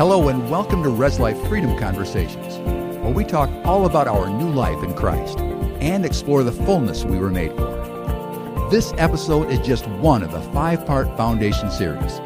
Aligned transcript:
Hello 0.00 0.30
and 0.30 0.50
welcome 0.50 0.82
to 0.82 0.88
Res 0.88 1.20
Life 1.20 1.38
Freedom 1.46 1.78
Conversations, 1.78 2.56
where 3.00 3.12
we 3.12 3.22
talk 3.22 3.50
all 3.66 3.84
about 3.84 4.08
our 4.08 4.30
new 4.30 4.48
life 4.48 4.82
in 4.82 4.94
Christ 4.94 5.38
and 5.38 6.06
explore 6.06 6.42
the 6.42 6.52
fullness 6.52 7.04
we 7.04 7.18
were 7.18 7.28
made 7.28 7.50
for. 7.50 8.68
This 8.70 8.94
episode 8.96 9.50
is 9.50 9.58
just 9.58 9.86
one 9.86 10.22
of 10.22 10.32
the 10.32 10.40
five 10.52 10.86
part 10.86 11.14
Foundation 11.18 11.70
series. 11.70 12.18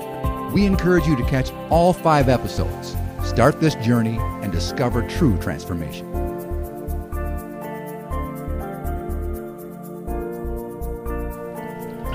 We 0.53 0.67
encourage 0.67 1.09
you 1.09 1.17
to 1.17 1.25
catch 1.25 1.51
all 1.69 1.93
five 1.93 2.29
episodes, 2.29 2.95
start 3.25 3.59
this 3.59 3.75
journey, 3.75 4.19
and 4.21 4.53
discover 4.53 5.05
true 5.09 5.37
transformation. 5.39 6.14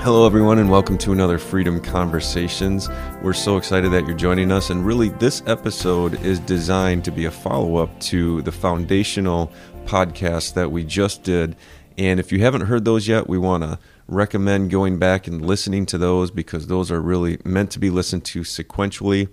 Hello, 0.02 0.24
everyone, 0.24 0.58
and 0.58 0.70
welcome 0.70 0.96
to 0.96 1.12
another 1.12 1.36
Freedom 1.36 1.78
Conversations. 1.78 2.88
We're 3.22 3.34
so 3.34 3.58
excited 3.58 3.92
that 3.92 4.06
you're 4.06 4.16
joining 4.16 4.50
us. 4.50 4.70
And 4.70 4.84
really, 4.84 5.10
this 5.10 5.42
episode 5.46 6.24
is 6.24 6.40
designed 6.40 7.04
to 7.04 7.10
be 7.10 7.26
a 7.26 7.30
follow 7.30 7.76
up 7.76 8.00
to 8.00 8.40
the 8.40 8.50
foundational 8.50 9.52
podcast 9.84 10.54
that 10.54 10.72
we 10.72 10.84
just 10.84 11.22
did. 11.22 11.54
And 11.98 12.18
if 12.18 12.32
you 12.32 12.40
haven't 12.40 12.62
heard 12.62 12.86
those 12.86 13.06
yet, 13.06 13.28
we 13.28 13.36
want 13.36 13.62
to 13.62 13.78
recommend 14.08 14.70
going 14.70 14.98
back 14.98 15.26
and 15.26 15.44
listening 15.44 15.84
to 15.84 15.98
those 15.98 16.30
because 16.30 16.68
those 16.68 16.90
are 16.90 17.02
really 17.02 17.36
meant 17.44 17.70
to 17.72 17.78
be 17.78 17.90
listened 17.90 18.24
to 18.24 18.40
sequentially. 18.40 19.28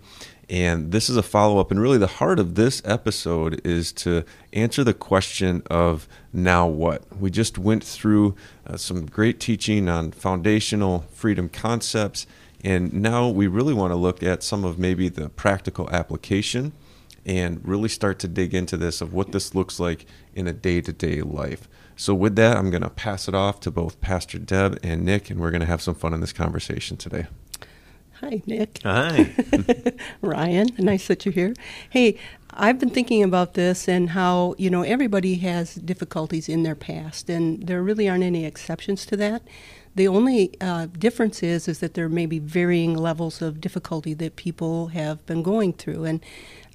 And 0.49 0.91
this 0.91 1.09
is 1.09 1.16
a 1.16 1.23
follow 1.23 1.59
up. 1.59 1.72
And 1.72 1.80
really, 1.80 1.97
the 1.97 2.08
heart 2.08 2.39
of 2.39 2.55
this 2.55 2.81
episode 2.84 3.66
is 3.66 3.94
to 3.94 4.25
answer 4.52 4.84
the 4.84 4.94
question 4.94 5.63
of 5.70 6.09
now 6.38 6.68
what? 6.68 7.04
We 7.18 7.30
just 7.32 7.58
went 7.58 7.84
through 7.84 8.36
uh, 8.66 8.78
some 8.78 9.05
great 9.05 9.40
teaching 9.40 9.90
on 9.90 10.12
foundational 10.12 11.05
freedom 11.12 11.50
concepts. 11.50 12.28
And 12.64 12.94
now 12.94 13.28
we 13.30 13.48
really 13.48 13.73
want 13.73 13.92
to 13.92 13.95
look 13.95 14.23
at 14.23 14.44
some 14.44 14.64
of 14.64 14.80
maybe 14.80 15.09
the 15.09 15.30
practical 15.30 15.89
application 15.89 16.73
and 17.26 17.59
really 17.67 17.89
start 17.89 18.20
to 18.20 18.28
dig 18.28 18.53
into 18.53 18.78
this 18.78 19.02
of 19.02 19.14
what 19.14 19.31
this 19.31 19.53
looks 19.53 19.80
like 19.80 20.06
in 20.34 20.48
a 20.48 20.53
day 20.53 20.80
to 20.81 20.94
day 20.94 21.22
life. 21.22 21.67
So, 21.95 22.14
with 22.14 22.36
that, 22.36 22.56
I'm 22.56 22.70
going 22.70 22.83
to 22.83 22.89
pass 22.89 23.28
it 23.28 23.33
off 23.33 23.59
to 23.61 23.72
both 23.72 24.00
Pastor 24.02 24.38
Deb 24.38 24.80
and 24.83 25.04
Nick, 25.04 25.31
and 25.31 25.39
we're 25.39 25.50
going 25.50 25.61
to 25.61 25.67
have 25.67 25.81
some 25.81 25.95
fun 25.95 26.14
in 26.14 26.22
this 26.22 26.31
conversation 26.31 26.95
today. 26.95 27.26
Hi, 28.22 28.42
Nick. 28.45 28.80
Hi. 28.83 29.33
Ryan, 30.22 30.70
nice 30.78 31.08
that 31.08 31.26
you're 31.26 31.33
here. 31.33 31.54
Hey, 31.89 32.17
I've 32.59 32.80
been 32.80 32.89
thinking 32.89 33.22
about 33.22 33.53
this 33.53 33.88
and 33.88 34.09
how, 34.09 34.55
you 34.58 34.72
know, 34.72 34.81
everybody 34.81 35.36
has 35.36 35.75
difficulties 35.75 36.50
in 36.50 36.64
their 36.64 36.73
past, 36.73 37.30
and 37.30 37.67
there 37.67 37.83
really 37.83 38.09
aren't 38.09 38.23
any 38.23 38.45
exceptions 38.45 39.05
to 39.05 39.17
that. 39.17 39.44
The 39.94 40.08
only 40.08 40.59
uh, 40.59 40.88
difference 40.88 41.44
is 41.44 41.67
is 41.67 41.80
that 41.80 41.94
there 41.94 42.09
may 42.09 42.25
be 42.25 42.39
varying 42.39 42.95
levels 42.95 43.44
of 43.44 43.61
difficulty 43.61 44.16
that 44.16 44.38
people 44.38 44.88
have 44.88 45.23
been 45.27 45.44
going 45.44 45.73
through. 45.73 46.05
And 46.05 46.19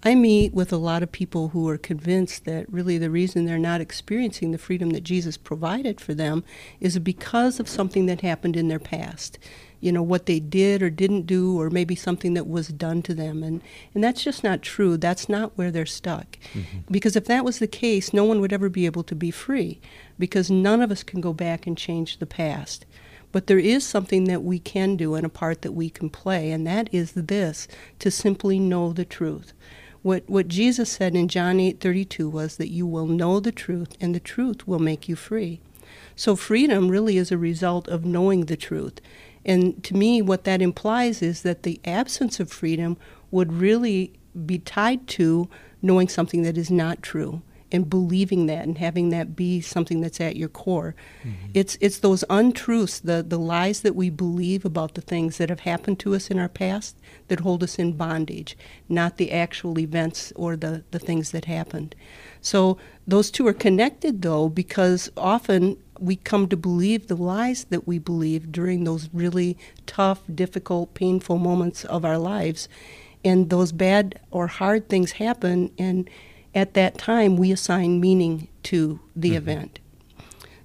I 0.04 0.14
meet 0.14 0.54
with 0.54 0.72
a 0.72 0.76
lot 0.76 1.02
of 1.02 1.10
people 1.10 1.48
who 1.48 1.68
are 1.68 1.78
convinced 1.78 2.44
that 2.44 2.72
really 2.72 2.96
the 2.96 3.10
reason 3.10 3.44
they're 3.44 3.58
not 3.58 3.80
experiencing 3.80 4.52
the 4.52 4.58
freedom 4.58 4.90
that 4.90 5.02
Jesus 5.02 5.36
provided 5.36 6.00
for 6.00 6.14
them 6.14 6.44
is 6.78 6.96
because 7.00 7.58
of 7.58 7.68
something 7.68 8.06
that 8.06 8.20
happened 8.20 8.56
in 8.56 8.68
their 8.68 8.78
past 8.78 9.36
you 9.82 9.90
know 9.90 10.02
what 10.02 10.26
they 10.26 10.38
did 10.38 10.80
or 10.80 10.88
didn't 10.88 11.26
do 11.26 11.60
or 11.60 11.68
maybe 11.68 11.96
something 11.96 12.34
that 12.34 12.46
was 12.46 12.68
done 12.68 13.02
to 13.02 13.12
them. 13.12 13.42
And 13.42 13.60
and 13.94 14.02
that's 14.02 14.22
just 14.22 14.44
not 14.44 14.62
true. 14.62 14.96
That's 14.96 15.28
not 15.28 15.58
where 15.58 15.72
they're 15.72 15.84
stuck. 15.84 16.38
Mm-hmm. 16.54 16.78
because 16.90 17.16
if 17.16 17.24
that 17.26 17.44
was 17.44 17.58
the 17.58 17.66
case 17.66 18.12
no 18.12 18.24
one 18.24 18.40
would 18.40 18.52
ever 18.52 18.68
be 18.68 18.86
able 18.86 19.02
to 19.02 19.14
be 19.14 19.32
free 19.32 19.80
because 20.18 20.50
none 20.50 20.80
of 20.80 20.92
us 20.92 21.02
can 21.02 21.20
go 21.20 21.32
back 21.32 21.66
and 21.66 21.76
change 21.76 22.18
the 22.18 22.26
past. 22.26 22.86
But 23.32 23.48
there 23.48 23.58
is 23.58 23.84
something 23.84 24.24
that 24.24 24.44
we 24.44 24.58
can 24.60 24.96
do 24.96 25.14
and 25.14 25.26
a 25.26 25.30
part 25.30 25.62
that 25.62 25.72
we 25.72 25.90
can 25.90 26.10
play 26.10 26.52
and 26.52 26.64
that 26.66 26.88
is 26.92 27.12
this 27.12 27.66
to 27.98 28.10
simply 28.10 28.60
know 28.60 28.92
the 28.92 29.04
truth. 29.04 29.52
What 30.02 30.22
what 30.28 30.46
Jesus 30.46 30.90
said 30.90 31.16
in 31.16 31.26
John 31.26 31.58
8:32 31.58 32.30
was 32.30 32.56
that 32.56 32.70
you 32.70 32.86
will 32.86 33.06
know 33.06 33.40
the 33.40 33.50
truth 33.52 33.96
and 34.00 34.14
the 34.14 34.20
truth 34.20 34.68
will 34.68 34.78
make 34.78 35.08
you 35.08 35.16
free. 35.16 35.60
So 36.14 36.36
freedom 36.36 36.88
really 36.88 37.16
is 37.16 37.32
a 37.32 37.38
result 37.38 37.88
of 37.88 38.04
knowing 38.04 38.44
the 38.44 38.56
truth 38.56 39.00
and 39.44 39.82
to 39.84 39.94
me, 39.94 40.22
what 40.22 40.44
that 40.44 40.62
implies 40.62 41.22
is 41.22 41.42
that 41.42 41.62
the 41.62 41.80
absence 41.84 42.38
of 42.40 42.50
freedom 42.50 42.96
would 43.30 43.52
really 43.52 44.12
be 44.46 44.58
tied 44.58 45.06
to 45.06 45.48
knowing 45.80 46.08
something 46.08 46.42
that 46.42 46.56
is 46.56 46.70
not 46.70 47.02
true 47.02 47.42
and 47.72 47.88
believing 47.88 48.46
that 48.46 48.66
and 48.66 48.78
having 48.78 49.08
that 49.08 49.34
be 49.34 49.60
something 49.60 50.02
that's 50.02 50.20
at 50.20 50.36
your 50.36 50.48
core. 50.48 50.94
Mm-hmm. 51.22 51.50
It's 51.54 51.78
it's 51.80 51.98
those 51.98 52.22
untruths, 52.28 53.00
the 53.00 53.24
the 53.26 53.38
lies 53.38 53.80
that 53.80 53.96
we 53.96 54.10
believe 54.10 54.64
about 54.64 54.94
the 54.94 55.00
things 55.00 55.38
that 55.38 55.48
have 55.48 55.60
happened 55.60 55.98
to 56.00 56.14
us 56.14 56.30
in 56.30 56.38
our 56.38 56.50
past 56.50 56.96
that 57.28 57.40
hold 57.40 57.62
us 57.62 57.78
in 57.78 57.94
bondage, 57.94 58.56
not 58.88 59.16
the 59.16 59.32
actual 59.32 59.78
events 59.78 60.32
or 60.36 60.54
the, 60.54 60.84
the 60.90 60.98
things 60.98 61.30
that 61.30 61.46
happened. 61.46 61.94
So 62.42 62.76
those 63.06 63.30
two 63.30 63.46
are 63.46 63.54
connected 63.54 64.22
though 64.22 64.48
because 64.48 65.10
often 65.16 65.78
we 66.02 66.16
come 66.16 66.48
to 66.48 66.56
believe 66.56 67.06
the 67.06 67.16
lies 67.16 67.64
that 67.64 67.86
we 67.86 67.98
believe 67.98 68.50
during 68.50 68.84
those 68.84 69.08
really 69.12 69.56
tough, 69.86 70.20
difficult, 70.32 70.94
painful 70.94 71.38
moments 71.38 71.84
of 71.84 72.04
our 72.04 72.18
lives. 72.18 72.68
And 73.24 73.50
those 73.50 73.70
bad 73.70 74.18
or 74.30 74.48
hard 74.48 74.88
things 74.88 75.12
happen, 75.12 75.70
and 75.78 76.10
at 76.54 76.74
that 76.74 76.98
time, 76.98 77.36
we 77.36 77.52
assign 77.52 78.00
meaning 78.00 78.48
to 78.64 78.98
the 79.14 79.28
mm-hmm. 79.28 79.36
event. 79.36 79.78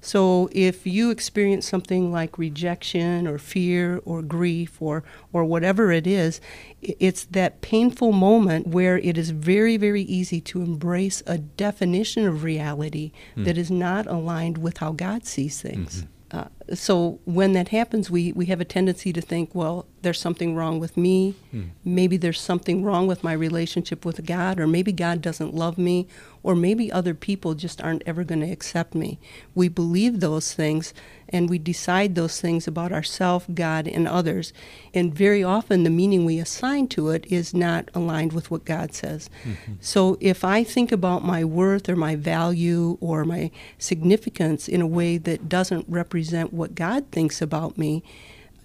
So 0.02 0.50
if 0.52 0.86
you 0.86 1.10
experience 1.10 1.68
something 1.68 2.12
like 2.12 2.38
rejection 2.38 3.28
or 3.28 3.38
fear 3.38 4.02
or 4.06 4.22
grief 4.22 4.82
or, 4.82 5.04
or 5.34 5.44
whatever 5.46 5.92
it 5.92 6.08
is, 6.08 6.40
it's 6.82 7.26
that 7.26 7.62
painful 7.62 8.12
moment 8.12 8.68
where 8.68 8.98
it 8.98 9.18
is 9.18 9.32
very, 9.32 9.78
very 9.78 10.04
easy 10.04 10.40
to 10.42 10.62
embrace 10.62 11.24
a 11.26 11.38
definition 11.38 12.26
of 12.26 12.44
reality 12.44 13.12
mm. 13.36 13.46
that 13.46 13.58
is 13.58 13.72
not 13.72 14.08
aligned 14.08 14.58
with 14.58 14.78
how 14.78 14.92
God 14.92 15.26
sees 15.26 15.62
things. 15.62 16.04
Mm-hmm. 16.04 16.38
Uh, 16.40 16.46
so 16.74 17.20
when 17.26 17.54
that 17.54 17.70
happens, 17.70 18.12
we, 18.12 18.32
we 18.34 18.48
have 18.48 18.60
a 18.60 18.66
tendency 18.66 19.14
to 19.14 19.22
think, 19.22 19.56
well, 19.56 19.86
there's 20.02 20.20
something 20.20 20.56
wrong 20.56 20.80
with 20.80 20.98
me. 20.98 21.36
Mm. 21.54 21.70
Maybe 21.84 22.18
there's 22.18 22.40
something 22.40 22.84
wrong 22.84 23.08
with 23.08 23.24
my 23.24 23.34
relationship 23.34 24.06
with 24.06 24.26
God, 24.26 24.60
or 24.60 24.68
maybe 24.68 24.92
God 24.92 25.22
doesn't 25.22 25.54
love 25.54 25.78
me, 25.78 26.08
or 26.44 26.56
maybe 26.56 26.92
other 26.92 27.14
people 27.14 27.56
just 27.56 27.82
aren't 27.82 28.04
ever 28.06 28.24
going 28.24 28.42
to 28.42 28.52
accept 28.52 28.96
me. 28.96 29.20
We 29.56 29.68
believe 29.70 30.20
those 30.20 30.54
things 30.54 30.94
and 31.30 31.50
we 31.50 31.58
decide 31.58 32.16
those 32.16 32.40
things 32.40 32.68
about 32.68 32.92
ourselves, 32.92 33.46
God, 33.54 33.88
and 33.88 34.08
others. 34.08 34.54
And 34.94 35.14
very 35.14 35.44
often 35.44 35.84
the 35.84 35.90
meaning 35.90 36.24
we 36.24 36.40
assign 36.40 36.88
to 36.90 37.10
it 37.10 37.26
is 37.28 37.54
not 37.54 37.90
aligned 37.94 38.32
with 38.32 38.50
what 38.50 38.64
God 38.64 38.94
says. 38.94 39.30
Mm-hmm. 39.44 39.74
So 39.82 40.18
if 40.22 40.46
I 40.46 40.64
think 40.64 40.92
about 40.92 41.26
my 41.26 41.44
worth 41.44 41.90
or 41.90 41.96
my 41.96 42.16
value 42.16 42.98
or 43.02 43.26
my 43.26 43.52
significance 43.78 44.68
in 44.68 44.80
a 44.80 44.88
way 44.88 45.18
that 45.18 45.50
doesn't 45.50 45.86
represent 45.90 46.54
what 46.58 46.76
God 46.76 47.06
thinks 47.12 47.42
about 47.42 47.78
me, 47.78 48.04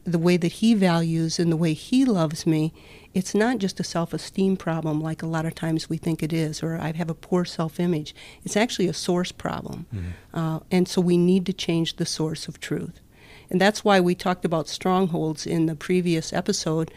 the 0.04 0.18
way 0.18 0.36
that 0.36 0.52
He 0.52 0.74
values 0.74 1.38
and 1.38 1.52
the 1.52 1.56
way 1.56 1.74
He 1.74 2.04
loves 2.04 2.46
me, 2.46 2.72
it's 3.14 3.34
not 3.34 3.58
just 3.58 3.78
a 3.78 3.84
self 3.84 4.12
esteem 4.12 4.56
problem 4.56 5.00
like 5.00 5.22
a 5.22 5.26
lot 5.26 5.46
of 5.46 5.54
times 5.54 5.88
we 5.88 5.98
think 5.98 6.22
it 6.22 6.32
is, 6.32 6.62
or 6.62 6.76
I 6.76 6.92
have 6.92 7.10
a 7.10 7.14
poor 7.14 7.44
self 7.44 7.78
image. 7.78 8.14
It's 8.44 8.56
actually 8.56 8.88
a 8.88 8.94
source 8.94 9.32
problem. 9.32 9.86
Mm-hmm. 9.94 10.38
Uh, 10.38 10.60
and 10.70 10.88
so 10.88 11.00
we 11.00 11.16
need 11.16 11.46
to 11.46 11.52
change 11.52 11.96
the 11.96 12.06
source 12.06 12.48
of 12.48 12.60
truth. 12.60 13.00
And 13.50 13.60
that's 13.60 13.84
why 13.84 14.00
we 14.00 14.14
talked 14.14 14.44
about 14.44 14.68
strongholds 14.68 15.46
in 15.46 15.66
the 15.66 15.74
previous 15.74 16.32
episode, 16.32 16.90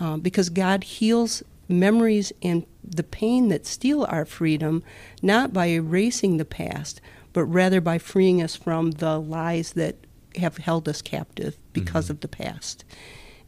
uh, 0.00 0.16
because 0.16 0.48
God 0.48 0.82
heals 0.82 1.44
memories 1.68 2.32
and 2.42 2.66
the 2.82 3.04
pain 3.04 3.48
that 3.48 3.64
steal 3.64 4.04
our 4.08 4.24
freedom, 4.24 4.82
not 5.22 5.52
by 5.52 5.66
erasing 5.66 6.36
the 6.36 6.44
past, 6.44 7.00
but 7.32 7.44
rather 7.44 7.80
by 7.80 7.98
freeing 7.98 8.42
us 8.42 8.56
from 8.56 8.90
the 8.92 9.20
lies 9.20 9.74
that 9.74 9.96
have 10.36 10.58
held 10.58 10.88
us 10.88 11.02
captive 11.02 11.56
because 11.72 12.06
mm-hmm. 12.06 12.12
of 12.12 12.20
the 12.20 12.28
past. 12.28 12.84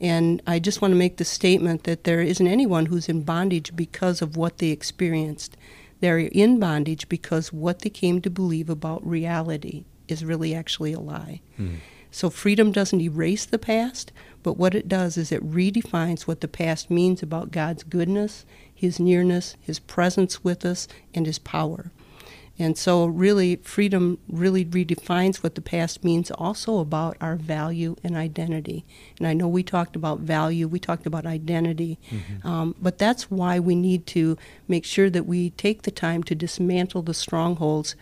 And 0.01 0.43
I 0.47 0.59
just 0.59 0.83
want 0.83 0.93
to 0.93 0.99
make 0.99 1.17
the 1.17 1.25
statement 1.25 1.85
that 1.85 2.05
there 2.05 2.21
isn't 2.21 2.47
anyone 2.47 2.87
who's 2.87 3.09
in 3.09 3.23
bondage 3.23 3.77
because 3.77 4.21
of 4.21 4.37
what 4.37 4.59
they 4.59 4.71
experienced. 4.71 5.57
They're 6.01 6.19
in 6.19 6.59
bondage 6.59 7.09
because 7.09 7.53
what 7.53 7.81
they 7.81 7.91
came 7.91 8.21
to 8.23 8.31
believe 8.31 8.69
about 8.69 9.07
reality 9.07 9.85
is 10.09 10.25
really 10.25 10.55
actually 10.55 10.93
a 10.93 10.99
lie. 10.99 11.41
Mm. 11.59 11.77
So 12.11 12.29
freedom 12.29 12.73
doesn't 12.73 13.01
erase 13.01 13.47
the 13.47 13.59
past, 13.59 14.13
but 14.43 14.59
what 14.59 14.75
it 14.75 14.89
does 14.89 15.17
is 15.17 15.31
it 15.31 15.49
redefines 15.49 16.23
what 16.23 16.41
the 16.41 16.49
past 16.49 16.91
means 16.91 17.23
about 17.23 17.53
God's 17.53 17.85
goodness, 17.85 18.45
His 18.75 18.99
nearness, 18.99 19.57
His 19.61 19.79
presence 19.79 20.43
with 20.43 20.67
us, 20.67 20.89
and 21.15 21.27
His 21.27 21.39
power. 21.39 21.93
And 22.63 22.79
so, 22.79 23.07
really, 23.07 23.57
freedom 23.57 24.19
really 24.29 24.65
redefines 24.65 25.43
what 25.43 25.57
the 25.57 25.61
past 25.61 26.05
means 26.05 26.31
also 26.31 26.79
about 26.79 27.17
our 27.21 27.35
value 27.35 27.97
and 28.05 28.17
identity. 28.17 28.85
And 29.19 29.27
I 29.27 29.33
know 29.33 29.49
we 29.49 29.65
talked 29.65 29.97
about 29.97 30.21
value, 30.21 30.69
we 30.69 30.79
talked 30.79 31.05
about 31.05 31.27
identity, 31.27 31.99
mm-hmm. 32.09 32.47
um, 32.47 32.77
but 32.81 32.99
that's 32.99 33.29
why 33.33 33.59
we 33.59 33.75
need 33.75 34.07
to 34.09 34.39
make 34.69 34.85
sure 34.85 35.11
that 35.11 35.27
we 35.27 35.51
take 35.51 35.83
the 35.83 35.91
time 35.91 36.23
to 36.23 36.37
dismantle 36.37 37.03
the 37.03 37.15
strongholds 37.15 37.97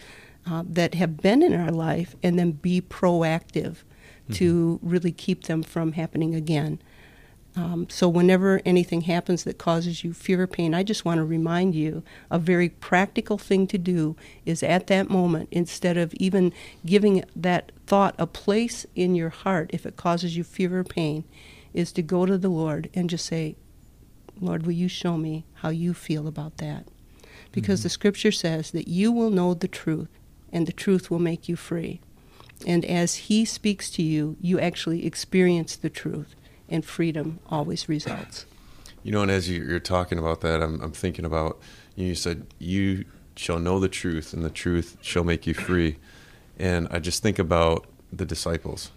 uh, 0.47 0.63
that 0.69 0.93
have 0.95 1.17
been 1.17 1.43
in 1.43 1.55
our 1.55 1.73
life 1.73 2.15
and 2.23 2.39
then 2.39 2.53
be 2.53 2.83
proactive 2.83 3.79
mm-hmm. 3.79 4.35
to 4.35 4.79
really 4.83 5.13
keep 5.13 5.45
them 5.45 5.63
from 5.63 5.93
happening 5.93 6.35
again. 6.35 6.79
Um, 7.57 7.89
so, 7.91 8.09
whenever 8.09 8.61
anything 8.65 9.03
happens 9.03 9.43
that 9.45 9.59
causes 9.59 10.05
you 10.05 10.13
fear 10.13 10.43
or 10.43 10.47
pain, 10.47 10.73
I 10.73 10.85
just 10.85 11.05
want 11.05 11.19
to 11.19 11.25
remind 11.25 11.75
you 11.75 12.05
a 12.31 12.39
very 12.39 12.69
practical 12.69 13.39
thing 13.39 13.67
to 13.69 13.79
do 13.79 14.17
is 14.47 14.63
at 14.63 14.87
that 14.87 15.11
moment, 15.11 15.49
instead 15.51 15.97
of 15.97 16.15
even 16.15 16.53
giving 16.87 17.25
that 17.35 17.73
thought 17.87 18.15
a 18.19 18.27
place 18.27 18.87
in 18.95 19.17
your 19.17 19.31
heart, 19.31 19.71
if 19.73 19.85
it 19.85 19.97
causes 19.97 20.37
you 20.37 20.45
fear 20.45 20.79
or 20.79 20.85
pain, 20.85 21.25
is 21.75 21.93
to 21.93 22.03
go 22.03 22.25
to 22.25 22.39
the 22.39 22.49
Lord 22.49 22.89
and 22.95 23.11
just 23.11 23.27
say, 23.27 23.57
Lord, 24.41 24.65
will 24.65 24.73
you 24.73 24.89
show 24.89 25.17
me 25.17 25.45
how 25.55 25.71
you 25.71 25.93
feel 25.93 26.29
about 26.29 26.59
that? 26.59 26.87
Because 27.51 27.81
mm-hmm. 27.81 27.87
the 27.87 27.91
scripture 27.91 28.33
says 28.33 28.71
that 28.71 28.87
you 28.87 29.11
will 29.11 29.31
know 29.31 29.55
the 29.55 29.69
truth, 29.69 30.09
and 30.53 30.69
the 30.69 30.73
truth 30.73 31.11
will 31.11 31.19
make 31.19 31.49
you 31.49 31.57
free. 31.57 32.01
And 32.65 32.85
as 32.85 33.17
He 33.17 33.45
speaks 33.45 33.91
to 33.91 34.03
you, 34.03 34.37
you 34.41 34.61
actually 34.61 35.05
experience 35.05 35.75
the 35.75 35.91
truth 35.91 36.37
and 36.71 36.85
freedom 36.85 37.41
always 37.49 37.89
results. 37.89 38.47
You 39.03 39.13
know, 39.13 39.23
and 39.23 39.31
as 39.31 39.51
you're 39.51 39.81
talking 39.81 40.19
about 40.19 40.41
that, 40.43 40.63
I'm, 40.63 40.81
I'm 40.81 40.93
thinking 40.93 41.25
about 41.25 41.59
you, 41.97 42.15
said, 42.15 42.47
You 42.59 43.05
shall 43.35 43.59
know 43.59 43.81
the 43.81 43.89
truth, 43.89 44.33
and 44.33 44.45
the 44.45 44.51
truth 44.51 44.97
shall 45.01 45.25
make 45.25 45.47
you 45.47 45.55
free. 45.55 45.97
And 46.59 46.87
I 46.91 46.99
just 46.99 47.23
think 47.23 47.39
about 47.39 47.87
the 48.13 48.27
disciples. 48.27 48.91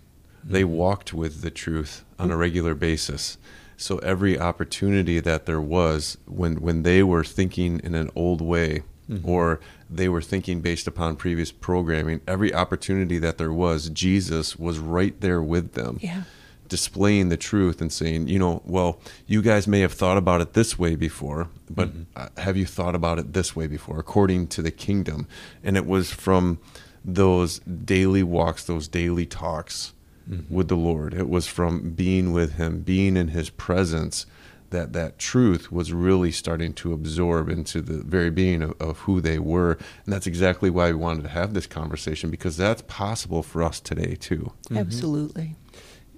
They 0.44 0.64
mm-hmm. 0.64 0.74
walked 0.74 1.14
with 1.14 1.42
the 1.42 1.52
truth 1.52 2.04
on 2.20 2.32
a 2.32 2.38
regular 2.38 2.76
basis. 2.76 3.38
So 3.78 3.98
every 4.00 4.40
opportunity 4.40 5.20
that 5.20 5.46
there 5.46 5.62
was 5.62 6.18
when 6.26 6.58
when 6.58 6.84
they 6.84 7.02
were 7.02 7.24
thinking 7.24 7.80
in 7.84 7.96
an 7.96 8.10
old 8.16 8.42
way 8.42 8.84
mm-hmm. 9.10 9.28
or 9.28 9.62
they 9.90 10.10
were 10.10 10.22
thinking 10.22 10.62
based 10.62 10.88
upon 10.88 11.16
previous 11.16 11.52
programming, 11.52 12.22
every 12.28 12.54
opportunity 12.54 13.18
that 13.20 13.38
there 13.38 13.54
was, 13.54 13.90
Jesus 13.90 14.58
was 14.58 14.80
right 14.80 15.20
there 15.22 15.42
with 15.42 15.74
them. 15.74 15.98
Yeah 16.02 16.24
displaying 16.68 17.30
the 17.30 17.38
truth 17.38 17.82
and 17.82 17.92
saying, 17.92 18.28
you 18.28 18.40
know, 18.40 18.62
well, 18.66 19.00
you 19.28 19.42
guys 19.42 19.68
may 19.68 19.82
have 19.82 19.94
thought 19.94 20.18
about 20.18 20.42
it 20.42 20.54
this 20.54 20.80
way 20.80 20.96
before, 20.96 21.50
but 21.70 21.90
mm-hmm. 21.90 22.40
have 22.40 22.58
you 22.58 22.66
thought 22.66 22.96
about 22.96 23.20
it 23.20 23.34
this 23.34 23.56
way 23.56 23.68
before, 23.68 24.00
according 24.00 24.48
to 24.48 24.62
the 24.62 24.72
kingdom? 24.72 25.28
And 25.64 25.78
it 25.78 25.86
was 25.86 26.12
from 26.12 26.60
those 27.06 27.60
daily 27.60 28.24
walks, 28.24 28.64
those 28.64 28.88
daily 28.88 29.26
talks 29.26 29.94
mm-hmm. 30.30 30.54
with 30.54 30.68
the 30.68 30.78
Lord. 30.78 31.14
It 31.14 31.30
was 31.30 31.48
from 31.48 31.92
being 31.92 32.32
with 32.34 32.54
Him, 32.54 32.82
being 32.82 33.18
in 33.18 33.30
His 33.30 33.50
presence. 33.50 34.26
That, 34.70 34.94
that 34.94 35.20
truth 35.20 35.72
was 35.72 35.94
really 35.94 36.32
starting 36.32 36.74
to 36.74 36.94
absorb 36.94 37.48
into 37.48 37.80
the 37.80 38.02
very 38.04 38.32
being 38.32 38.64
of, 38.64 38.82
of 38.82 38.98
who 39.02 39.22
they 39.22 39.38
were. 39.38 39.74
And 40.04 40.12
that's 40.12 40.26
exactly 40.26 40.72
why 40.72 40.88
we 40.88 40.96
wanted 40.96 41.22
to 41.22 41.30
have 41.30 41.54
this 41.54 41.68
conversation 41.68 42.32
because 42.32 42.58
that's 42.58 42.82
possible 42.88 43.44
for 43.44 43.62
us 43.62 43.80
today, 43.80 44.16
too. 44.16 44.52
Mm-hmm. 44.66 44.78
Absolutely. 44.78 45.56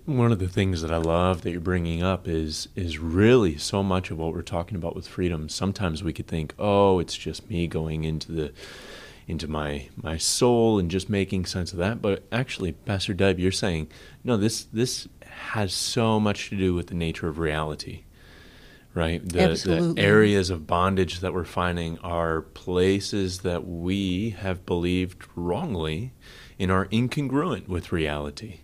One 0.06 0.32
of 0.32 0.38
the 0.38 0.48
things 0.48 0.84
that 0.84 0.92
I 0.92 0.98
love 0.98 1.42
that 1.42 1.52
you're 1.52 1.60
bringing 1.60 2.04
up 2.04 2.28
is 2.28 2.70
is 2.76 3.00
really 3.00 3.58
so 3.58 3.82
much 3.82 4.12
of 4.12 4.20
what 4.20 4.34
we're 4.34 4.44
talking 4.44 4.76
about 4.76 4.96
with 4.96 5.08
freedom. 5.08 5.50
Sometimes 5.50 6.04
we 6.04 6.14
could 6.14 6.28
think, 6.28 6.54
"Oh, 6.60 7.00
it's 7.00 7.18
just 7.18 7.50
me 7.50 7.66
going 7.66 8.04
into 8.04 8.32
the 8.32 8.52
into 9.28 9.48
my 9.48 9.90
my 10.00 10.18
soul 10.18 10.78
and 10.78 10.92
just 10.92 11.10
making 11.10 11.46
sense 11.46 11.74
of 11.74 11.80
that." 11.80 12.04
But 12.04 12.24
actually, 12.32 12.74
Pastor 12.74 13.16
Deb, 13.16 13.40
you're 13.40 13.52
saying, 13.52 13.88
"No, 14.24 14.38
this 14.38 14.66
this 14.66 15.08
has 15.24 15.74
so 15.74 16.20
much 16.20 16.50
to 16.50 16.56
do 16.56 16.76
with 16.76 16.88
the 16.88 16.94
nature 16.94 17.28
of 17.28 17.40
reality." 17.40 18.04
Right? 18.94 19.28
The, 19.28 19.42
Absolutely. 19.42 19.94
the 19.96 20.02
areas 20.02 20.52
of 20.52 20.68
bondage 20.68 21.20
that 21.20 21.34
we're 21.34 21.46
finding 21.46 21.98
are 22.00 22.42
places 22.42 23.40
that 23.40 23.68
we 23.68 24.30
have 24.30 24.68
believed 24.68 25.26
wrongly 25.36 26.14
and 26.60 26.72
are 26.72 26.86
incongruent 26.86 27.68
with 27.68 27.92
reality 27.92 28.60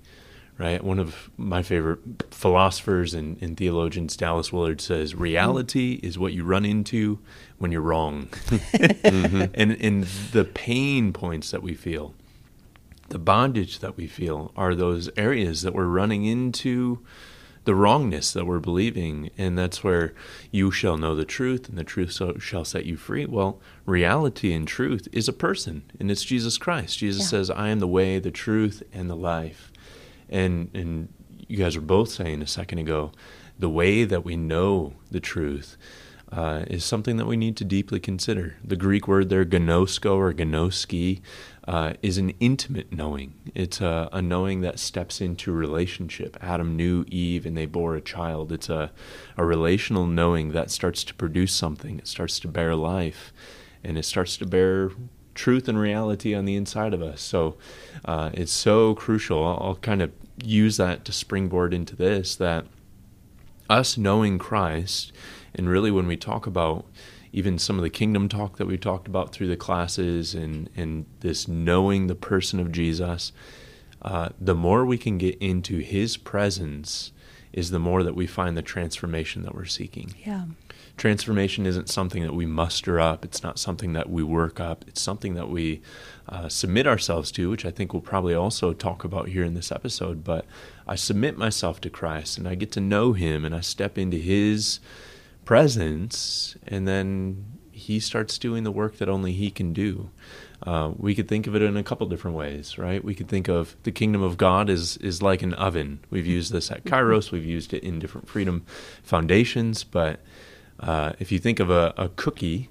right? 0.61 0.83
One 0.83 0.99
of 0.99 1.31
my 1.37 1.63
favorite 1.63 1.99
philosophers 2.29 3.15
and, 3.15 3.41
and, 3.41 3.57
theologians, 3.57 4.15
Dallas 4.15 4.53
Willard, 4.53 4.79
says 4.79 5.15
reality 5.15 5.99
is 6.03 6.19
what 6.19 6.33
you 6.33 6.43
run 6.43 6.65
into 6.65 7.17
when 7.57 7.71
you're 7.71 7.81
wrong. 7.81 8.27
mm-hmm. 8.27 9.45
And, 9.55 9.71
and 9.81 10.03
the 10.03 10.45
pain 10.45 11.13
points 11.13 11.49
that 11.49 11.63
we 11.63 11.73
feel, 11.73 12.13
the 13.09 13.17
bondage 13.17 13.79
that 13.79 13.97
we 13.97 14.05
feel, 14.05 14.51
are 14.55 14.75
those 14.75 15.09
areas 15.17 15.63
that 15.63 15.73
we're 15.73 15.85
running 15.85 16.25
into 16.25 17.03
the 17.63 17.73
wrongness 17.73 18.31
that 18.33 18.45
we're 18.45 18.59
believing. 18.59 19.31
And 19.39 19.57
that's 19.57 19.83
where 19.83 20.13
you 20.51 20.69
shall 20.69 20.97
know 20.97 21.15
the 21.15 21.25
truth, 21.25 21.69
and 21.69 21.77
the 21.77 21.83
truth 21.83 22.19
shall 22.39 22.65
set 22.65 22.85
you 22.85 22.97
free. 22.97 23.25
Well, 23.25 23.59
reality 23.87 24.53
and 24.53 24.67
truth 24.67 25.07
is 25.11 25.27
a 25.27 25.33
person, 25.33 25.83
and 25.99 26.11
it's 26.11 26.23
Jesus 26.23 26.59
Christ. 26.59 26.99
Jesus 26.99 27.23
yeah. 27.23 27.29
says, 27.29 27.49
I 27.49 27.69
am 27.69 27.79
the 27.79 27.87
way, 27.87 28.19
the 28.19 28.29
truth, 28.29 28.83
and 28.93 29.09
the 29.09 29.15
life 29.15 29.70
and 30.31 30.69
and 30.73 31.09
you 31.47 31.57
guys 31.57 31.75
were 31.75 31.81
both 31.81 32.09
saying 32.09 32.41
a 32.41 32.47
second 32.47 32.79
ago, 32.79 33.11
the 33.59 33.69
way 33.69 34.05
that 34.05 34.23
we 34.23 34.37
know 34.37 34.93
the 35.11 35.19
truth 35.19 35.77
uh, 36.31 36.63
is 36.67 36.85
something 36.85 37.17
that 37.17 37.25
we 37.25 37.35
need 37.35 37.57
to 37.57 37.65
deeply 37.65 37.99
consider. 37.99 38.55
The 38.63 38.77
Greek 38.77 39.07
word 39.07 39.29
there, 39.29 39.43
gnosko 39.43 40.15
or 40.15 40.33
gnoski, 40.33 41.19
uh, 41.67 41.93
is 42.01 42.17
an 42.17 42.29
intimate 42.39 42.93
knowing. 42.93 43.33
It's 43.53 43.81
a, 43.81 44.07
a, 44.13 44.21
knowing 44.21 44.61
that 44.61 44.79
steps 44.79 45.19
into 45.19 45.51
relationship. 45.51 46.37
Adam 46.41 46.77
knew 46.77 47.03
Eve 47.09 47.45
and 47.45 47.57
they 47.57 47.65
bore 47.65 47.95
a 47.95 48.01
child. 48.01 48.51
It's 48.51 48.69
a, 48.69 48.91
a 49.37 49.43
relational 49.43 50.07
knowing 50.07 50.53
that 50.53 50.71
starts 50.71 51.03
to 51.03 51.13
produce 51.13 51.53
something. 51.53 51.99
It 51.99 52.07
starts 52.07 52.39
to 52.39 52.47
bear 52.47 52.75
life 52.75 53.33
and 53.83 53.97
it 53.97 54.05
starts 54.05 54.37
to 54.37 54.45
bear 54.45 54.91
truth 55.41 55.67
and 55.67 55.79
reality 55.79 56.35
on 56.35 56.45
the 56.45 56.55
inside 56.55 56.93
of 56.93 57.01
us. 57.01 57.19
So 57.19 57.57
uh, 58.05 58.29
it's 58.35 58.51
so 58.51 58.93
crucial. 58.93 59.43
I'll, 59.43 59.57
I'll 59.59 59.75
kind 59.75 60.03
of 60.03 60.11
use 60.43 60.77
that 60.77 61.03
to 61.05 61.11
springboard 61.11 61.73
into 61.73 61.95
this 61.95 62.35
that 62.35 62.67
us 63.67 63.97
knowing 63.97 64.37
Christ, 64.37 65.11
and 65.55 65.67
really 65.67 65.89
when 65.89 66.05
we 66.05 66.15
talk 66.15 66.45
about 66.45 66.85
even 67.33 67.57
some 67.57 67.77
of 67.79 67.81
the 67.81 67.89
kingdom 67.89 68.29
talk 68.29 68.57
that 68.57 68.67
we 68.67 68.77
talked 68.77 69.07
about 69.07 69.31
through 69.31 69.47
the 69.47 69.57
classes 69.57 70.35
and, 70.35 70.69
and 70.75 71.05
this 71.21 71.47
knowing 71.47 72.05
the 72.05 72.13
person 72.13 72.59
of 72.59 72.71
Jesus, 72.71 73.31
uh, 74.03 74.29
the 74.39 74.53
more 74.53 74.85
we 74.85 74.97
can 74.97 75.17
get 75.17 75.37
into 75.39 75.79
his 75.79 76.17
presence 76.17 77.11
is 77.51 77.71
the 77.71 77.79
more 77.79 78.03
that 78.03 78.15
we 78.15 78.27
find 78.27 78.55
the 78.55 78.61
transformation 78.61 79.41
that 79.43 79.55
we're 79.55 79.65
seeking. 79.65 80.13
Yeah. 80.23 80.45
Transformation 80.97 81.65
isn't 81.65 81.89
something 81.89 82.21
that 82.23 82.35
we 82.35 82.45
muster 82.45 82.99
up, 82.99 83.25
it's 83.25 83.41
not 83.41 83.57
something 83.57 83.93
that 83.93 84.09
we 84.09 84.23
work 84.23 84.59
up, 84.59 84.85
it's 84.87 85.01
something 85.01 85.33
that 85.35 85.49
we 85.49 85.81
uh, 86.29 86.47
submit 86.47 86.87
ourselves 86.87 87.31
to, 87.33 87.49
which 87.49 87.65
I 87.65 87.71
think 87.71 87.93
we'll 87.93 88.01
probably 88.01 88.35
also 88.35 88.73
talk 88.73 89.03
about 89.03 89.29
here 89.29 89.43
in 89.43 89.53
this 89.53 89.71
episode. 89.71 90.23
But 90.23 90.45
I 90.87 90.95
submit 90.95 91.37
myself 91.37 91.81
to 91.81 91.89
Christ 91.89 92.37
and 92.37 92.47
I 92.47 92.55
get 92.55 92.71
to 92.73 92.79
know 92.79 93.13
Him 93.13 93.45
and 93.45 93.55
I 93.55 93.61
step 93.61 93.97
into 93.97 94.17
His 94.17 94.79
presence, 95.45 96.55
and 96.67 96.87
then 96.87 97.45
He 97.71 97.99
starts 97.99 98.37
doing 98.37 98.63
the 98.63 98.71
work 98.71 98.97
that 98.97 99.09
only 99.09 99.33
He 99.33 99.49
can 99.49 99.73
do. 99.73 100.11
Uh, 100.63 100.91
we 100.95 101.15
could 101.15 101.27
think 101.27 101.47
of 101.47 101.55
it 101.55 101.61
in 101.61 101.75
a 101.75 101.83
couple 101.83 102.07
different 102.07 102.37
ways, 102.37 102.77
right? 102.77 103.03
We 103.03 103.15
could 103.15 103.27
think 103.27 103.47
of 103.47 103.75
the 103.83 103.91
kingdom 103.91 104.21
of 104.21 104.37
God 104.37 104.69
is 104.69 104.97
is 104.97 105.21
like 105.21 105.41
an 105.41 105.53
oven. 105.55 106.01
We've 106.11 106.27
used 106.27 106.51
this 106.53 106.69
at 106.69 106.83
Kairos. 106.83 107.31
We've 107.31 107.45
used 107.45 107.73
it 107.73 107.83
in 107.83 107.97
different 107.97 108.29
freedom 108.29 108.65
foundations. 109.01 109.83
But 109.83 110.19
uh, 110.81 111.13
if 111.19 111.31
you 111.31 111.39
think 111.39 111.59
of 111.59 111.69
a, 111.69 111.93
a 111.97 112.09
cookie, 112.09 112.69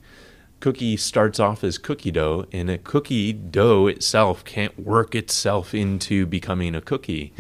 cookie 0.61 0.97
starts 0.97 1.41
off 1.41 1.65
as 1.65 1.79
cookie 1.79 2.11
dough, 2.11 2.47
and 2.53 2.69
a 2.71 2.79
cookie 2.79 3.33
dough 3.33 3.87
itself 3.87 4.45
can't 4.45 4.79
work 4.79 5.15
itself 5.15 5.75
into 5.75 6.27
becoming 6.27 6.75
a 6.75 6.81
cookie. 6.81 7.33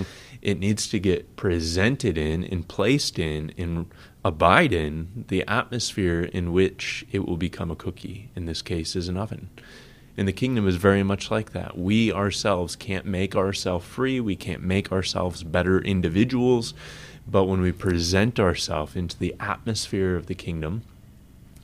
it 0.42 0.58
needs 0.58 0.88
to 0.88 0.98
get 0.98 1.36
presented 1.36 2.16
in 2.16 2.44
and 2.44 2.66
placed 2.66 3.18
in 3.18 3.52
and 3.58 3.86
abide 4.24 4.72
in 4.72 5.24
the 5.28 5.46
atmosphere 5.46 6.22
in 6.22 6.52
which 6.52 7.04
it 7.12 7.26
will 7.26 7.36
become 7.36 7.70
a 7.70 7.76
cookie. 7.76 8.30
In 8.34 8.46
this 8.46 8.62
case, 8.62 8.96
is 8.96 9.08
an 9.08 9.16
oven. 9.16 9.50
And 10.16 10.26
the 10.26 10.32
kingdom 10.32 10.66
is 10.66 10.76
very 10.76 11.02
much 11.02 11.30
like 11.30 11.52
that. 11.52 11.78
We 11.78 12.12
ourselves 12.12 12.76
can't 12.76 13.06
make 13.06 13.36
ourselves 13.36 13.86
free. 13.86 14.20
We 14.20 14.36
can't 14.36 14.62
make 14.62 14.92
ourselves 14.92 15.42
better 15.42 15.80
individuals. 15.80 16.74
But 17.30 17.44
when 17.44 17.60
we 17.60 17.72
present 17.72 18.40
ourselves 18.40 18.96
into 18.96 19.16
the 19.16 19.37
atmosphere 19.38 20.16
of 20.16 20.26
the 20.26 20.34
kingdom, 20.34 20.82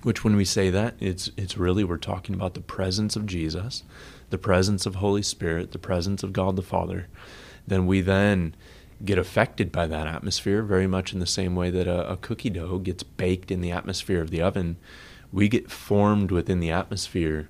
which 0.03 0.23
when 0.23 0.37
we 0.37 0.45
say 0.45 0.71
that 0.71 0.95
it's 1.01 1.31
it's 1.37 1.59
really 1.59 1.83
we're 1.83 1.97
talking 1.97 2.35
about 2.35 2.55
the 2.55 2.61
presence 2.61 3.17
of 3.17 3.27
Jesus, 3.27 3.83
the 4.31 4.39
presence 4.39 4.87
of 4.87 4.97
Holy 4.97 5.23
Spirit, 5.23 5.73
the 5.73 5.79
presence 5.79 6.23
of 6.23 6.33
God 6.33 6.55
the 6.55 6.63
Father, 6.63 7.09
then 7.67 7.87
we 7.87 8.01
then 8.01 8.55
get 9.05 9.19
affected 9.19 9.73
by 9.73 9.87
that 9.87 10.07
atmosphere 10.07 10.63
very 10.63 10.87
much 10.87 11.13
in 11.13 11.19
the 11.19 11.27
same 11.27 11.55
way 11.57 11.71
that 11.71 11.89
a, 11.89 12.13
a 12.13 12.17
cookie 12.17 12.51
dough 12.51 12.79
gets 12.79 13.03
baked 13.03 13.51
in 13.51 13.61
the 13.61 13.73
atmosphere 13.73 14.23
of 14.23 14.31
the 14.31 14.41
oven. 14.41 14.77
We 15.33 15.49
get 15.49 15.71
formed 15.71 16.31
within 16.31 16.61
the 16.61 16.71
atmosphere 16.71 17.49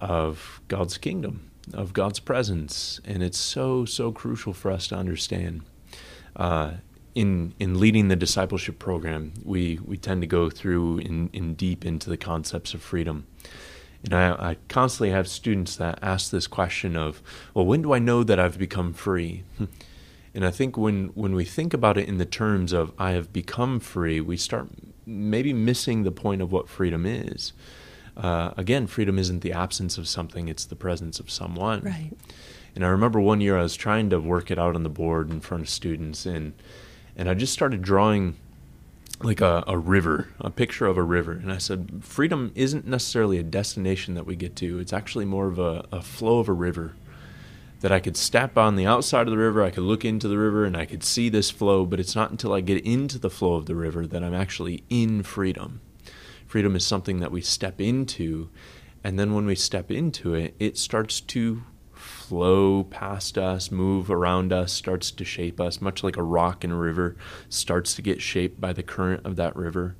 of 0.00 0.60
God's 0.66 0.98
kingdom, 0.98 1.48
of 1.72 1.92
God's 1.92 2.18
presence, 2.18 3.00
and 3.04 3.22
it's 3.22 3.38
so 3.38 3.84
so 3.84 4.10
crucial 4.10 4.52
for 4.52 4.72
us 4.72 4.88
to 4.88 4.96
understand. 4.96 5.62
Uh, 6.34 6.72
in 7.14 7.54
in 7.58 7.78
leading 7.78 8.08
the 8.08 8.16
discipleship 8.16 8.78
program, 8.78 9.32
we 9.44 9.78
we 9.84 9.96
tend 9.96 10.20
to 10.22 10.26
go 10.26 10.50
through 10.50 10.98
in, 10.98 11.30
in 11.32 11.54
deep 11.54 11.84
into 11.84 12.08
the 12.08 12.16
concepts 12.16 12.74
of 12.74 12.82
freedom. 12.82 13.26
And 14.04 14.14
I, 14.14 14.50
I 14.50 14.56
constantly 14.68 15.10
have 15.10 15.28
students 15.28 15.76
that 15.76 15.98
ask 16.02 16.30
this 16.30 16.48
question 16.48 16.96
of, 16.96 17.22
well, 17.54 17.64
when 17.64 17.82
do 17.82 17.92
I 17.92 18.00
know 18.00 18.24
that 18.24 18.40
I've 18.40 18.58
become 18.58 18.92
free? 18.92 19.44
And 20.34 20.46
I 20.46 20.50
think 20.50 20.76
when, 20.76 21.08
when 21.08 21.34
we 21.34 21.44
think 21.44 21.74
about 21.74 21.98
it 21.98 22.08
in 22.08 22.18
the 22.18 22.24
terms 22.24 22.72
of 22.72 22.92
I 22.98 23.10
have 23.10 23.32
become 23.32 23.80
free, 23.80 24.20
we 24.20 24.36
start 24.36 24.68
maybe 25.04 25.52
missing 25.52 26.04
the 26.04 26.10
point 26.10 26.40
of 26.40 26.52
what 26.52 26.68
freedom 26.68 27.04
is. 27.04 27.52
Uh, 28.16 28.52
again, 28.56 28.86
freedom 28.86 29.18
isn't 29.18 29.40
the 29.40 29.52
absence 29.52 29.98
of 29.98 30.08
something, 30.08 30.48
it's 30.48 30.64
the 30.64 30.76
presence 30.76 31.20
of 31.20 31.30
someone. 31.30 31.82
Right. 31.82 32.12
And 32.74 32.84
I 32.84 32.88
remember 32.88 33.20
one 33.20 33.40
year 33.40 33.58
I 33.58 33.62
was 33.62 33.76
trying 33.76 34.08
to 34.10 34.20
work 34.20 34.50
it 34.50 34.58
out 34.58 34.74
on 34.74 34.82
the 34.82 34.88
board 34.88 35.30
in 35.30 35.40
front 35.40 35.62
of 35.64 35.68
students, 35.68 36.24
and, 36.24 36.54
and 37.22 37.30
I 37.30 37.34
just 37.34 37.52
started 37.52 37.82
drawing 37.82 38.34
like 39.22 39.40
a, 39.40 39.62
a 39.68 39.78
river, 39.78 40.30
a 40.40 40.50
picture 40.50 40.86
of 40.86 40.96
a 40.96 41.04
river. 41.04 41.30
And 41.30 41.52
I 41.52 41.58
said, 41.58 42.02
freedom 42.02 42.50
isn't 42.56 42.84
necessarily 42.84 43.38
a 43.38 43.44
destination 43.44 44.14
that 44.14 44.26
we 44.26 44.34
get 44.34 44.56
to, 44.56 44.80
it's 44.80 44.92
actually 44.92 45.24
more 45.24 45.46
of 45.46 45.56
a, 45.60 45.86
a 45.92 46.02
flow 46.02 46.40
of 46.40 46.48
a 46.48 46.52
river 46.52 46.96
that 47.78 47.92
I 47.92 48.00
could 48.00 48.16
step 48.16 48.58
on 48.58 48.74
the 48.74 48.86
outside 48.86 49.28
of 49.28 49.30
the 49.30 49.38
river, 49.38 49.62
I 49.62 49.70
could 49.70 49.84
look 49.84 50.04
into 50.04 50.26
the 50.26 50.36
river, 50.36 50.64
and 50.64 50.76
I 50.76 50.84
could 50.84 51.04
see 51.04 51.28
this 51.28 51.48
flow, 51.48 51.86
but 51.86 52.00
it's 52.00 52.16
not 52.16 52.32
until 52.32 52.52
I 52.52 52.60
get 52.60 52.84
into 52.84 53.20
the 53.20 53.30
flow 53.30 53.54
of 53.54 53.66
the 53.66 53.76
river 53.76 54.04
that 54.04 54.24
I'm 54.24 54.34
actually 54.34 54.82
in 54.90 55.22
freedom. 55.22 55.80
Freedom 56.48 56.74
is 56.74 56.84
something 56.84 57.20
that 57.20 57.30
we 57.30 57.40
step 57.40 57.80
into, 57.80 58.50
and 59.04 59.16
then 59.16 59.32
when 59.32 59.46
we 59.46 59.54
step 59.54 59.92
into 59.92 60.34
it, 60.34 60.56
it 60.58 60.76
starts 60.76 61.20
to 61.20 61.62
flow 62.32 62.82
past 62.84 63.36
us, 63.36 63.70
move 63.70 64.10
around 64.10 64.54
us, 64.54 64.72
starts 64.72 65.10
to 65.10 65.22
shape 65.22 65.60
us, 65.60 65.82
much 65.82 66.02
like 66.02 66.16
a 66.16 66.22
rock 66.22 66.64
in 66.64 66.70
a 66.70 66.76
river 66.76 67.14
starts 67.50 67.94
to 67.94 68.00
get 68.00 68.22
shaped 68.22 68.58
by 68.58 68.72
the 68.72 68.82
current 68.82 69.20
of 69.26 69.36
that 69.36 69.54
river. 69.54 69.96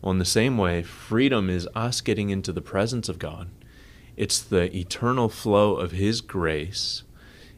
Well, 0.00 0.12
in 0.12 0.20
the 0.20 0.24
same 0.24 0.56
way, 0.56 0.84
freedom 0.84 1.50
is 1.50 1.68
us 1.74 2.00
getting 2.00 2.30
into 2.30 2.52
the 2.52 2.60
presence 2.60 3.08
of 3.08 3.18
God. 3.18 3.50
It's 4.16 4.40
the 4.40 4.72
eternal 4.72 5.28
flow 5.28 5.74
of 5.74 5.90
His 5.90 6.20
grace 6.20 7.02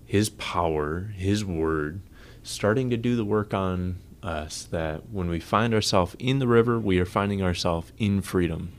his 0.07 0.31
power, 0.31 1.13
His 1.17 1.45
word, 1.45 2.01
starting 2.43 2.89
to 2.89 2.97
do 2.97 3.17
the 3.17 3.25
work 3.25 3.53
on 3.53 3.99
us 4.23 4.65
that 4.71 5.11
when 5.11 5.29
we 5.29 5.41
find 5.41 5.75
ourselves 5.75 6.17
in 6.19 6.39
the 6.39 6.49
river, 6.49 6.79
we 6.79 6.99
are 6.99 7.05
finding 7.05 7.43
ourselves 7.43 7.93
in 7.99 8.23
freedom. 8.23 8.73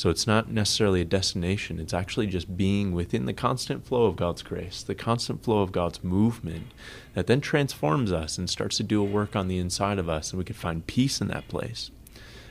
So 0.00 0.08
it's 0.08 0.26
not 0.26 0.50
necessarily 0.50 1.02
a 1.02 1.04
destination, 1.04 1.78
it's 1.78 1.92
actually 1.92 2.26
just 2.26 2.56
being 2.56 2.92
within 2.92 3.26
the 3.26 3.34
constant 3.34 3.86
flow 3.86 4.06
of 4.06 4.16
God's 4.16 4.40
grace, 4.40 4.82
the 4.82 4.94
constant 4.94 5.44
flow 5.44 5.60
of 5.60 5.72
God's 5.72 6.02
movement 6.02 6.68
that 7.12 7.26
then 7.26 7.42
transforms 7.42 8.10
us 8.10 8.38
and 8.38 8.48
starts 8.48 8.78
to 8.78 8.82
do 8.82 9.02
a 9.02 9.04
work 9.04 9.36
on 9.36 9.46
the 9.46 9.58
inside 9.58 9.98
of 9.98 10.08
us, 10.08 10.30
and 10.30 10.38
we 10.38 10.44
can 10.46 10.54
find 10.54 10.86
peace 10.86 11.20
in 11.20 11.28
that 11.28 11.48
place. 11.48 11.90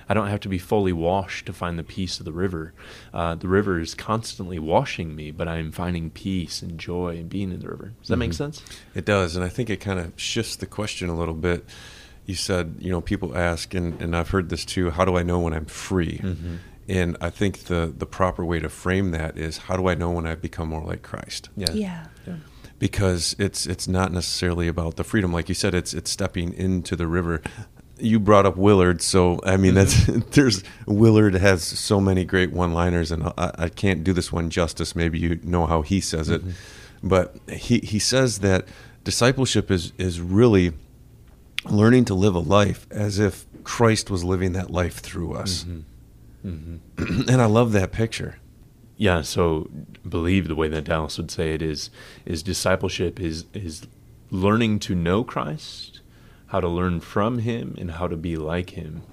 I 0.07 0.13
don't 0.13 0.27
have 0.27 0.41
to 0.41 0.47
be 0.47 0.59
fully 0.59 0.93
washed 0.93 1.47
to 1.47 1.53
find 1.53 1.79
the 1.79 1.83
peace 1.83 2.19
of 2.19 2.25
the 2.25 2.31
river. 2.31 2.71
Uh, 3.11 3.33
the 3.33 3.47
river 3.47 3.79
is 3.79 3.95
constantly 3.95 4.59
washing 4.59 5.15
me, 5.15 5.31
but 5.31 5.47
I'm 5.47 5.71
finding 5.71 6.11
peace 6.11 6.61
and 6.61 6.79
joy 6.79 7.17
and 7.17 7.29
being 7.29 7.51
in 7.51 7.61
the 7.61 7.69
river. 7.69 7.93
Does 7.99 8.09
that 8.09 8.13
mm-hmm. 8.13 8.19
make 8.19 8.33
sense? 8.33 8.61
It 8.93 9.05
does, 9.05 9.35
and 9.35 9.43
I 9.43 9.49
think 9.49 9.71
it 9.71 9.77
kind 9.77 9.97
of 9.97 10.13
shifts 10.17 10.55
the 10.55 10.67
question 10.67 11.09
a 11.09 11.17
little 11.17 11.33
bit. 11.33 11.65
You 12.27 12.35
said, 12.35 12.75
you 12.77 12.91
know, 12.91 13.01
people 13.01 13.35
ask, 13.35 13.73
and, 13.73 13.99
and 13.99 14.15
I've 14.15 14.29
heard 14.29 14.49
this 14.49 14.65
too. 14.65 14.91
How 14.91 15.03
do 15.03 15.17
I 15.17 15.23
know 15.23 15.39
when 15.39 15.53
I'm 15.55 15.65
free? 15.65 16.19
Mm-hmm. 16.19 16.57
And 16.89 17.15
I 17.21 17.29
think 17.29 17.65
the 17.65 17.93
the 17.95 18.05
proper 18.05 18.43
way 18.43 18.59
to 18.59 18.69
frame 18.69 19.11
that 19.11 19.37
is, 19.37 19.57
how 19.57 19.77
do 19.77 19.87
I 19.87 19.95
know 19.95 20.11
when 20.11 20.25
I've 20.25 20.41
become 20.41 20.69
more 20.69 20.83
like 20.83 21.01
Christ? 21.01 21.49
Yeah. 21.55 21.71
yeah. 21.71 22.05
yeah 22.27 22.35
because 22.79 23.35
it's 23.37 23.65
it's 23.65 23.89
not 23.89 24.13
necessarily 24.13 24.69
about 24.69 24.95
the 24.95 25.03
freedom 25.03 25.33
like 25.33 25.49
you 25.49 25.53
said 25.53 25.73
it's 25.73 25.93
it's 25.93 26.09
stepping 26.09 26.53
into 26.53 26.95
the 26.95 27.07
river 27.07 27.41
you 28.01 28.19
brought 28.19 28.45
up 28.45 28.57
Willard, 28.57 29.01
so 29.01 29.39
I 29.43 29.57
mean 29.57 29.73
that's 29.73 29.93
mm-hmm. 29.95 30.29
there's 30.31 30.63
Willard 30.85 31.35
has 31.35 31.63
so 31.63 31.99
many 31.99 32.25
great 32.25 32.51
one-liners, 32.51 33.11
and 33.11 33.23
I, 33.37 33.51
I, 33.57 33.69
can't 33.69 34.03
do 34.03 34.13
this 34.13 34.31
one 34.31 34.49
justice. 34.49 34.95
Maybe 34.95 35.19
you 35.19 35.39
know 35.43 35.65
how 35.65 35.81
he 35.81 36.01
says 36.01 36.29
it, 36.29 36.41
mm-hmm. 36.41 37.07
but 37.07 37.35
he 37.49 37.79
he 37.79 37.99
says 37.99 38.39
that 38.39 38.67
discipleship 39.03 39.69
is 39.69 39.93
is 39.97 40.21
really 40.21 40.73
learning 41.65 42.05
to 42.05 42.13
live 42.13 42.35
a 42.35 42.39
life 42.39 42.87
as 42.89 43.19
if 43.19 43.45
Christ 43.63 44.09
was 44.09 44.23
living 44.23 44.53
that 44.53 44.69
life 44.69 44.99
through 44.99 45.33
us, 45.33 45.63
mm-hmm. 45.63 45.81
Mm-hmm. 46.45 47.21
and 47.29 47.41
I 47.41 47.45
love 47.45 47.71
that 47.73 47.91
picture. 47.91 48.37
Yeah, 48.97 49.21
so 49.21 49.69
believe 50.07 50.47
the 50.47 50.55
way 50.55 50.67
that 50.67 50.83
Dallas 50.83 51.17
would 51.17 51.31
say 51.31 51.53
it 51.53 51.61
is 51.61 51.89
is 52.25 52.43
discipleship 52.43 53.19
is 53.19 53.45
is 53.53 53.87
learning 54.29 54.79
to 54.79 54.95
know 54.95 55.23
Christ 55.23 56.01
how 56.47 56.59
to 56.59 56.67
learn 56.67 56.99
from 56.99 57.39
him 57.39 57.75
and 57.77 57.91
how 57.91 58.07
to 58.07 58.17
be 58.17 58.35
like 58.35 58.71
him 58.71 59.03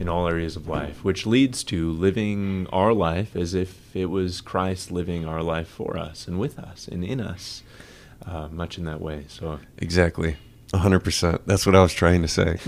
in 0.00 0.08
all 0.08 0.26
areas 0.26 0.56
of 0.56 0.66
life, 0.66 1.04
which 1.04 1.26
leads 1.26 1.62
to 1.62 1.92
living 1.92 2.66
our 2.72 2.92
life 2.92 3.36
as 3.36 3.52
if 3.52 3.94
it 3.94 4.06
was 4.06 4.40
Christ 4.40 4.90
living 4.90 5.26
our 5.26 5.42
life 5.42 5.68
for 5.68 5.98
us 5.98 6.26
and 6.26 6.38
with 6.38 6.58
us 6.58 6.88
and 6.88 7.04
in 7.04 7.20
us, 7.20 7.62
uh, 8.24 8.48
much 8.48 8.78
in 8.78 8.84
that 8.84 9.00
way. 9.00 9.26
So 9.28 9.60
exactly. 9.76 10.36
100%. 10.72 11.40
That's 11.46 11.64
what 11.64 11.74
I 11.74 11.82
was 11.82 11.92
trying 11.92 12.22
to 12.22 12.28
say. 12.28 12.58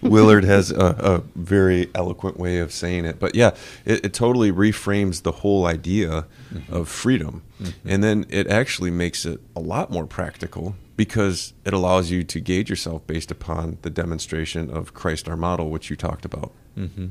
Willard 0.02 0.44
has 0.44 0.70
a, 0.70 0.76
a, 0.76 1.22
very 1.34 1.90
eloquent 1.94 2.38
way 2.38 2.58
of 2.58 2.72
saying 2.72 3.04
it. 3.04 3.18
But 3.18 3.34
yeah, 3.34 3.54
it, 3.84 4.06
it 4.06 4.14
totally 4.14 4.50
reframes 4.50 5.22
the 5.22 5.32
whole 5.32 5.66
idea 5.66 6.26
mm-hmm. 6.52 6.74
of 6.74 6.88
freedom. 6.88 7.42
Mm-hmm. 7.60 7.88
And 7.88 8.04
then 8.04 8.26
it 8.30 8.46
actually 8.46 8.90
makes 8.90 9.26
it 9.26 9.40
a 9.54 9.60
lot 9.60 9.90
more 9.90 10.06
practical 10.06 10.74
because 10.96 11.52
it 11.64 11.74
allows 11.74 12.10
you 12.10 12.24
to 12.24 12.40
gauge 12.40 12.70
yourself 12.70 13.06
based 13.06 13.30
upon 13.30 13.78
the 13.82 13.90
demonstration 13.90 14.70
of 14.70 14.94
Christ 14.94 15.28
our 15.28 15.36
model, 15.36 15.70
which 15.70 15.90
you 15.90 15.96
talked 15.96 16.24
about. 16.24 16.52
Mm-hmm. 16.78 17.08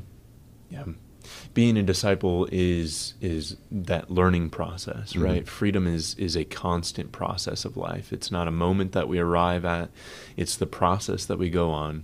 Yeah, 0.69 0.85
being 1.53 1.77
a 1.77 1.83
disciple 1.83 2.47
is 2.51 3.13
is 3.21 3.57
that 3.71 4.11
learning 4.11 4.49
process, 4.49 5.13
mm-hmm. 5.13 5.23
right? 5.23 5.47
Freedom 5.47 5.87
is 5.87 6.15
is 6.15 6.35
a 6.35 6.45
constant 6.45 7.11
process 7.11 7.65
of 7.65 7.77
life. 7.77 8.11
It's 8.11 8.31
not 8.31 8.47
a 8.47 8.51
moment 8.51 8.91
that 8.93 9.07
we 9.07 9.19
arrive 9.19 9.65
at; 9.65 9.89
it's 10.37 10.55
the 10.55 10.65
process 10.65 11.25
that 11.25 11.37
we 11.37 11.49
go 11.49 11.71
on 11.71 12.03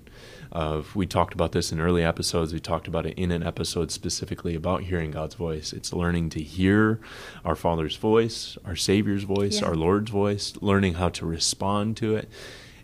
of 0.51 0.95
we 0.95 1.05
talked 1.05 1.33
about 1.33 1.51
this 1.51 1.71
in 1.71 1.79
early 1.79 2.03
episodes 2.03 2.53
we 2.53 2.59
talked 2.59 2.87
about 2.87 3.05
it 3.05 3.13
in 3.17 3.31
an 3.31 3.43
episode 3.43 3.91
specifically 3.91 4.55
about 4.55 4.81
hearing 4.81 5.11
god's 5.11 5.35
voice 5.35 5.71
it's 5.73 5.93
learning 5.93 6.29
to 6.29 6.41
hear 6.41 6.99
our 7.45 7.55
father's 7.55 7.95
voice 7.97 8.57
our 8.65 8.75
savior's 8.75 9.23
voice 9.23 9.61
yeah. 9.61 9.67
our 9.67 9.75
lord's 9.75 10.09
voice 10.09 10.53
learning 10.59 10.95
how 10.95 11.07
to 11.07 11.25
respond 11.25 11.95
to 11.95 12.15
it 12.15 12.27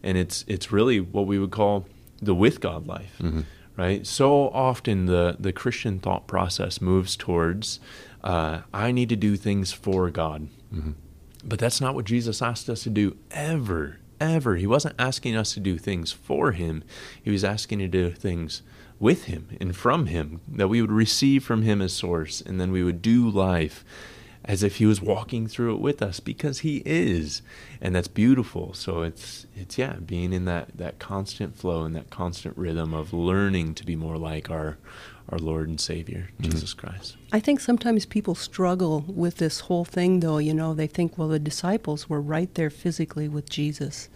and 0.04 0.18
it's 0.18 0.46
it's 0.48 0.72
really 0.72 1.00
what 1.00 1.26
we 1.26 1.40
would 1.40 1.52
call 1.52 1.88
the 2.22 2.36
with 2.36 2.62
god 2.62 2.86
life 2.86 3.16
mm-hmm. 3.20 3.42
Right 3.78 4.06
so 4.08 4.50
often 4.50 5.06
the 5.06 5.36
the 5.40 5.54
christian 5.54 6.00
thought 6.00 6.28
process 6.28 6.82
moves 6.82 7.16
towards 7.16 7.80
uh, 8.24 8.62
i 8.74 8.92
need 8.92 9.10
to 9.10 9.16
do 9.16 9.36
things 9.36 9.72
for 9.72 10.10
god 10.10 10.48
mm-hmm. 10.74 10.92
but 11.44 11.60
that's 11.60 11.82
not 11.82 11.96
what 11.96 12.06
jesus 12.06 12.42
asked 12.42 12.70
us 12.70 12.84
to 12.84 12.90
do 12.90 13.16
ever 13.32 14.00
ever. 14.20 14.56
He 14.56 14.68
wasn't 14.68 14.96
asking 14.98 15.36
us 15.36 15.54
to 15.54 15.60
do 15.60 15.78
things 15.78 16.12
for 16.12 16.52
him, 16.52 16.84
he 17.22 17.32
was 17.32 17.44
asking 17.44 17.80
to 17.80 17.88
do 17.88 18.12
things 18.12 18.62
with 19.00 19.26
him 19.26 19.50
and 19.60 19.76
from 19.76 20.08
him, 20.08 20.42
that 20.48 20.68
we 20.68 20.82
would 20.82 20.92
receive 20.92 21.44
from 21.44 21.64
him 21.64 21.82
as 21.82 21.94
source, 21.94 22.42
and 22.42 22.60
then 22.60 22.72
we 22.72 22.84
would 22.84 23.02
do 23.02 23.30
life 23.30 23.84
as 24.46 24.64
if 24.64 24.78
he 24.78 24.86
was 24.86 25.02
walking 25.02 25.48
through 25.48 25.74
it 25.74 25.82
with 25.82 26.02
us 26.02 26.20
because 26.20 26.60
he 26.60 26.82
is 26.86 27.42
and 27.82 27.96
that's 27.96 28.08
beautiful 28.08 28.74
so 28.74 29.02
it's 29.02 29.46
it's 29.56 29.78
yeah 29.78 29.94
being 30.06 30.32
in 30.32 30.46
that 30.46 30.70
that 30.76 31.00
constant 31.00 31.58
flow 31.58 31.84
and 31.84 31.96
that 31.96 32.10
constant 32.10 32.56
rhythm 32.58 32.94
of 32.94 33.12
learning 33.12 33.74
to 33.74 33.84
be 33.84 33.96
more 33.96 34.18
like 34.18 34.50
our 34.50 34.78
our 35.30 35.40
Lord 35.40 35.68
and 35.68 35.80
Savior, 35.80 36.30
mm-hmm. 36.34 36.52
Jesus 36.52 36.74
Christ. 36.74 37.18
I 37.32 37.40
think 37.40 37.60
sometimes 37.60 38.06
people 38.06 38.36
struggle 38.36 39.04
with 39.08 39.38
this 39.38 39.62
whole 39.62 39.86
thing, 39.86 40.20
though. 40.20 40.38
You 40.38 40.54
know, 40.54 40.74
they 40.74 40.88
think, 40.88 41.18
well, 41.18 41.30
the 41.30 41.40
disciples 41.40 42.08
were 42.08 42.22
right 42.22 42.54
there 42.54 42.70
physically 42.70 43.28
with 43.28 43.50
Jesus. 43.50 44.10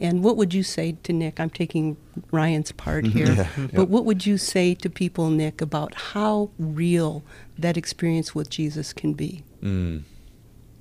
And 0.00 0.24
what 0.24 0.36
would 0.36 0.52
you 0.52 0.62
say 0.62 0.96
to 1.04 1.12
Nick? 1.12 1.38
I'm 1.38 1.50
taking 1.50 1.96
Ryan's 2.30 2.72
part 2.72 3.06
here. 3.06 3.32
yeah, 3.32 3.48
but 3.72 3.88
what 3.88 4.04
would 4.04 4.26
you 4.26 4.38
say 4.38 4.74
to 4.74 4.90
people, 4.90 5.30
Nick, 5.30 5.60
about 5.60 5.94
how 5.94 6.50
real 6.58 7.22
that 7.58 7.76
experience 7.76 8.34
with 8.34 8.50
Jesus 8.50 8.92
can 8.92 9.12
be? 9.14 9.44
Mm. 9.62 10.02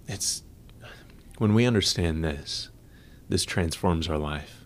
It's 0.08 0.43
when 1.38 1.53
we 1.53 1.65
understand 1.65 2.24
this, 2.24 2.70
this 3.29 3.46
transforms 3.46 4.10
our 4.10 4.17
life 4.17 4.62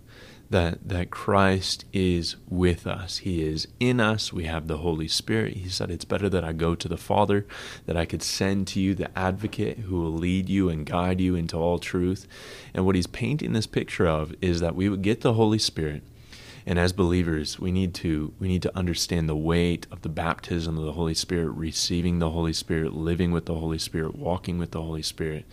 that 0.49 0.87
that 0.87 1.11
Christ 1.11 1.85
is 1.91 2.35
with 2.47 2.87
us. 2.87 3.19
He 3.19 3.43
is 3.43 3.67
in 3.79 3.99
us. 3.99 4.31
We 4.31 4.45
have 4.45 4.67
the 4.67 4.77
Holy 4.77 5.07
Spirit. 5.07 5.57
He 5.57 5.69
said 5.69 5.91
it's 5.91 6.05
better 6.05 6.29
that 6.29 6.43
I 6.43 6.53
go 6.53 6.75
to 6.75 6.87
the 6.87 6.97
Father, 6.97 7.45
that 7.85 7.97
I 7.97 8.05
could 8.05 8.23
send 8.23 8.67
to 8.67 8.79
you 8.79 8.95
the 8.95 9.17
advocate 9.17 9.79
who 9.79 9.99
will 10.01 10.11
lead 10.11 10.49
you 10.49 10.69
and 10.69 10.85
guide 10.85 11.19
you 11.19 11.35
into 11.35 11.57
all 11.57 11.79
truth. 11.79 12.27
And 12.73 12.85
what 12.85 12.95
he's 12.95 13.07
painting 13.07 13.53
this 13.53 13.67
picture 13.67 14.07
of 14.07 14.35
is 14.41 14.61
that 14.61 14.75
we 14.75 14.87
would 14.87 15.01
get 15.01 15.21
the 15.21 15.33
Holy 15.33 15.59
Spirit. 15.59 16.03
And 16.65 16.77
as 16.77 16.91
believers, 16.91 17.59
we 17.59 17.71
need 17.71 17.93
to 17.95 18.33
we 18.39 18.47
need 18.47 18.61
to 18.61 18.77
understand 18.77 19.27
the 19.27 19.35
weight 19.35 19.87
of 19.91 20.01
the 20.01 20.09
baptism 20.09 20.77
of 20.77 20.85
the 20.85 20.93
Holy 20.93 21.13
Spirit, 21.13 21.51
receiving 21.51 22.19
the 22.19 22.31
Holy 22.31 22.53
Spirit, 22.53 22.93
living 22.93 23.31
with 23.31 23.45
the 23.45 23.55
Holy 23.55 23.77
Spirit, 23.77 24.15
walking 24.15 24.57
with 24.57 24.71
the 24.71 24.81
Holy 24.81 25.01
Spirit. 25.01 25.45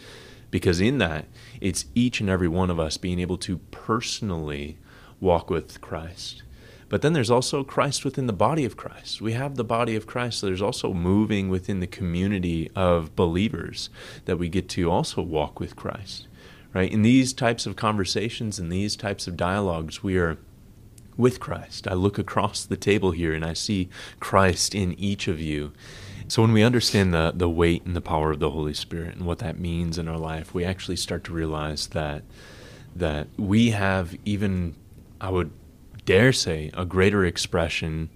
Because 0.50 0.80
in 0.80 0.98
that, 0.98 1.26
it's 1.60 1.86
each 1.96 2.20
and 2.20 2.30
every 2.30 2.46
one 2.46 2.70
of 2.70 2.78
us 2.78 2.96
being 2.96 3.18
able 3.18 3.38
to 3.38 3.58
personally 3.72 4.76
walk 5.24 5.50
with 5.50 5.80
Christ. 5.80 6.42
But 6.88 7.02
then 7.02 7.14
there's 7.14 7.30
also 7.30 7.64
Christ 7.64 8.04
within 8.04 8.26
the 8.26 8.32
body 8.32 8.64
of 8.64 8.76
Christ. 8.76 9.20
We 9.20 9.32
have 9.32 9.56
the 9.56 9.64
body 9.64 9.96
of 9.96 10.06
Christ. 10.06 10.38
So 10.38 10.46
there's 10.46 10.62
also 10.62 10.92
moving 10.94 11.48
within 11.48 11.80
the 11.80 11.88
community 11.88 12.70
of 12.76 13.16
believers 13.16 13.90
that 14.26 14.38
we 14.38 14.48
get 14.48 14.68
to 14.70 14.90
also 14.90 15.22
walk 15.22 15.58
with 15.58 15.74
Christ. 15.74 16.28
right? 16.72 16.92
In 16.92 17.02
these 17.02 17.32
types 17.32 17.66
of 17.66 17.74
conversations 17.74 18.58
and 18.58 18.70
these 18.70 18.96
types 18.96 19.26
of 19.26 19.36
dialogues, 19.36 20.02
we 20.02 20.18
are 20.18 20.36
with 21.16 21.40
Christ. 21.40 21.88
I 21.88 21.94
look 21.94 22.18
across 22.18 22.64
the 22.64 22.76
table 22.76 23.12
here 23.12 23.32
and 23.32 23.44
I 23.44 23.54
see 23.54 23.88
Christ 24.20 24.74
in 24.74 24.92
each 24.98 25.26
of 25.26 25.40
you. 25.40 25.72
So 26.28 26.42
when 26.42 26.52
we 26.52 26.62
understand 26.62 27.14
the, 27.14 27.32
the 27.34 27.48
weight 27.48 27.84
and 27.86 27.94
the 27.94 28.00
power 28.00 28.30
of 28.30 28.40
the 28.40 28.50
Holy 28.50 28.74
Spirit 28.74 29.14
and 29.14 29.26
what 29.26 29.38
that 29.38 29.58
means 29.58 29.98
in 29.98 30.08
our 30.08 30.18
life, 30.18 30.54
we 30.54 30.64
actually 30.64 30.96
start 30.96 31.24
to 31.24 31.32
realize 31.32 31.88
that 31.88 32.22
that 32.96 33.26
we 33.36 33.70
have 33.70 34.14
even 34.24 34.74
I 35.20 35.30
would 35.30 35.50
dare 36.04 36.32
say 36.32 36.70
a 36.74 36.84
greater 36.84 37.24
expression 37.24 38.10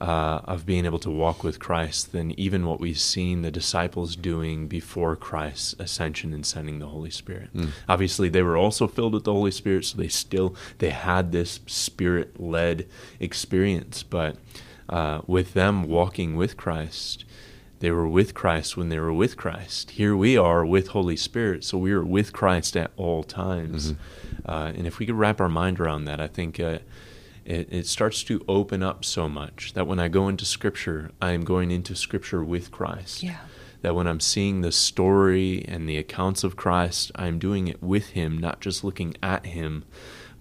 uh, 0.00 0.40
of 0.44 0.64
being 0.64 0.84
able 0.84 0.98
to 1.00 1.10
walk 1.10 1.42
with 1.42 1.58
Christ 1.58 2.12
than 2.12 2.38
even 2.38 2.66
what 2.66 2.78
we've 2.78 2.98
seen 2.98 3.42
the 3.42 3.50
disciples 3.50 4.14
doing 4.14 4.68
before 4.68 5.16
Christ's 5.16 5.74
ascension 5.78 6.32
and 6.32 6.46
sending 6.46 6.78
the 6.78 6.86
Holy 6.86 7.10
Spirit. 7.10 7.52
Mm. 7.52 7.70
Obviously, 7.88 8.28
they 8.28 8.42
were 8.42 8.56
also 8.56 8.86
filled 8.86 9.14
with 9.14 9.24
the 9.24 9.32
Holy 9.32 9.50
Spirit, 9.50 9.84
so 9.84 9.98
they 9.98 10.08
still 10.08 10.54
they 10.78 10.90
had 10.90 11.32
this 11.32 11.60
spirit-led 11.66 12.86
experience. 13.18 14.02
But 14.04 14.36
uh, 14.88 15.22
with 15.26 15.54
them 15.54 15.82
walking 15.84 16.36
with 16.36 16.56
Christ, 16.56 17.24
they 17.80 17.90
were 17.90 18.08
with 18.08 18.34
Christ 18.34 18.76
when 18.76 18.88
they 18.88 18.98
were 18.98 19.12
with 19.12 19.36
Christ. 19.36 19.92
Here 19.92 20.16
we 20.16 20.36
are 20.36 20.64
with 20.64 20.88
Holy 20.88 21.16
Spirit, 21.16 21.64
so 21.64 21.78
we 21.78 21.92
are 21.92 22.04
with 22.04 22.32
Christ 22.32 22.76
at 22.76 22.90
all 22.96 23.22
times. 23.22 23.92
Mm-hmm. 23.92 24.50
Uh, 24.50 24.72
and 24.74 24.86
if 24.86 24.98
we 24.98 25.06
could 25.06 25.14
wrap 25.14 25.40
our 25.40 25.48
mind 25.48 25.80
around 25.80 26.04
that, 26.06 26.20
I 26.20 26.26
think. 26.26 26.58
Uh, 26.60 26.78
it, 27.48 27.72
it 27.72 27.86
starts 27.86 28.24
to 28.24 28.44
open 28.46 28.82
up 28.82 29.06
so 29.06 29.26
much 29.26 29.72
that 29.72 29.86
when 29.86 29.98
I 29.98 30.08
go 30.08 30.28
into 30.28 30.44
Scripture, 30.44 31.12
I 31.22 31.30
am 31.30 31.44
going 31.44 31.70
into 31.70 31.96
Scripture 31.96 32.44
with 32.44 32.70
Christ. 32.70 33.22
Yeah. 33.22 33.38
That 33.80 33.94
when 33.94 34.06
I'm 34.06 34.20
seeing 34.20 34.60
the 34.60 34.70
story 34.70 35.64
and 35.66 35.88
the 35.88 35.96
accounts 35.96 36.44
of 36.44 36.56
Christ, 36.56 37.10
I'm 37.14 37.38
doing 37.38 37.66
it 37.66 37.82
with 37.82 38.08
Him, 38.08 38.36
not 38.36 38.60
just 38.60 38.84
looking 38.84 39.14
at 39.22 39.46
Him, 39.46 39.86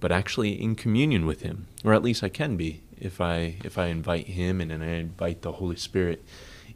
but 0.02 0.12
actually 0.12 0.62
in 0.62 0.76
communion 0.76 1.26
with 1.26 1.44
Him, 1.44 1.68
or 1.86 1.94
at 1.94 2.04
least 2.04 2.24
I 2.24 2.30
can 2.30 2.58
be 2.58 2.82
if 3.00 3.22
I 3.22 3.56
if 3.64 3.78
I 3.78 3.86
invite 3.86 4.28
Him 4.28 4.60
and, 4.60 4.70
and 4.70 4.84
I 4.84 4.88
invite 4.88 5.44
the 5.44 5.54
Holy 5.54 5.78
Spirit 5.78 6.26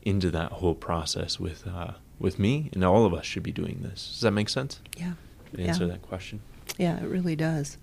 into 0.04 0.32
that 0.32 0.52
whole 0.54 0.76
process 0.76 1.40
with 1.40 1.68
uh, 1.68 1.94
with 2.20 2.38
me, 2.40 2.70
and 2.74 2.84
all 2.84 3.06
of 3.06 3.14
us 3.14 3.26
should 3.26 3.44
be 3.44 3.52
doing 3.52 3.80
this. 3.82 4.10
Does 4.12 4.22
that 4.22 4.32
make 4.32 4.50
sense? 4.50 4.80
Yeah. 4.98 5.14
answer 5.58 5.86
yeah. 5.86 5.92
that 5.94 6.02
question. 6.02 6.42
Yeah, 6.78 6.98
it 7.02 7.08
really 7.08 7.36
does. 7.36 7.78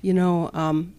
You 0.00 0.14
know, 0.14 0.50
um, 0.54 0.94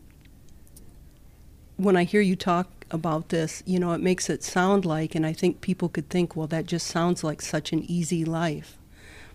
when 1.77 1.95
I 1.95 2.03
hear 2.03 2.21
you 2.21 2.35
talk 2.35 2.67
about 2.91 3.29
this, 3.29 3.63
you 3.65 3.79
know, 3.79 3.93
it 3.93 4.01
makes 4.01 4.29
it 4.29 4.43
sound 4.43 4.83
like, 4.83 5.15
and 5.15 5.25
I 5.25 5.33
think 5.33 5.61
people 5.61 5.89
could 5.89 6.09
think, 6.09 6.35
well, 6.35 6.47
that 6.47 6.65
just 6.65 6.87
sounds 6.87 7.23
like 7.23 7.41
such 7.41 7.71
an 7.71 7.89
easy 7.89 8.25
life. 8.25 8.77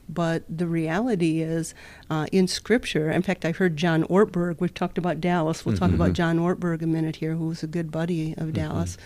But 0.06 0.42
the 0.54 0.66
reality 0.66 1.40
is, 1.40 1.74
uh, 2.10 2.26
in 2.30 2.46
Scripture, 2.46 3.10
in 3.10 3.22
fact, 3.22 3.46
I 3.46 3.52
heard 3.52 3.76
John 3.76 4.04
Ortberg, 4.04 4.60
we've 4.60 4.74
talked 4.74 4.98
about 4.98 5.20
Dallas, 5.20 5.64
we'll 5.64 5.74
mm-hmm. 5.74 5.84
talk 5.84 5.94
about 5.94 6.12
John 6.12 6.38
Ortberg 6.38 6.82
a 6.82 6.86
minute 6.86 7.16
here, 7.16 7.34
who's 7.34 7.62
a 7.62 7.66
good 7.66 7.90
buddy 7.90 8.32
of 8.32 8.48
mm-hmm. 8.48 8.52
Dallas. 8.52 8.98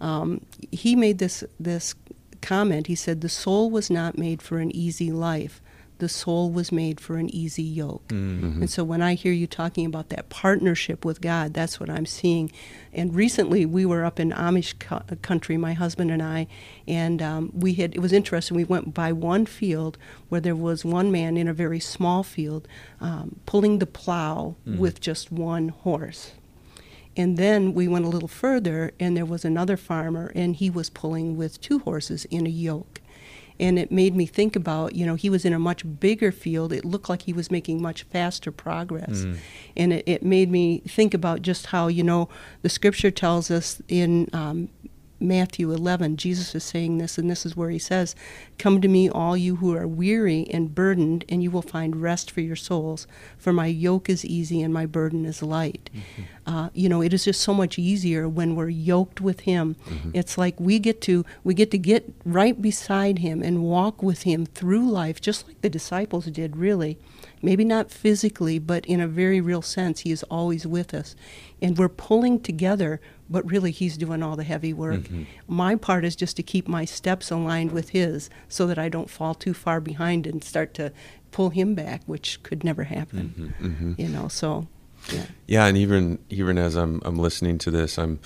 Um, 0.00 0.44
he 0.70 0.94
made 0.96 1.18
this, 1.18 1.44
this 1.58 1.94
comment. 2.40 2.86
He 2.86 2.94
said, 2.94 3.20
The 3.20 3.28
soul 3.28 3.70
was 3.70 3.90
not 3.90 4.18
made 4.18 4.42
for 4.42 4.58
an 4.58 4.74
easy 4.74 5.10
life, 5.10 5.60
the 5.98 6.08
soul 6.08 6.50
was 6.50 6.70
made 6.70 7.00
for 7.00 7.16
an 7.16 7.32
easy 7.34 7.62
yoke. 7.62 8.06
Mm-hmm. 8.08 8.62
And 8.62 8.70
so 8.70 8.84
when 8.84 9.02
I 9.02 9.14
hear 9.14 9.32
you 9.32 9.46
talking 9.46 9.84
about 9.84 10.10
that 10.10 10.28
partnership 10.28 11.04
with 11.04 11.20
God, 11.20 11.54
that's 11.54 11.80
what 11.80 11.90
I'm 11.90 12.06
seeing. 12.06 12.52
And 12.92 13.14
recently 13.14 13.66
we 13.66 13.84
were 13.84 14.04
up 14.04 14.20
in 14.20 14.30
Amish 14.30 14.78
co- 14.78 15.02
country, 15.22 15.56
my 15.56 15.72
husband 15.72 16.10
and 16.10 16.22
I, 16.22 16.46
and 16.86 17.20
um, 17.20 17.50
we 17.52 17.74
had, 17.74 17.94
it 17.94 18.00
was 18.00 18.12
interesting. 18.12 18.56
We 18.56 18.64
went 18.64 18.94
by 18.94 19.12
one 19.12 19.46
field 19.46 19.98
where 20.28 20.40
there 20.40 20.56
was 20.56 20.84
one 20.84 21.10
man 21.10 21.36
in 21.36 21.48
a 21.48 21.54
very 21.54 21.80
small 21.80 22.22
field 22.22 22.68
um, 23.00 23.40
pulling 23.46 23.78
the 23.78 23.86
plow 23.86 24.54
mm-hmm. 24.66 24.78
with 24.78 25.00
just 25.00 25.32
one 25.32 25.70
horse. 25.70 26.32
And 27.18 27.36
then 27.36 27.74
we 27.74 27.88
went 27.88 28.04
a 28.04 28.08
little 28.08 28.28
further, 28.28 28.92
and 29.00 29.16
there 29.16 29.26
was 29.26 29.44
another 29.44 29.76
farmer, 29.76 30.30
and 30.36 30.54
he 30.54 30.70
was 30.70 30.88
pulling 30.88 31.36
with 31.36 31.60
two 31.60 31.80
horses 31.80 32.24
in 32.26 32.46
a 32.46 32.50
yoke. 32.50 33.00
And 33.58 33.76
it 33.76 33.90
made 33.90 34.14
me 34.14 34.24
think 34.24 34.54
about 34.54 34.94
you 34.94 35.04
know 35.04 35.16
he 35.16 35.28
was 35.28 35.44
in 35.44 35.52
a 35.52 35.58
much 35.58 35.82
bigger 35.98 36.30
field. 36.30 36.72
It 36.72 36.84
looked 36.84 37.08
like 37.08 37.22
he 37.22 37.32
was 37.32 37.50
making 37.50 37.82
much 37.82 38.04
faster 38.04 38.52
progress. 38.52 39.24
Mm. 39.24 39.38
and 39.76 39.92
it, 39.94 40.04
it, 40.06 40.22
made 40.22 40.48
me 40.48 40.78
think 40.86 41.12
about 41.12 41.42
just 41.42 41.66
how 41.66 41.88
you 41.88 42.04
know 42.04 42.28
the 42.62 42.68
scripture 42.68 43.10
tells 43.10 43.50
us 43.50 43.82
in 43.88 44.30
um, 44.32 44.68
Matthew 45.20 45.72
11, 45.72 46.16
Jesus 46.16 46.54
is 46.54 46.62
saying 46.62 46.98
this, 46.98 47.18
and 47.18 47.28
this 47.28 47.44
is 47.44 47.56
where 47.56 47.70
he 47.70 47.78
says, 47.78 48.14
Come 48.56 48.80
to 48.80 48.88
me, 48.88 49.08
all 49.08 49.36
you 49.36 49.56
who 49.56 49.74
are 49.74 49.86
weary 49.86 50.46
and 50.52 50.74
burdened, 50.74 51.24
and 51.28 51.42
you 51.42 51.50
will 51.50 51.62
find 51.62 52.00
rest 52.00 52.30
for 52.30 52.40
your 52.40 52.56
souls. 52.56 53.06
For 53.36 53.52
my 53.52 53.66
yoke 53.66 54.08
is 54.08 54.24
easy 54.24 54.62
and 54.62 54.72
my 54.72 54.86
burden 54.86 55.24
is 55.24 55.42
light. 55.42 55.90
Mm-hmm. 55.92 56.22
Uh, 56.54 56.70
you 56.72 56.88
know, 56.88 57.02
it 57.02 57.12
is 57.12 57.24
just 57.24 57.40
so 57.40 57.52
much 57.52 57.78
easier 57.78 58.28
when 58.28 58.54
we're 58.54 58.68
yoked 58.68 59.20
with 59.20 59.40
Him. 59.40 59.76
Mm-hmm. 59.86 60.10
It's 60.14 60.38
like 60.38 60.58
we 60.60 60.78
get 60.78 61.00
to 61.02 61.24
we 61.42 61.52
get 61.52 61.70
to 61.72 61.78
get 61.78 62.12
right 62.24 62.60
beside 62.60 63.18
Him 63.18 63.42
and 63.42 63.62
walk 63.64 64.02
with 64.02 64.22
Him 64.22 64.46
through 64.46 64.88
life, 64.88 65.20
just 65.20 65.46
like 65.46 65.60
the 65.62 65.70
disciples 65.70 66.26
did, 66.26 66.56
really 66.56 66.98
maybe 67.42 67.64
not 67.64 67.90
physically, 67.90 68.58
but 68.58 68.84
in 68.86 69.00
a 69.00 69.08
very 69.08 69.40
real 69.40 69.62
sense, 69.62 70.00
He 70.00 70.10
is 70.10 70.22
always 70.24 70.66
with 70.66 70.94
us. 70.94 71.14
And 71.60 71.76
we're 71.76 71.88
pulling 71.88 72.40
together, 72.40 73.00
but 73.30 73.48
really 73.50 73.70
He's 73.70 73.96
doing 73.96 74.22
all 74.22 74.36
the 74.36 74.44
heavy 74.44 74.72
work. 74.72 75.00
Mm-hmm. 75.00 75.24
My 75.46 75.76
part 75.76 76.04
is 76.04 76.16
just 76.16 76.36
to 76.36 76.42
keep 76.42 76.68
my 76.68 76.84
steps 76.84 77.30
aligned 77.30 77.72
with 77.72 77.90
His 77.90 78.30
so 78.48 78.66
that 78.66 78.78
I 78.78 78.88
don't 78.88 79.10
fall 79.10 79.34
too 79.34 79.54
far 79.54 79.80
behind 79.80 80.26
and 80.26 80.42
start 80.42 80.74
to 80.74 80.92
pull 81.30 81.50
Him 81.50 81.74
back, 81.74 82.02
which 82.06 82.42
could 82.42 82.64
never 82.64 82.84
happen. 82.84 83.34
Mm-hmm. 83.36 83.66
Mm-hmm. 83.66 84.00
You 84.00 84.08
know, 84.08 84.28
so. 84.28 84.66
Yeah. 85.12 85.26
yeah, 85.46 85.66
and 85.66 85.76
even 85.76 86.18
even 86.28 86.58
as 86.58 86.74
I'm 86.74 87.00
I'm 87.04 87.16
listening 87.16 87.58
to 87.58 87.70
this, 87.70 87.98
I'm 87.98 88.18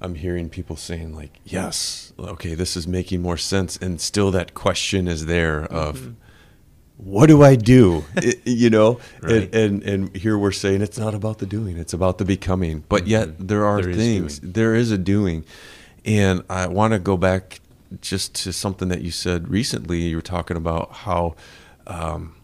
I'm 0.00 0.14
hearing 0.14 0.48
people 0.48 0.74
saying 0.74 1.14
like, 1.14 1.38
"Yes, 1.44 2.14
okay, 2.18 2.54
this 2.54 2.78
is 2.78 2.88
making 2.88 3.20
more 3.20 3.36
sense," 3.36 3.76
and 3.76 4.00
still 4.00 4.30
that 4.30 4.54
question 4.54 5.06
is 5.06 5.26
there 5.26 5.64
of, 5.64 5.96
mm-hmm 5.96 6.23
what 6.96 7.26
do 7.26 7.42
I 7.42 7.56
do? 7.56 8.04
it, 8.16 8.40
you 8.44 8.70
know, 8.70 9.00
right. 9.20 9.32
and, 9.32 9.54
and, 9.54 9.82
and 9.82 10.16
here 10.16 10.38
we're 10.38 10.52
saying 10.52 10.82
it's 10.82 10.98
not 10.98 11.14
about 11.14 11.38
the 11.38 11.46
doing; 11.46 11.76
it's 11.76 11.92
about 11.92 12.18
the 12.18 12.24
becoming. 12.24 12.84
But 12.88 13.02
mm-hmm. 13.02 13.10
yet 13.10 13.48
there 13.48 13.64
are 13.64 13.82
there 13.82 13.94
things. 13.94 14.40
There 14.40 14.74
is 14.74 14.90
a 14.90 14.98
doing, 14.98 15.44
and 16.04 16.44
I 16.48 16.66
want 16.68 16.92
to 16.92 16.98
go 16.98 17.16
back 17.16 17.60
just 18.00 18.34
to 18.36 18.52
something 18.52 18.88
that 18.88 19.02
you 19.02 19.10
said 19.10 19.48
recently. 19.48 20.02
You 20.02 20.16
were 20.16 20.22
talking 20.22 20.56
about 20.56 20.92
how. 20.92 21.34
Um, 21.86 22.36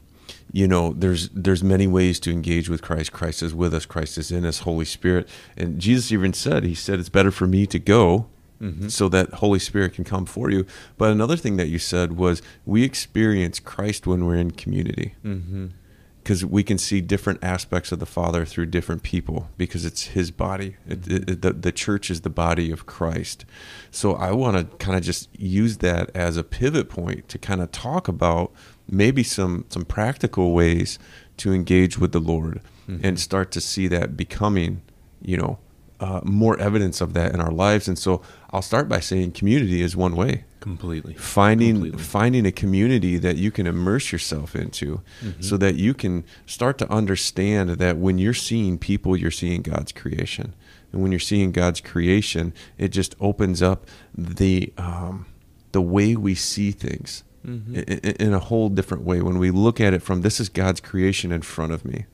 you 0.52 0.66
know 0.66 0.92
there's 0.92 1.28
there's 1.28 1.62
many 1.62 1.86
ways 1.86 2.18
to 2.18 2.32
engage 2.32 2.68
with 2.68 2.82
Christ 2.82 3.12
Christ 3.12 3.40
is 3.40 3.54
with 3.54 3.72
us 3.72 3.86
Christ 3.86 4.18
is 4.18 4.32
in 4.32 4.44
us 4.44 4.60
Holy 4.60 4.84
Spirit 4.84 5.28
and 5.56 5.78
Jesus 5.78 6.10
even 6.10 6.32
said 6.32 6.64
he 6.64 6.74
said 6.74 6.98
it's 6.98 7.08
better 7.08 7.30
for 7.30 7.46
me 7.46 7.66
to 7.66 7.78
go 7.78 8.26
mm-hmm. 8.60 8.88
so 8.88 9.08
that 9.08 9.34
Holy 9.34 9.58
Spirit 9.58 9.94
can 9.94 10.04
come 10.04 10.26
for 10.26 10.50
you. 10.50 10.66
But 10.98 11.10
another 11.10 11.36
thing 11.36 11.56
that 11.56 11.68
you 11.68 11.78
said 11.78 12.16
was 12.16 12.42
we 12.64 12.84
experience 12.84 13.60
Christ 13.60 14.06
when 14.06 14.24
we're 14.26 14.36
in 14.36 14.50
community. 14.52 15.14
Because 15.22 16.42
mm-hmm. 16.42 16.54
we 16.54 16.62
can 16.62 16.78
see 16.78 17.00
different 17.00 17.42
aspects 17.42 17.92
of 17.92 17.98
the 17.98 18.06
Father 18.06 18.44
through 18.44 18.66
different 18.66 19.02
people 19.02 19.48
because 19.56 19.84
it's 19.84 20.08
His 20.08 20.30
body. 20.30 20.76
Mm-hmm. 20.88 21.14
It, 21.14 21.30
it, 21.30 21.42
the, 21.42 21.52
the 21.52 21.72
church 21.72 22.10
is 22.10 22.20
the 22.20 22.30
body 22.30 22.70
of 22.70 22.86
Christ. 22.86 23.44
So 23.90 24.14
I 24.14 24.32
want 24.32 24.56
to 24.56 24.76
kind 24.76 24.96
of 24.96 25.02
just 25.02 25.28
use 25.38 25.78
that 25.78 26.10
as 26.14 26.36
a 26.36 26.44
pivot 26.44 26.88
point 26.88 27.28
to 27.28 27.38
kind 27.38 27.60
of 27.60 27.72
talk 27.72 28.08
about 28.08 28.52
maybe 28.88 29.22
some, 29.22 29.64
some 29.68 29.84
practical 29.84 30.52
ways 30.52 30.98
to 31.38 31.52
engage 31.54 31.98
with 31.98 32.12
the 32.12 32.20
Lord 32.20 32.60
mm-hmm. 32.88 33.04
and 33.06 33.18
start 33.18 33.50
to 33.52 33.60
see 33.60 33.88
that 33.88 34.16
becoming, 34.16 34.82
you 35.22 35.36
know, 35.36 35.58
uh, 36.00 36.20
more 36.24 36.58
evidence 36.58 37.00
of 37.00 37.12
that 37.14 37.34
in 37.34 37.40
our 37.40 37.52
lives. 37.52 37.86
And 37.86 37.98
so 37.98 38.22
I'll 38.52 38.62
start 38.62 38.88
by 38.88 39.00
saying 39.00 39.32
community 39.32 39.80
is 39.80 39.96
one 39.96 40.16
way. 40.16 40.44
Completely. 40.58 41.14
Finding 41.14 41.74
Completely. 41.76 42.02
finding 42.02 42.46
a 42.46 42.52
community 42.52 43.16
that 43.16 43.36
you 43.36 43.50
can 43.50 43.66
immerse 43.66 44.12
yourself 44.12 44.54
into 44.56 45.00
mm-hmm. 45.22 45.40
so 45.40 45.56
that 45.56 45.76
you 45.76 45.94
can 45.94 46.24
start 46.46 46.76
to 46.78 46.90
understand 46.90 47.70
that 47.70 47.96
when 47.96 48.18
you're 48.18 48.34
seeing 48.34 48.76
people, 48.76 49.16
you're 49.16 49.30
seeing 49.30 49.62
God's 49.62 49.92
creation. 49.92 50.54
And 50.92 51.00
when 51.00 51.12
you're 51.12 51.20
seeing 51.20 51.52
God's 51.52 51.80
creation, 51.80 52.52
it 52.76 52.88
just 52.88 53.14
opens 53.20 53.62
up 53.62 53.86
the 54.14 54.72
um, 54.76 55.26
the 55.72 55.80
way 55.80 56.16
we 56.16 56.34
see 56.34 56.72
things 56.72 57.22
mm-hmm. 57.46 57.76
in, 57.76 57.98
in 58.16 58.34
a 58.34 58.40
whole 58.40 58.68
different 58.68 59.04
way. 59.04 59.22
When 59.22 59.38
we 59.38 59.50
look 59.50 59.80
at 59.80 59.94
it 59.94 60.02
from 60.02 60.22
this 60.22 60.40
is 60.40 60.48
God's 60.48 60.80
creation 60.80 61.30
in 61.30 61.42
front 61.42 61.72
of 61.72 61.84
me. 61.84 62.06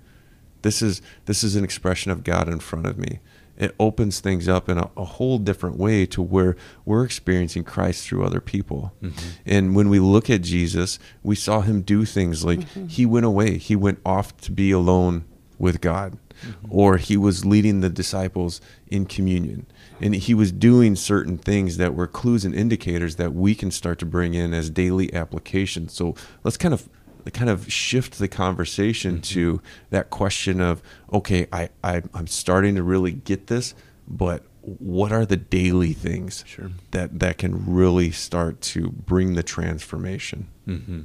This 0.62 0.82
is 0.82 1.00
this 1.24 1.42
is 1.42 1.56
an 1.56 1.64
expression 1.64 2.12
of 2.12 2.22
God 2.22 2.48
in 2.48 2.60
front 2.60 2.86
of 2.86 2.98
me 2.98 3.20
it 3.56 3.74
opens 3.80 4.20
things 4.20 4.48
up 4.48 4.68
in 4.68 4.78
a, 4.78 4.90
a, 4.96 5.04
whole 5.04 5.38
different 5.38 5.76
way 5.76 6.06
to 6.06 6.20
where 6.20 6.56
we're 6.84 7.04
experiencing 7.04 7.64
Christ 7.64 8.06
through 8.06 8.24
other 8.24 8.40
people. 8.40 8.92
Mm-hmm. 9.02 9.28
And 9.46 9.74
when 9.74 9.88
we 9.88 9.98
look 9.98 10.28
at 10.28 10.42
Jesus, 10.42 10.98
we 11.22 11.34
saw 11.34 11.62
him 11.62 11.82
do 11.82 12.04
things 12.04 12.44
like 12.44 12.60
mm-hmm. 12.60 12.86
he 12.86 13.06
went 13.06 13.26
away, 13.26 13.58
he 13.58 13.76
went 13.76 14.00
off 14.04 14.36
to 14.38 14.52
be 14.52 14.70
alone 14.70 15.24
with 15.58 15.80
God, 15.80 16.18
mm-hmm. 16.42 16.66
or 16.68 16.98
he 16.98 17.16
was 17.16 17.46
leading 17.46 17.80
the 17.80 17.88
disciples 17.88 18.60
in 18.88 19.06
communion. 19.06 19.66
And 20.00 20.14
he 20.14 20.34
was 20.34 20.52
doing 20.52 20.94
certain 20.94 21.38
things 21.38 21.78
that 21.78 21.94
were 21.94 22.06
clues 22.06 22.44
and 22.44 22.54
indicators 22.54 23.16
that 23.16 23.32
we 23.32 23.54
can 23.54 23.70
start 23.70 23.98
to 24.00 24.06
bring 24.06 24.34
in 24.34 24.52
as 24.52 24.68
daily 24.68 25.12
applications. 25.14 25.94
So 25.94 26.14
let's 26.44 26.58
kind 26.58 26.74
of 26.74 26.88
kind 27.32 27.50
of 27.50 27.70
shift 27.70 28.18
the 28.18 28.28
conversation 28.28 29.14
mm-hmm. 29.14 29.20
to 29.20 29.62
that 29.90 30.10
question 30.10 30.60
of 30.60 30.82
okay 31.12 31.46
I, 31.52 31.70
I 31.82 32.02
i'm 32.14 32.26
starting 32.26 32.74
to 32.76 32.82
really 32.82 33.12
get 33.12 33.48
this 33.48 33.74
but 34.06 34.44
what 34.62 35.12
are 35.12 35.24
the 35.24 35.36
daily 35.36 35.92
things 35.92 36.44
sure. 36.46 36.70
that 36.90 37.20
that 37.20 37.38
can 37.38 37.64
really 37.72 38.10
start 38.10 38.60
to 38.60 38.90
bring 38.90 39.34
the 39.34 39.42
transformation 39.42 40.48
mm-hmm. 40.66 41.02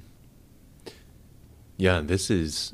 yeah 1.77 2.01
this 2.01 2.29
is 2.29 2.73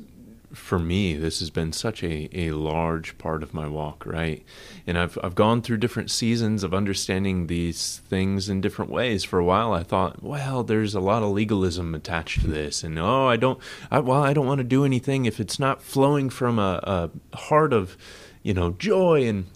for 0.52 0.78
me, 0.78 1.14
this 1.14 1.40
has 1.40 1.50
been 1.50 1.72
such 1.72 2.02
a, 2.02 2.28
a 2.32 2.52
large 2.52 3.18
part 3.18 3.42
of 3.42 3.52
my 3.52 3.68
walk, 3.68 4.06
right? 4.06 4.42
And 4.86 4.98
I've 4.98 5.18
I've 5.22 5.34
gone 5.34 5.60
through 5.60 5.76
different 5.78 6.10
seasons 6.10 6.62
of 6.64 6.72
understanding 6.72 7.46
these 7.46 7.98
things 8.08 8.48
in 8.48 8.60
different 8.60 8.90
ways. 8.90 9.24
For 9.24 9.38
a 9.38 9.44
while, 9.44 9.72
I 9.72 9.82
thought, 9.82 10.22
well, 10.22 10.62
there's 10.64 10.94
a 10.94 11.00
lot 11.00 11.22
of 11.22 11.30
legalism 11.30 11.94
attached 11.94 12.40
to 12.42 12.46
this, 12.46 12.82
and 12.82 12.98
oh, 12.98 13.26
I 13.26 13.36
don't, 13.36 13.58
I, 13.90 13.98
well, 13.98 14.22
I 14.22 14.32
don't 14.32 14.46
want 14.46 14.58
to 14.58 14.64
do 14.64 14.84
anything 14.84 15.26
if 15.26 15.38
it's 15.38 15.58
not 15.58 15.82
flowing 15.82 16.30
from 16.30 16.58
a, 16.58 17.10
a 17.32 17.36
heart 17.36 17.72
of, 17.72 17.96
you 18.42 18.54
know, 18.54 18.72
joy 18.72 19.26
and. 19.28 19.46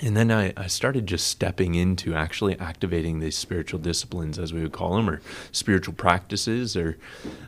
And 0.00 0.16
then 0.16 0.32
I, 0.32 0.52
I 0.56 0.66
started 0.66 1.06
just 1.06 1.28
stepping 1.28 1.76
into 1.76 2.12
actually 2.12 2.58
activating 2.58 3.20
these 3.20 3.36
spiritual 3.38 3.78
disciplines, 3.78 4.36
as 4.36 4.52
we 4.52 4.60
would 4.60 4.72
call 4.72 4.96
them, 4.96 5.08
or 5.08 5.20
spiritual 5.52 5.94
practices, 5.94 6.76
or 6.76 6.98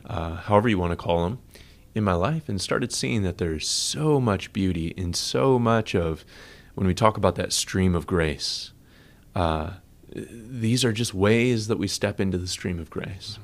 uh, 0.05 0.35
however 0.35 0.69
you 0.69 0.77
want 0.77 0.91
to 0.91 0.95
call 0.95 1.23
them 1.23 1.39
in 1.95 2.03
my 2.03 2.13
life 2.13 2.49
and 2.49 2.61
started 2.61 2.91
seeing 2.91 3.23
that 3.23 3.37
there's 3.37 3.67
so 3.67 4.19
much 4.19 4.53
beauty 4.53 4.87
in 4.97 5.13
so 5.13 5.57
much 5.57 5.95
of 5.95 6.25
when 6.75 6.85
we 6.85 6.93
talk 6.93 7.15
about 7.15 7.35
that 7.35 7.53
stream 7.53 7.95
of 7.95 8.05
grace. 8.05 8.71
Uh, 9.33 9.71
these 10.13 10.83
are 10.85 10.91
just 10.91 11.13
ways 11.13 11.67
that 11.67 11.77
we 11.77 11.87
step 11.87 12.19
into 12.19 12.37
the 12.37 12.47
stream 12.47 12.79
of 12.79 12.89
grace. 12.89 13.39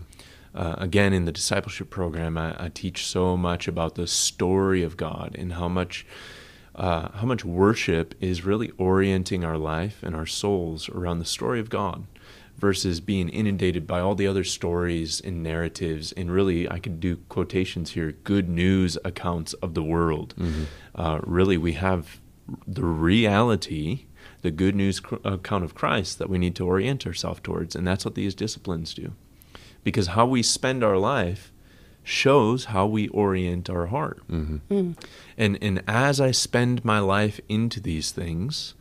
Uh, 0.54 0.76
again, 0.78 1.14
in 1.14 1.24
the 1.24 1.32
discipleship 1.32 1.90
program, 1.90 2.38
I, 2.38 2.66
I, 2.66 2.70
teach 2.70 3.06
so 3.06 3.38
much 3.38 3.70
about 3.70 3.96
the 3.96 4.06
story 4.06 4.84
of 4.84 4.98
God 4.98 5.34
and 5.40 5.54
how 5.54 5.70
much 5.70 6.06
uh, 6.76 7.10
how 7.14 7.26
much 7.26 7.44
worship 7.46 8.16
is 8.20 8.46
really 8.46 8.72
orienting 8.72 9.44
our 9.46 9.58
life 9.58 10.04
and 10.04 10.16
our 10.16 10.26
souls 10.26 10.90
around 10.90 11.20
the 11.20 11.26
story 11.26 11.60
of 11.60 11.70
God 11.70 12.06
versus 12.62 13.02
being 13.02 13.28
inundated 13.28 13.88
by 13.88 14.00
all 14.00 14.14
the 14.14 14.28
other 14.28 14.44
stories 14.44 15.20
and 15.20 15.42
narratives 15.42 16.12
and 16.14 16.32
really 16.32 16.70
i 16.70 16.78
could 16.78 17.00
do 17.00 17.18
quotations 17.28 17.92
here 17.92 18.12
good 18.24 18.48
news 18.48 18.98
accounts 19.04 19.54
of 19.54 19.74
the 19.74 19.84
world 19.84 20.34
mm-hmm. 20.38 20.64
uh, 20.96 21.20
really 21.24 21.58
we 21.58 21.74
have 21.74 22.22
the 22.68 22.86
reality 22.86 24.06
the 24.44 24.52
good 24.52 24.76
news 24.76 25.00
cr- 25.00 25.16
account 25.26 25.64
of 25.64 25.74
christ 25.74 26.20
that 26.20 26.30
we 26.30 26.38
need 26.38 26.56
to 26.56 26.66
orient 26.66 27.06
ourselves 27.06 27.42
towards 27.44 27.76
and 27.76 27.86
that's 27.86 28.06
what 28.06 28.16
these 28.16 28.36
disciplines 28.36 28.94
do 28.94 29.12
because 29.84 30.08
how 30.08 30.26
we 30.26 30.44
spend 30.44 30.84
our 30.84 30.98
life 30.98 31.52
shows 32.04 32.66
how 32.66 32.86
we 32.86 33.08
orient 33.10 33.70
our 33.70 33.88
heart 33.88 34.22
mm-hmm. 34.30 34.58
mm. 34.72 34.96
and 35.36 35.58
and 35.62 35.84
as 35.88 36.22
i 36.22 36.30
spend 36.30 36.86
my 36.86 37.00
life 37.00 37.40
into 37.50 37.80
these 37.80 38.12
things 38.12 38.76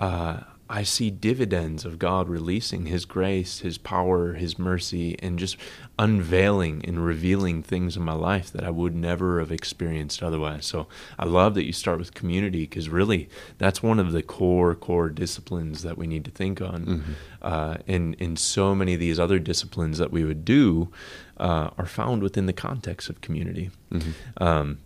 uh, 0.00 0.40
I 0.70 0.84
see 0.84 1.10
dividends 1.10 1.84
of 1.84 1.98
God 1.98 2.28
releasing 2.28 2.86
His 2.86 3.04
grace, 3.04 3.58
His 3.58 3.76
power, 3.76 4.34
His 4.34 4.56
mercy, 4.56 5.16
and 5.18 5.36
just 5.36 5.56
unveiling 5.98 6.84
and 6.86 7.04
revealing 7.04 7.60
things 7.60 7.96
in 7.96 8.04
my 8.04 8.12
life 8.12 8.52
that 8.52 8.62
I 8.62 8.70
would 8.70 8.94
never 8.94 9.40
have 9.40 9.50
experienced 9.50 10.22
otherwise. 10.22 10.64
So 10.66 10.86
I 11.18 11.24
love 11.24 11.54
that 11.54 11.66
you 11.66 11.72
start 11.72 11.98
with 11.98 12.14
community 12.14 12.60
because 12.60 12.88
really 12.88 13.28
that's 13.58 13.82
one 13.82 13.98
of 13.98 14.12
the 14.12 14.22
core, 14.22 14.76
core 14.76 15.08
disciplines 15.08 15.82
that 15.82 15.98
we 15.98 16.06
need 16.06 16.24
to 16.26 16.30
think 16.30 16.60
on. 16.60 16.86
Mm-hmm. 16.86 17.12
Uh, 17.42 17.76
and, 17.88 18.16
and 18.20 18.38
so 18.38 18.72
many 18.72 18.94
of 18.94 19.00
these 19.00 19.18
other 19.18 19.40
disciplines 19.40 19.98
that 19.98 20.12
we 20.12 20.24
would 20.24 20.44
do 20.44 20.88
uh, 21.36 21.70
are 21.76 21.86
found 21.86 22.22
within 22.22 22.46
the 22.46 22.52
context 22.52 23.10
of 23.10 23.20
community. 23.20 23.70
Mm-hmm. 23.90 24.42
Um, 24.42 24.78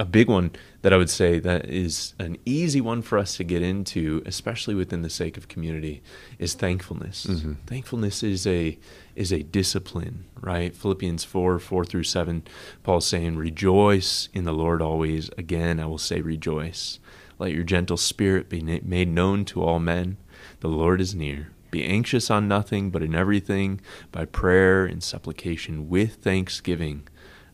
a 0.00 0.04
big 0.04 0.28
one 0.28 0.52
that 0.82 0.92
I 0.92 0.96
would 0.96 1.10
say 1.10 1.40
that 1.40 1.66
is 1.66 2.14
an 2.18 2.38
easy 2.44 2.80
one 2.80 3.02
for 3.02 3.18
us 3.18 3.36
to 3.36 3.44
get 3.44 3.62
into, 3.62 4.22
especially 4.24 4.74
within 4.74 5.02
the 5.02 5.10
sake 5.10 5.36
of 5.36 5.48
community, 5.48 6.02
is 6.38 6.54
thankfulness. 6.54 7.26
Mm-hmm. 7.26 7.54
Thankfulness 7.66 8.22
is 8.22 8.46
a 8.46 8.78
is 9.16 9.32
a 9.32 9.42
discipline, 9.42 10.24
right? 10.40 10.74
Philippians 10.74 11.24
four 11.24 11.58
four 11.58 11.84
through 11.84 12.04
seven, 12.04 12.44
Paul's 12.84 13.06
saying, 13.06 13.36
"Rejoice 13.36 14.28
in 14.32 14.44
the 14.44 14.52
Lord 14.52 14.80
always." 14.80 15.30
Again, 15.36 15.80
I 15.80 15.86
will 15.86 15.98
say, 15.98 16.20
rejoice. 16.20 17.00
Let 17.40 17.52
your 17.52 17.64
gentle 17.64 17.96
spirit 17.96 18.48
be 18.48 18.60
made 18.62 19.08
known 19.08 19.44
to 19.46 19.62
all 19.62 19.78
men. 19.78 20.16
The 20.60 20.68
Lord 20.68 21.00
is 21.00 21.14
near. 21.14 21.50
Be 21.70 21.84
anxious 21.84 22.30
on 22.30 22.48
nothing, 22.48 22.90
but 22.90 23.02
in 23.02 23.14
everything, 23.14 23.80
by 24.10 24.24
prayer 24.24 24.86
and 24.86 25.02
supplication 25.02 25.88
with 25.88 26.14
thanksgiving, 26.14 27.06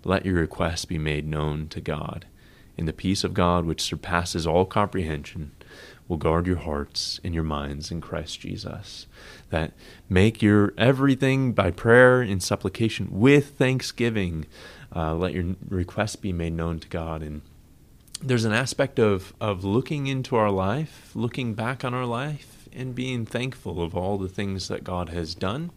let 0.04 0.24
your 0.24 0.36
requests 0.36 0.84
be 0.84 0.98
made 0.98 1.26
known 1.26 1.68
to 1.68 1.80
God 1.80 2.26
and 2.76 2.88
the 2.88 2.92
peace 2.92 3.24
of 3.24 3.34
God, 3.34 3.64
which 3.64 3.82
surpasses 3.82 4.46
all 4.46 4.64
comprehension, 4.64 5.52
will 6.08 6.16
guard 6.16 6.46
your 6.46 6.56
hearts 6.56 7.20
and 7.24 7.34
your 7.34 7.44
minds 7.44 7.90
in 7.90 8.00
Christ 8.00 8.40
Jesus. 8.40 9.06
That 9.50 9.72
make 10.08 10.42
your 10.42 10.74
everything 10.76 11.52
by 11.52 11.70
prayer 11.70 12.20
and 12.20 12.42
supplication 12.42 13.08
with 13.10 13.56
thanksgiving. 13.56 14.46
Uh, 14.94 15.14
let 15.14 15.32
your 15.32 15.54
requests 15.68 16.16
be 16.16 16.32
made 16.32 16.52
known 16.52 16.80
to 16.80 16.88
God. 16.88 17.22
And 17.22 17.42
there's 18.20 18.44
an 18.44 18.52
aspect 18.52 18.98
of, 18.98 19.32
of 19.40 19.64
looking 19.64 20.06
into 20.06 20.36
our 20.36 20.50
life, 20.50 21.10
looking 21.14 21.54
back 21.54 21.84
on 21.84 21.94
our 21.94 22.06
life, 22.06 22.68
and 22.72 22.94
being 22.94 23.24
thankful 23.24 23.82
of 23.82 23.94
all 23.94 24.18
the 24.18 24.28
things 24.28 24.68
that 24.68 24.84
God 24.84 25.10
has 25.10 25.34
done. 25.34 25.70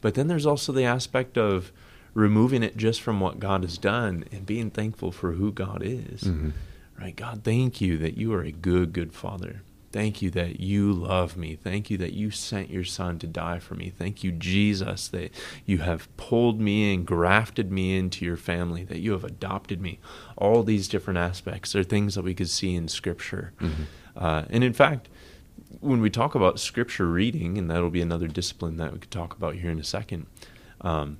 But 0.00 0.14
then 0.14 0.26
there's 0.26 0.46
also 0.46 0.72
the 0.72 0.84
aspect 0.84 1.38
of 1.38 1.72
removing 2.14 2.62
it 2.62 2.76
just 2.76 3.00
from 3.00 3.20
what 3.20 3.40
God 3.40 3.62
has 3.62 3.78
done 3.78 4.24
and 4.32 4.46
being 4.46 4.70
thankful 4.70 5.12
for 5.12 5.32
who 5.32 5.52
God 5.52 5.82
is. 5.82 6.22
Mm-hmm. 6.22 6.50
Right? 6.98 7.16
God, 7.16 7.42
thank 7.42 7.80
you 7.80 7.98
that 7.98 8.16
you 8.16 8.32
are 8.34 8.42
a 8.42 8.52
good, 8.52 8.92
good 8.92 9.12
Father. 9.12 9.62
Thank 9.92 10.22
you 10.22 10.30
that 10.30 10.58
you 10.58 10.90
love 10.90 11.36
me. 11.36 11.54
Thank 11.54 11.90
you 11.90 11.98
that 11.98 12.14
you 12.14 12.30
sent 12.30 12.70
your 12.70 12.84
son 12.84 13.18
to 13.18 13.26
die 13.26 13.58
for 13.58 13.74
me. 13.74 13.90
Thank 13.90 14.24
you, 14.24 14.32
Jesus, 14.32 15.08
that 15.08 15.32
you 15.66 15.78
have 15.78 16.14
pulled 16.16 16.60
me 16.60 16.94
and 16.94 17.06
grafted 17.06 17.70
me 17.70 17.98
into 17.98 18.24
your 18.24 18.38
family, 18.38 18.84
that 18.84 19.00
you 19.00 19.12
have 19.12 19.24
adopted 19.24 19.82
me. 19.82 19.98
All 20.38 20.62
these 20.62 20.88
different 20.88 21.18
aspects 21.18 21.76
are 21.76 21.84
things 21.84 22.14
that 22.14 22.24
we 22.24 22.34
could 22.34 22.48
see 22.48 22.74
in 22.74 22.88
Scripture. 22.88 23.52
Mm-hmm. 23.60 23.82
Uh, 24.16 24.44
and 24.48 24.64
in 24.64 24.72
fact, 24.72 25.10
when 25.80 26.00
we 26.00 26.08
talk 26.08 26.34
about 26.34 26.58
Scripture 26.58 27.06
reading, 27.06 27.58
and 27.58 27.70
that'll 27.70 27.90
be 27.90 28.00
another 28.00 28.28
discipline 28.28 28.78
that 28.78 28.94
we 28.94 28.98
could 28.98 29.10
talk 29.10 29.36
about 29.36 29.56
here 29.56 29.70
in 29.70 29.78
a 29.78 29.84
second, 29.84 30.26
um, 30.80 31.18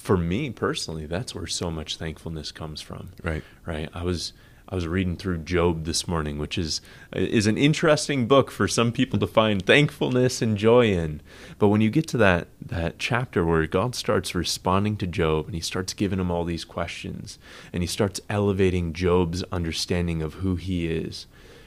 for 0.00 0.16
me 0.16 0.48
personally, 0.48 1.04
that's 1.04 1.34
where 1.34 1.46
so 1.46 1.70
much 1.70 1.96
thankfulness 1.96 2.52
comes 2.52 2.80
from. 2.80 3.10
Right. 3.22 3.44
Right. 3.66 3.88
I 3.92 4.02
was 4.02 4.32
I 4.66 4.74
was 4.74 4.86
reading 4.86 5.16
through 5.16 5.38
Job 5.38 5.84
this 5.84 6.08
morning, 6.08 6.38
which 6.38 6.56
is 6.56 6.80
is 7.12 7.46
an 7.46 7.58
interesting 7.58 8.26
book 8.26 8.50
for 8.50 8.66
some 8.66 8.92
people 8.92 9.18
to 9.18 9.26
find 9.26 9.64
thankfulness 9.64 10.40
and 10.40 10.56
joy 10.56 10.86
in. 10.86 11.20
But 11.58 11.68
when 11.68 11.82
you 11.82 11.90
get 11.90 12.08
to 12.08 12.16
that 12.16 12.48
that 12.64 12.98
chapter 12.98 13.44
where 13.44 13.66
God 13.66 13.94
starts 13.94 14.34
responding 14.34 14.96
to 14.98 15.06
Job 15.06 15.46
and 15.46 15.54
he 15.54 15.60
starts 15.60 15.92
giving 15.92 16.18
him 16.18 16.30
all 16.30 16.44
these 16.44 16.64
questions 16.64 17.38
and 17.70 17.82
he 17.82 17.86
starts 17.86 18.22
elevating 18.30 18.94
Job's 18.94 19.42
understanding 19.52 20.22
of 20.22 20.34
who 20.34 20.56
he 20.56 20.86
is, 20.86 21.26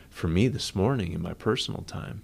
for 0.09 0.27
me 0.27 0.47
this 0.47 0.73
morning 0.73 1.13
in 1.13 1.21
my 1.21 1.33
personal 1.33 1.83
time, 1.83 2.23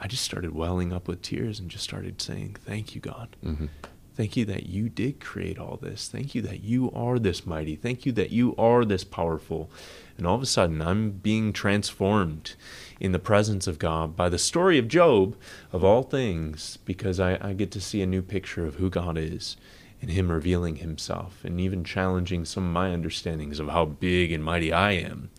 I 0.00 0.06
just 0.06 0.24
started 0.24 0.54
welling 0.54 0.94
up 0.94 1.06
with 1.06 1.20
tears 1.20 1.60
and 1.60 1.70
just 1.70 1.84
started 1.84 2.22
saying, 2.22 2.56
"Thank 2.64 2.94
you, 2.94 3.02
God." 3.02 3.36
Mm-hmm. 3.44 3.66
Thank 4.14 4.36
you 4.36 4.44
that 4.44 4.66
you 4.66 4.90
did 4.90 5.20
create 5.20 5.58
all 5.58 5.78
this. 5.80 6.06
Thank 6.08 6.34
you 6.34 6.42
that 6.42 6.62
you 6.62 6.90
are 6.92 7.18
this 7.18 7.46
mighty. 7.46 7.76
Thank 7.76 8.04
you 8.04 8.12
that 8.12 8.30
you 8.30 8.54
are 8.56 8.84
this 8.84 9.04
powerful. 9.04 9.70
And 10.18 10.26
all 10.26 10.34
of 10.34 10.42
a 10.42 10.46
sudden, 10.46 10.82
I'm 10.82 11.12
being 11.12 11.54
transformed 11.54 12.54
in 13.00 13.12
the 13.12 13.18
presence 13.18 13.66
of 13.66 13.78
God 13.78 14.14
by 14.14 14.28
the 14.28 14.38
story 14.38 14.76
of 14.76 14.86
Job, 14.86 15.34
of 15.72 15.82
all 15.82 16.02
things, 16.02 16.76
because 16.84 17.18
I, 17.18 17.38
I 17.40 17.54
get 17.54 17.70
to 17.72 17.80
see 17.80 18.02
a 18.02 18.06
new 18.06 18.20
picture 18.20 18.66
of 18.66 18.74
who 18.74 18.90
God 18.90 19.16
is 19.16 19.56
and 20.02 20.10
Him 20.10 20.30
revealing 20.30 20.76
Himself 20.76 21.42
and 21.42 21.58
even 21.58 21.82
challenging 21.82 22.44
some 22.44 22.66
of 22.66 22.72
my 22.72 22.92
understandings 22.92 23.58
of 23.58 23.68
how 23.68 23.86
big 23.86 24.30
and 24.30 24.44
mighty 24.44 24.74
I 24.74 24.92
am. 24.92 25.30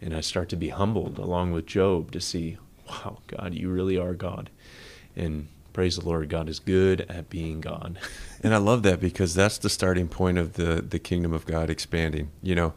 And 0.00 0.16
I 0.16 0.20
start 0.20 0.48
to 0.50 0.56
be 0.56 0.70
humbled 0.70 1.18
along 1.18 1.52
with 1.52 1.66
Job 1.66 2.12
to 2.12 2.20
see, 2.20 2.56
wow, 2.88 3.18
God, 3.26 3.52
you 3.52 3.68
really 3.68 3.98
are 3.98 4.14
God. 4.14 4.48
And 5.14 5.48
praise 5.76 5.96
the 5.96 6.08
Lord, 6.08 6.30
God 6.30 6.48
is 6.48 6.58
good 6.58 7.02
at 7.02 7.28
being 7.28 7.60
God. 7.60 7.98
and 8.42 8.54
I 8.54 8.56
love 8.56 8.82
that 8.84 8.98
because 8.98 9.34
that's 9.34 9.58
the 9.58 9.68
starting 9.68 10.08
point 10.08 10.38
of 10.38 10.54
the 10.54 10.80
the 10.80 10.98
kingdom 10.98 11.34
of 11.34 11.44
God 11.44 11.68
expanding. 11.68 12.30
You 12.42 12.54
know, 12.54 12.74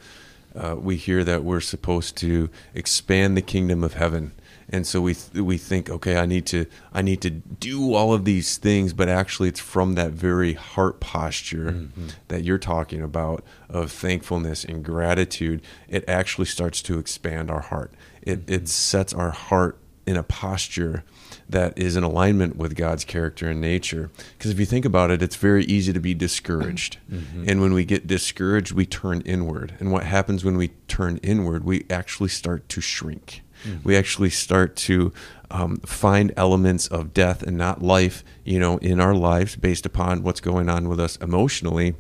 uh, 0.54 0.76
we 0.78 0.98
hear 0.98 1.24
that 1.24 1.46
we're 1.46 1.62
supposed 1.62 2.18
to 2.18 2.50
expand 2.74 3.38
the 3.38 3.42
kingdom 3.42 3.86
of 3.86 3.94
heaven, 3.94 4.34
and 4.68 4.86
so 4.86 5.00
we 5.00 5.14
th- 5.14 5.42
we 5.42 5.58
think, 5.58 5.90
okay, 5.90 6.18
I 6.18 6.26
need 6.26 6.46
to 6.48 6.66
I 6.92 7.02
need 7.02 7.22
to 7.22 7.30
do 7.30 7.94
all 7.94 8.14
of 8.14 8.26
these 8.26 8.58
things, 8.58 8.92
but 8.92 9.08
actually, 9.08 9.48
it's 9.48 9.62
from 9.62 9.96
that 9.96 10.12
very 10.12 10.56
heart 10.56 11.00
posture 11.00 11.72
mm-hmm. 11.72 12.08
that 12.28 12.44
you're 12.44 12.58
talking 12.58 13.02
about 13.02 13.46
of 13.70 13.94
thankfulness 13.94 14.66
and 14.66 14.84
gratitude. 14.84 15.62
It 15.88 16.04
actually 16.10 16.48
starts 16.48 16.82
to 16.82 17.00
expand 17.00 17.50
our 17.50 17.62
heart. 17.62 17.94
It 18.22 18.42
mm-hmm. 18.42 18.56
it 18.56 18.68
sets 18.68 19.14
our 19.14 19.32
heart 19.32 19.78
in 20.06 20.18
a 20.18 20.24
posture 20.24 21.06
that 21.50 21.78
is 21.78 21.96
in 21.96 22.04
alignment 22.04 22.56
with 22.56 22.76
God's 22.76 23.04
character 23.04 23.50
and 23.50 23.60
nature. 23.60 24.12
Because 24.38 24.52
if 24.52 24.60
you 24.60 24.66
think 24.66 24.86
about 24.86 25.10
it, 25.10 25.22
it's 25.22 25.36
very 25.36 25.66
easy 25.66 25.92
to 25.92 26.00
be 26.00 26.14
discouraged. 26.14 26.98
Mm-hmm. 27.10 27.50
And 27.50 27.60
when 27.60 27.74
we 27.74 27.86
get 27.86 28.06
discouraged, 28.06 28.72
we 28.72 28.86
turn 28.86 29.22
inward. 29.22 29.74
And 29.80 29.92
what 29.92 30.04
happens 30.04 30.46
when 30.46 30.58
we 30.58 30.70
turn 30.88 31.18
inward, 31.18 31.64
we 31.64 31.86
actually 31.90 32.30
start 32.30 32.70
to 32.70 32.82
shrink. 32.82 33.42
Mm-hmm. 33.64 33.88
We 33.88 33.98
actually 33.98 34.30
start 34.30 34.76
to 34.78 35.12
um, 35.50 35.78
find 35.78 36.32
elements 36.38 36.88
of 36.88 37.14
death 37.14 37.42
and 37.42 37.58
not 37.58 37.82
life, 37.82 38.24
you 38.46 38.60
know, 38.60 38.78
in 38.78 39.00
our 39.00 39.16
lives 39.16 39.56
based 39.56 39.88
upon 39.88 40.22
what's 40.22 40.40
going 40.40 40.70
on 40.70 40.88
with 40.88 41.00
us 41.00 41.16
emotionally. 41.18 41.96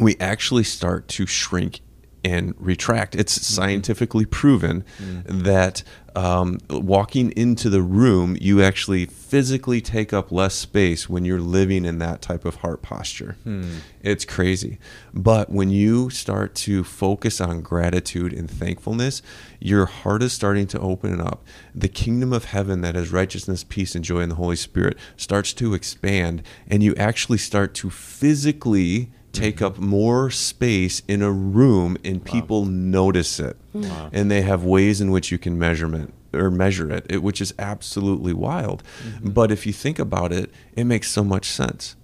We 0.00 0.16
actually 0.18 0.64
start 0.64 1.06
to 1.08 1.26
shrink 1.26 1.80
and 2.24 2.54
retract. 2.58 3.14
It's 3.14 3.38
mm-hmm. 3.38 3.54
scientifically 3.54 4.24
proven 4.24 4.84
mm-hmm. 4.98 5.42
that 5.42 5.84
um, 6.16 6.58
walking 6.70 7.30
into 7.32 7.68
the 7.68 7.82
room, 7.82 8.38
you 8.40 8.62
actually 8.62 9.04
physically 9.04 9.82
take 9.82 10.14
up 10.14 10.32
less 10.32 10.54
space 10.54 11.10
when 11.10 11.26
you're 11.26 11.40
living 11.40 11.84
in 11.84 11.98
that 11.98 12.22
type 12.22 12.46
of 12.46 12.56
heart 12.56 12.80
posture. 12.80 13.36
Hmm. 13.44 13.80
It's 14.00 14.24
crazy. 14.24 14.78
But 15.12 15.50
when 15.50 15.68
you 15.68 16.08
start 16.08 16.54
to 16.56 16.84
focus 16.84 17.38
on 17.38 17.60
gratitude 17.60 18.32
and 18.32 18.50
thankfulness, 18.50 19.20
your 19.60 19.84
heart 19.84 20.22
is 20.22 20.32
starting 20.32 20.66
to 20.68 20.80
open 20.80 21.20
up. 21.20 21.44
The 21.74 21.88
kingdom 21.88 22.32
of 22.32 22.46
heaven 22.46 22.80
that 22.80 22.96
is 22.96 23.12
righteousness, 23.12 23.62
peace, 23.62 23.94
and 23.94 24.02
joy 24.02 24.20
in 24.20 24.30
the 24.30 24.36
Holy 24.36 24.56
Spirit 24.56 24.96
starts 25.18 25.52
to 25.54 25.74
expand, 25.74 26.42
and 26.66 26.82
you 26.82 26.94
actually 26.94 27.38
start 27.38 27.74
to 27.74 27.90
physically 27.90 29.10
take 29.36 29.62
up 29.62 29.78
more 29.78 30.30
space 30.30 31.02
in 31.08 31.22
a 31.22 31.30
room 31.30 31.96
and 32.04 32.24
people 32.24 32.62
wow. 32.62 32.68
notice 32.70 33.40
it 33.40 33.56
wow. 33.72 34.10
and 34.12 34.30
they 34.30 34.42
have 34.42 34.64
ways 34.64 35.00
in 35.00 35.10
which 35.10 35.30
you 35.30 35.38
can 35.38 35.58
measurement 35.58 36.12
or 36.32 36.50
measure 36.50 36.90
it, 36.90 37.06
it 37.08 37.22
which 37.22 37.40
is 37.40 37.54
absolutely 37.58 38.32
wild 38.32 38.82
mm-hmm. 39.02 39.30
but 39.30 39.50
if 39.50 39.66
you 39.66 39.72
think 39.72 39.98
about 39.98 40.32
it 40.32 40.50
it 40.74 40.84
makes 40.84 41.10
so 41.10 41.24
much 41.24 41.46
sense 41.46 41.96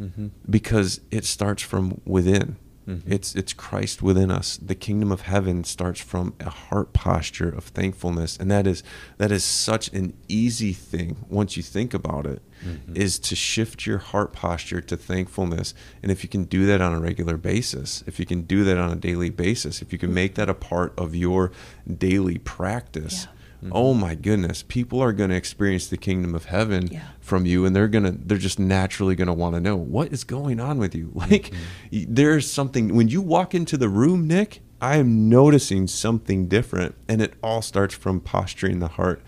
mm-hmm. 0.00 0.28
because 0.48 1.00
it 1.10 1.24
starts 1.24 1.62
from 1.62 2.00
within 2.04 2.56
Mm-hmm. 2.88 3.12
It's 3.12 3.34
it's 3.34 3.52
Christ 3.52 4.00
within 4.00 4.30
us. 4.30 4.58
The 4.58 4.76
kingdom 4.76 5.10
of 5.10 5.22
heaven 5.22 5.64
starts 5.64 6.00
from 6.00 6.34
a 6.38 6.50
heart 6.50 6.92
posture 6.92 7.48
of 7.48 7.64
thankfulness, 7.64 8.36
and 8.36 8.50
that 8.50 8.66
is 8.66 8.84
that 9.18 9.32
is 9.32 9.44
such 9.44 9.88
an 9.92 10.16
easy 10.28 10.72
thing 10.72 11.24
once 11.28 11.56
you 11.56 11.62
think 11.62 11.92
about 11.92 12.26
it. 12.26 12.42
Mm-hmm. 12.64 12.96
Is 12.96 13.18
to 13.18 13.34
shift 13.34 13.86
your 13.86 13.98
heart 13.98 14.32
posture 14.32 14.80
to 14.80 14.96
thankfulness, 14.96 15.74
and 16.02 16.12
if 16.12 16.22
you 16.22 16.28
can 16.28 16.44
do 16.44 16.64
that 16.66 16.80
on 16.80 16.94
a 16.94 17.00
regular 17.00 17.36
basis, 17.36 18.04
if 18.06 18.20
you 18.20 18.26
can 18.26 18.42
do 18.42 18.62
that 18.64 18.78
on 18.78 18.92
a 18.92 18.96
daily 18.96 19.30
basis, 19.30 19.82
if 19.82 19.92
you 19.92 19.98
can 19.98 20.14
make 20.14 20.36
that 20.36 20.48
a 20.48 20.54
part 20.54 20.94
of 20.96 21.14
your 21.14 21.50
daily 21.98 22.38
practice. 22.38 23.24
Yeah 23.24 23.32
Mm-hmm. 23.66 23.76
Oh 23.76 23.94
my 23.94 24.14
goodness, 24.14 24.62
people 24.62 25.00
are 25.00 25.12
going 25.12 25.30
to 25.30 25.36
experience 25.36 25.88
the 25.88 25.96
kingdom 25.96 26.34
of 26.34 26.46
heaven 26.46 26.88
yeah. 26.88 27.08
from 27.20 27.46
you 27.46 27.64
and 27.64 27.74
they're 27.74 27.88
going 27.88 28.04
to 28.04 28.12
they're 28.12 28.38
just 28.38 28.58
naturally 28.58 29.14
going 29.14 29.28
to 29.28 29.34
want 29.34 29.54
to 29.54 29.60
know 29.60 29.76
what 29.76 30.12
is 30.12 30.24
going 30.24 30.60
on 30.60 30.78
with 30.78 30.94
you. 30.94 31.12
Like 31.26 31.50
mm-hmm. 31.50 32.14
there's 32.14 32.50
something 32.50 32.94
when 32.94 33.08
you 33.08 33.20
walk 33.20 33.54
into 33.54 33.76
the 33.76 33.88
room, 33.88 34.28
Nick, 34.28 34.60
I 34.80 34.96
am 34.96 35.28
noticing 35.28 35.88
something 35.88 36.46
different 36.46 36.94
and 37.08 37.20
it 37.20 37.34
all 37.42 37.62
starts 37.62 37.94
from 37.94 38.20
posturing 38.20 38.78
the 38.78 38.88
heart 38.88 39.22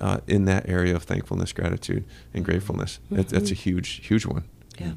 uh, 0.00 0.20
in 0.26 0.46
that 0.46 0.68
area 0.68 0.96
of 0.96 1.04
thankfulness, 1.04 1.52
gratitude, 1.52 2.04
and 2.32 2.42
mm-hmm. 2.42 2.52
gratefulness. 2.52 2.98
Mm-hmm. 3.04 3.22
That's 3.22 3.50
a 3.50 3.54
huge 3.54 4.06
huge 4.06 4.26
one. 4.26 4.44
Yeah. 4.78 4.92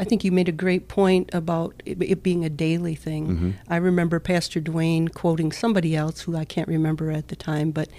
I 0.00 0.04
think 0.04 0.24
you 0.24 0.32
made 0.32 0.48
a 0.48 0.52
great 0.52 0.88
point 0.88 1.28
about 1.34 1.82
it, 1.84 2.02
it 2.02 2.22
being 2.22 2.42
a 2.42 2.48
daily 2.48 2.94
thing. 2.94 3.26
Mm-hmm. 3.28 3.50
I 3.68 3.76
remember 3.76 4.18
Pastor 4.18 4.58
Dwayne 4.58 5.12
quoting 5.12 5.52
somebody 5.52 5.94
else 5.94 6.22
who 6.22 6.36
I 6.36 6.46
can't 6.46 6.68
remember 6.68 7.10
at 7.10 7.28
the 7.28 7.36
time, 7.36 7.70
but 7.70 7.90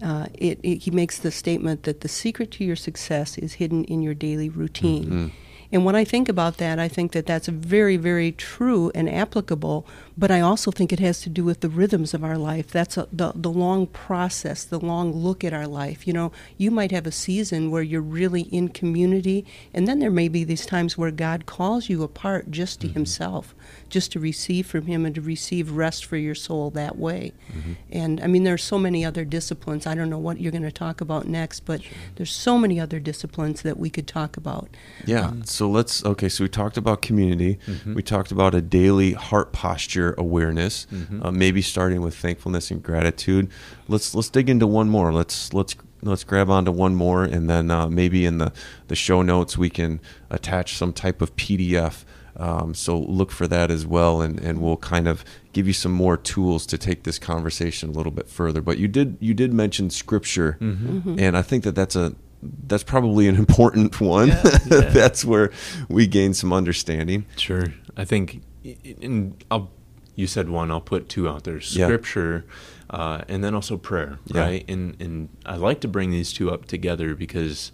uh, 0.00 0.26
it, 0.34 0.60
it, 0.62 0.76
he 0.76 0.92
makes 0.92 1.18
the 1.18 1.32
statement 1.32 1.82
that 1.82 2.02
the 2.02 2.08
secret 2.08 2.52
to 2.52 2.64
your 2.64 2.76
success 2.76 3.36
is 3.36 3.54
hidden 3.54 3.82
in 3.84 4.02
your 4.02 4.14
daily 4.14 4.48
routine. 4.48 5.04
Mm-hmm. 5.04 5.26
And 5.70 5.84
when 5.84 5.94
I 5.94 6.04
think 6.04 6.28
about 6.28 6.56
that, 6.56 6.78
I 6.78 6.88
think 6.88 7.12
that 7.12 7.26
that's 7.26 7.48
very, 7.48 7.96
very 7.96 8.32
true 8.32 8.90
and 8.94 9.08
applicable. 9.08 9.86
But 10.16 10.30
I 10.30 10.40
also 10.40 10.70
think 10.70 10.92
it 10.92 11.00
has 11.00 11.20
to 11.22 11.28
do 11.28 11.44
with 11.44 11.60
the 11.60 11.68
rhythms 11.68 12.14
of 12.14 12.24
our 12.24 12.38
life. 12.38 12.68
That's 12.68 12.96
a, 12.96 13.06
the 13.12 13.32
the 13.34 13.50
long 13.50 13.86
process, 13.86 14.64
the 14.64 14.80
long 14.80 15.12
look 15.12 15.44
at 15.44 15.52
our 15.52 15.66
life. 15.66 16.06
You 16.06 16.12
know, 16.14 16.32
you 16.56 16.70
might 16.70 16.90
have 16.90 17.06
a 17.06 17.12
season 17.12 17.70
where 17.70 17.82
you're 17.82 18.00
really 18.00 18.42
in 18.42 18.68
community, 18.68 19.44
and 19.74 19.86
then 19.86 19.98
there 19.98 20.10
may 20.10 20.28
be 20.28 20.42
these 20.42 20.66
times 20.66 20.96
where 20.96 21.10
God 21.10 21.46
calls 21.46 21.88
you 21.88 22.02
apart 22.02 22.50
just 22.50 22.80
to 22.80 22.86
mm-hmm. 22.86 22.94
Himself 22.94 23.54
just 23.88 24.12
to 24.12 24.20
receive 24.20 24.66
from 24.66 24.86
Him 24.86 25.04
and 25.04 25.14
to 25.14 25.20
receive 25.20 25.72
rest 25.72 26.04
for 26.04 26.16
your 26.16 26.34
soul 26.34 26.70
that 26.70 26.96
way. 26.96 27.32
Mm-hmm. 27.52 27.72
And 27.90 28.20
I 28.20 28.26
mean, 28.26 28.44
there's 28.44 28.62
so 28.62 28.78
many 28.78 29.04
other 29.04 29.24
disciplines. 29.24 29.86
I 29.86 29.94
don't 29.94 30.10
know 30.10 30.18
what 30.18 30.40
you're 30.40 30.52
going 30.52 30.62
to 30.62 30.72
talk 30.72 31.00
about 31.00 31.26
next, 31.26 31.60
but 31.60 31.82
sure. 31.82 31.92
there's 32.16 32.32
so 32.32 32.58
many 32.58 32.78
other 32.80 33.00
disciplines 33.00 33.62
that 33.62 33.78
we 33.78 33.90
could 33.90 34.06
talk 34.06 34.36
about. 34.36 34.68
Yeah. 35.04 35.26
Um, 35.26 35.44
so 35.44 35.68
let's, 35.70 36.04
okay, 36.04 36.28
so 36.28 36.44
we 36.44 36.48
talked 36.48 36.76
about 36.76 37.02
community. 37.02 37.58
Mm-hmm. 37.66 37.94
We 37.94 38.02
talked 38.02 38.30
about 38.30 38.54
a 38.54 38.60
daily 38.60 39.12
heart 39.12 39.52
posture 39.52 40.14
awareness, 40.18 40.86
mm-hmm. 40.92 41.22
uh, 41.22 41.30
maybe 41.30 41.62
starting 41.62 42.00
with 42.00 42.14
thankfulness 42.16 42.70
and 42.70 42.82
gratitude. 42.82 43.50
Let's, 43.88 44.14
let's 44.14 44.28
dig 44.28 44.50
into 44.50 44.66
one 44.66 44.88
more. 44.88 45.12
Let's, 45.12 45.52
let's, 45.54 45.74
let's 46.02 46.24
grab 46.24 46.50
onto 46.50 46.70
one 46.70 46.94
more 46.94 47.24
and 47.24 47.48
then 47.50 47.70
uh, 47.70 47.88
maybe 47.88 48.24
in 48.24 48.38
the, 48.38 48.52
the 48.88 48.94
show 48.94 49.22
notes 49.22 49.58
we 49.58 49.70
can 49.70 50.00
attach 50.30 50.76
some 50.76 50.92
type 50.92 51.20
of 51.20 51.34
pdf 51.36 52.04
um, 52.38 52.72
so 52.72 52.98
look 52.98 53.32
for 53.32 53.48
that 53.48 53.70
as 53.70 53.84
well, 53.84 54.20
and, 54.20 54.38
and 54.38 54.60
we'll 54.60 54.76
kind 54.76 55.08
of 55.08 55.24
give 55.52 55.66
you 55.66 55.72
some 55.72 55.90
more 55.90 56.16
tools 56.16 56.66
to 56.66 56.78
take 56.78 57.02
this 57.02 57.18
conversation 57.18 57.88
a 57.88 57.92
little 57.92 58.12
bit 58.12 58.28
further. 58.28 58.60
But 58.60 58.78
you 58.78 58.86
did 58.86 59.16
you 59.20 59.34
did 59.34 59.52
mention 59.52 59.90
scripture, 59.90 60.56
mm-hmm. 60.60 60.98
Mm-hmm. 60.98 61.18
and 61.18 61.36
I 61.36 61.42
think 61.42 61.64
that 61.64 61.74
that's 61.74 61.96
a 61.96 62.14
that's 62.42 62.84
probably 62.84 63.26
an 63.26 63.34
important 63.34 64.00
one. 64.00 64.28
Yeah, 64.28 64.42
yeah. 64.70 64.80
that's 64.80 65.24
where 65.24 65.50
we 65.88 66.06
gain 66.06 66.32
some 66.32 66.52
understanding. 66.52 67.26
Sure, 67.36 67.66
I 67.96 68.04
think. 68.04 68.42
In, 68.62 69.34
I'll, 69.50 69.70
you 70.14 70.26
said 70.26 70.48
one. 70.48 70.70
I'll 70.70 70.80
put 70.80 71.08
two 71.08 71.28
out 71.28 71.42
there: 71.42 71.60
scripture, 71.60 72.44
yeah. 72.90 72.96
uh, 72.96 73.24
and 73.26 73.42
then 73.42 73.54
also 73.54 73.76
prayer. 73.76 74.20
Right, 74.32 74.64
and 74.68 75.00
and 75.00 75.28
I 75.44 75.56
like 75.56 75.80
to 75.80 75.88
bring 75.88 76.12
these 76.12 76.32
two 76.32 76.52
up 76.52 76.66
together 76.66 77.16
because 77.16 77.72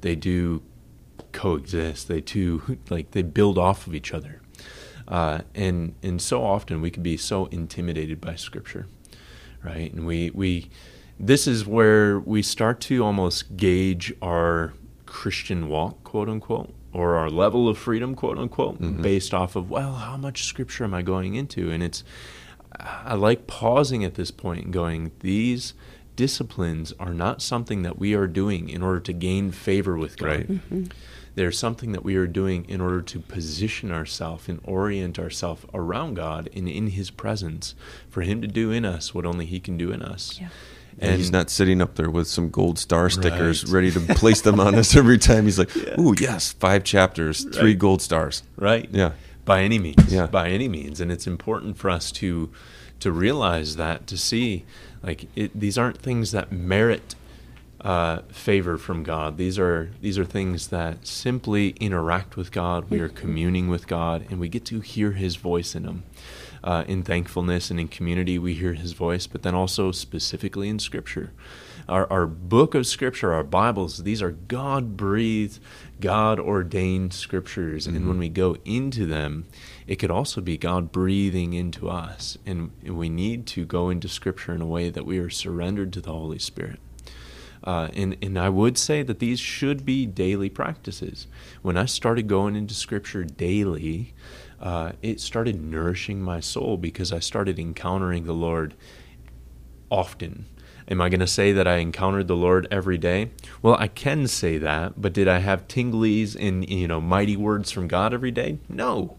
they 0.00 0.16
do 0.16 0.62
coexist. 1.32 2.08
They 2.08 2.20
two 2.20 2.78
like 2.90 3.12
they 3.12 3.22
build 3.22 3.58
off 3.58 3.86
of 3.86 3.94
each 3.94 4.12
other, 4.12 4.40
uh, 5.08 5.40
and 5.54 5.94
and 6.02 6.20
so 6.20 6.44
often 6.44 6.80
we 6.80 6.90
can 6.90 7.02
be 7.02 7.16
so 7.16 7.46
intimidated 7.46 8.20
by 8.20 8.34
Scripture, 8.34 8.86
right? 9.62 9.92
And 9.92 10.06
we 10.06 10.30
we 10.30 10.70
this 11.18 11.46
is 11.46 11.66
where 11.66 12.18
we 12.18 12.42
start 12.42 12.80
to 12.82 13.04
almost 13.04 13.56
gauge 13.56 14.12
our 14.20 14.74
Christian 15.06 15.68
walk, 15.68 16.02
quote 16.04 16.28
unquote, 16.28 16.74
or 16.92 17.16
our 17.16 17.30
level 17.30 17.68
of 17.68 17.78
freedom, 17.78 18.14
quote 18.14 18.38
unquote, 18.38 18.80
mm-hmm. 18.80 19.02
based 19.02 19.32
off 19.32 19.56
of 19.56 19.70
well, 19.70 19.94
how 19.94 20.16
much 20.16 20.44
Scripture 20.44 20.84
am 20.84 20.94
I 20.94 21.02
going 21.02 21.34
into? 21.34 21.70
And 21.70 21.82
it's 21.82 22.04
I 22.80 23.14
like 23.14 23.46
pausing 23.46 24.04
at 24.04 24.14
this 24.14 24.30
point 24.30 24.64
and 24.64 24.72
going 24.72 25.12
these 25.20 25.74
disciplines 26.16 26.92
are 26.98 27.14
not 27.14 27.42
something 27.42 27.82
that 27.82 27.98
we 27.98 28.14
are 28.14 28.26
doing 28.26 28.68
in 28.68 28.82
order 28.82 29.00
to 29.00 29.12
gain 29.12 29.50
favor 29.50 29.96
with 29.96 30.16
God. 30.16 30.26
Right. 30.26 30.50
Mm-hmm. 30.50 30.84
There's 31.34 31.58
something 31.58 31.92
that 31.92 32.04
we 32.04 32.16
are 32.16 32.26
doing 32.26 32.64
in 32.68 32.80
order 32.80 33.00
to 33.02 33.20
position 33.20 33.90
ourselves 33.90 34.48
and 34.48 34.60
orient 34.64 35.18
ourselves 35.18 35.64
around 35.72 36.14
God 36.14 36.48
and 36.54 36.68
in 36.68 36.88
His 36.88 37.10
presence 37.10 37.74
for 38.08 38.22
Him 38.22 38.42
to 38.42 38.48
do 38.48 38.70
in 38.70 38.84
us 38.84 39.14
what 39.14 39.24
only 39.24 39.46
He 39.46 39.60
can 39.60 39.76
do 39.76 39.92
in 39.92 40.02
us. 40.02 40.38
Yeah. 40.40 40.48
And, 40.98 41.16
he's 41.16 41.32
not 41.32 41.48
sitting 41.48 41.80
up 41.80 41.94
there 41.94 42.10
with 42.10 42.28
some 42.28 42.50
gold 42.50 42.78
star 42.78 43.08
stickers 43.08 43.64
right. 43.64 43.72
ready 43.72 43.90
to 43.92 44.00
place 44.14 44.42
them 44.42 44.60
on 44.60 44.74
us 44.74 44.94
every 44.96 45.18
time. 45.18 45.44
He's 45.44 45.58
like, 45.58 45.74
yeah. 45.74 45.98
"Ooh, 45.98 46.14
yes, 46.18 46.52
five 46.52 46.84
chapters, 46.84 47.44
right. 47.46 47.54
three 47.54 47.74
gold 47.74 48.02
stars." 48.02 48.42
Right. 48.56 48.88
Yeah. 48.92 49.12
By 49.44 49.62
any 49.62 49.78
means. 49.78 50.12
Yeah. 50.12 50.26
By 50.26 50.50
any 50.50 50.68
means, 50.68 51.00
and 51.00 51.10
it's 51.10 51.26
important 51.26 51.78
for 51.78 51.88
us 51.88 52.12
to 52.12 52.50
to 53.00 53.10
realize 53.10 53.76
that 53.76 54.06
to 54.08 54.18
see 54.18 54.64
like 55.02 55.26
it, 55.34 55.58
these 55.58 55.76
aren't 55.78 55.98
things 55.98 56.30
that 56.32 56.52
merit 56.52 57.14
uh, 57.84 58.18
favor 58.30 58.78
from 58.78 59.02
God. 59.02 59.36
These 59.36 59.58
are 59.58 59.90
these 60.00 60.18
are 60.18 60.24
things 60.24 60.68
that 60.68 61.06
simply 61.06 61.70
interact 61.80 62.36
with 62.36 62.52
God. 62.52 62.88
We 62.90 63.00
are 63.00 63.08
communing 63.08 63.68
with 63.68 63.86
God, 63.88 64.24
and 64.30 64.38
we 64.38 64.48
get 64.48 64.64
to 64.66 64.80
hear 64.80 65.12
His 65.12 65.36
voice 65.36 65.74
in 65.74 65.84
them. 65.84 66.04
Uh, 66.64 66.84
in 66.86 67.02
thankfulness 67.02 67.72
and 67.72 67.80
in 67.80 67.88
community, 67.88 68.38
we 68.38 68.54
hear 68.54 68.74
His 68.74 68.92
voice, 68.92 69.26
but 69.26 69.42
then 69.42 69.54
also 69.54 69.90
specifically 69.90 70.68
in 70.68 70.78
Scripture. 70.78 71.32
Our, 71.88 72.08
our 72.12 72.26
book 72.28 72.76
of 72.76 72.86
Scripture, 72.86 73.34
our 73.34 73.42
Bibles, 73.42 74.04
these 74.04 74.22
are 74.22 74.30
God 74.30 74.96
breathed, 74.96 75.58
God 76.00 76.38
ordained 76.38 77.12
Scriptures. 77.12 77.88
Mm-hmm. 77.88 77.96
And 77.96 78.08
when 78.08 78.18
we 78.18 78.28
go 78.28 78.56
into 78.64 79.06
them, 79.06 79.46
it 79.88 79.96
could 79.96 80.12
also 80.12 80.40
be 80.40 80.56
God 80.56 80.92
breathing 80.92 81.52
into 81.52 81.90
us. 81.90 82.38
And 82.46 82.70
we 82.84 83.08
need 83.08 83.46
to 83.48 83.64
go 83.64 83.90
into 83.90 84.06
Scripture 84.06 84.54
in 84.54 84.60
a 84.60 84.66
way 84.66 84.88
that 84.88 85.04
we 85.04 85.18
are 85.18 85.30
surrendered 85.30 85.92
to 85.94 86.00
the 86.00 86.12
Holy 86.12 86.38
Spirit. 86.38 86.78
Uh, 87.64 87.88
and, 87.94 88.16
and 88.22 88.38
I 88.38 88.48
would 88.48 88.76
say 88.76 89.02
that 89.02 89.18
these 89.18 89.38
should 89.38 89.84
be 89.84 90.06
daily 90.06 90.50
practices. 90.50 91.26
When 91.62 91.76
I 91.76 91.84
started 91.84 92.26
going 92.26 92.56
into 92.56 92.74
Scripture 92.74 93.24
daily, 93.24 94.14
uh, 94.60 94.92
it 95.02 95.20
started 95.20 95.62
nourishing 95.62 96.22
my 96.22 96.40
soul 96.40 96.76
because 96.76 97.12
I 97.12 97.18
started 97.18 97.58
encountering 97.58 98.24
the 98.24 98.34
Lord 98.34 98.74
often. 99.90 100.46
Am 100.88 101.00
I 101.00 101.08
going 101.08 101.20
to 101.20 101.26
say 101.26 101.52
that 101.52 101.68
I 101.68 101.76
encountered 101.76 102.28
the 102.28 102.36
Lord 102.36 102.66
every 102.70 102.98
day? 102.98 103.30
Well, 103.60 103.76
I 103.78 103.88
can 103.88 104.26
say 104.26 104.58
that, 104.58 105.00
but 105.00 105.12
did 105.12 105.28
I 105.28 105.38
have 105.38 105.68
tinglies 105.68 106.36
and 106.38 106.68
you 106.68 106.88
know 106.88 107.00
mighty 107.00 107.36
words 107.36 107.70
from 107.70 107.88
God 107.88 108.12
every 108.12 108.30
day? 108.30 108.58
No. 108.68 109.18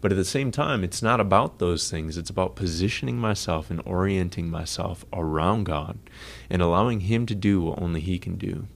But 0.00 0.12
at 0.12 0.16
the 0.16 0.24
same 0.24 0.50
time, 0.50 0.82
it's 0.82 1.02
not 1.02 1.20
about 1.20 1.58
those 1.58 1.90
things. 1.90 2.16
It's 2.16 2.30
about 2.30 2.56
positioning 2.56 3.18
myself 3.18 3.70
and 3.70 3.82
orienting 3.84 4.50
myself 4.50 5.04
around 5.12 5.64
God 5.64 5.98
and 6.48 6.62
allowing 6.62 7.00
Him 7.00 7.26
to 7.26 7.34
do 7.34 7.60
what 7.60 7.80
only 7.80 8.00
He 8.00 8.18
can 8.18 8.36
do. 8.36 8.66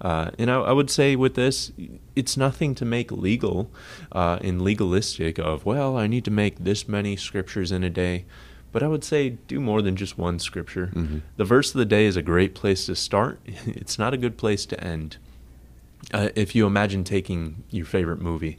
Uh, 0.00 0.30
and 0.38 0.50
I, 0.50 0.56
I, 0.56 0.72
would 0.72 0.90
say 0.90 1.16
with 1.16 1.34
this, 1.34 1.72
it's 2.16 2.36
nothing 2.36 2.74
to 2.74 2.84
make 2.84 3.12
legal 3.12 3.70
uh, 4.12 4.38
and 4.42 4.60
legalistic 4.60 5.38
of, 5.38 5.64
well, 5.64 5.96
I 5.96 6.06
need 6.06 6.24
to 6.24 6.30
make 6.30 6.58
this 6.58 6.88
many 6.88 7.16
scriptures 7.16 7.70
in 7.70 7.84
a 7.84 7.90
day. 7.90 8.24
But 8.72 8.82
I 8.82 8.88
would 8.88 9.04
say 9.04 9.30
do 9.30 9.60
more 9.60 9.82
than 9.82 9.94
just 9.94 10.18
one 10.18 10.40
scripture. 10.40 10.90
Mm-hmm. 10.92 11.18
The 11.36 11.44
verse 11.44 11.72
of 11.72 11.78
the 11.78 11.84
day 11.84 12.06
is 12.06 12.16
a 12.16 12.22
great 12.22 12.54
place 12.54 12.86
to 12.86 12.96
start. 12.96 13.40
It's 13.66 13.98
not 13.98 14.12
a 14.12 14.16
good 14.16 14.36
place 14.36 14.66
to 14.66 14.82
end. 14.82 15.18
Uh, 16.12 16.30
if 16.34 16.54
you 16.54 16.66
imagine 16.66 17.04
taking 17.04 17.62
your 17.70 17.86
favorite 17.86 18.20
movie, 18.20 18.58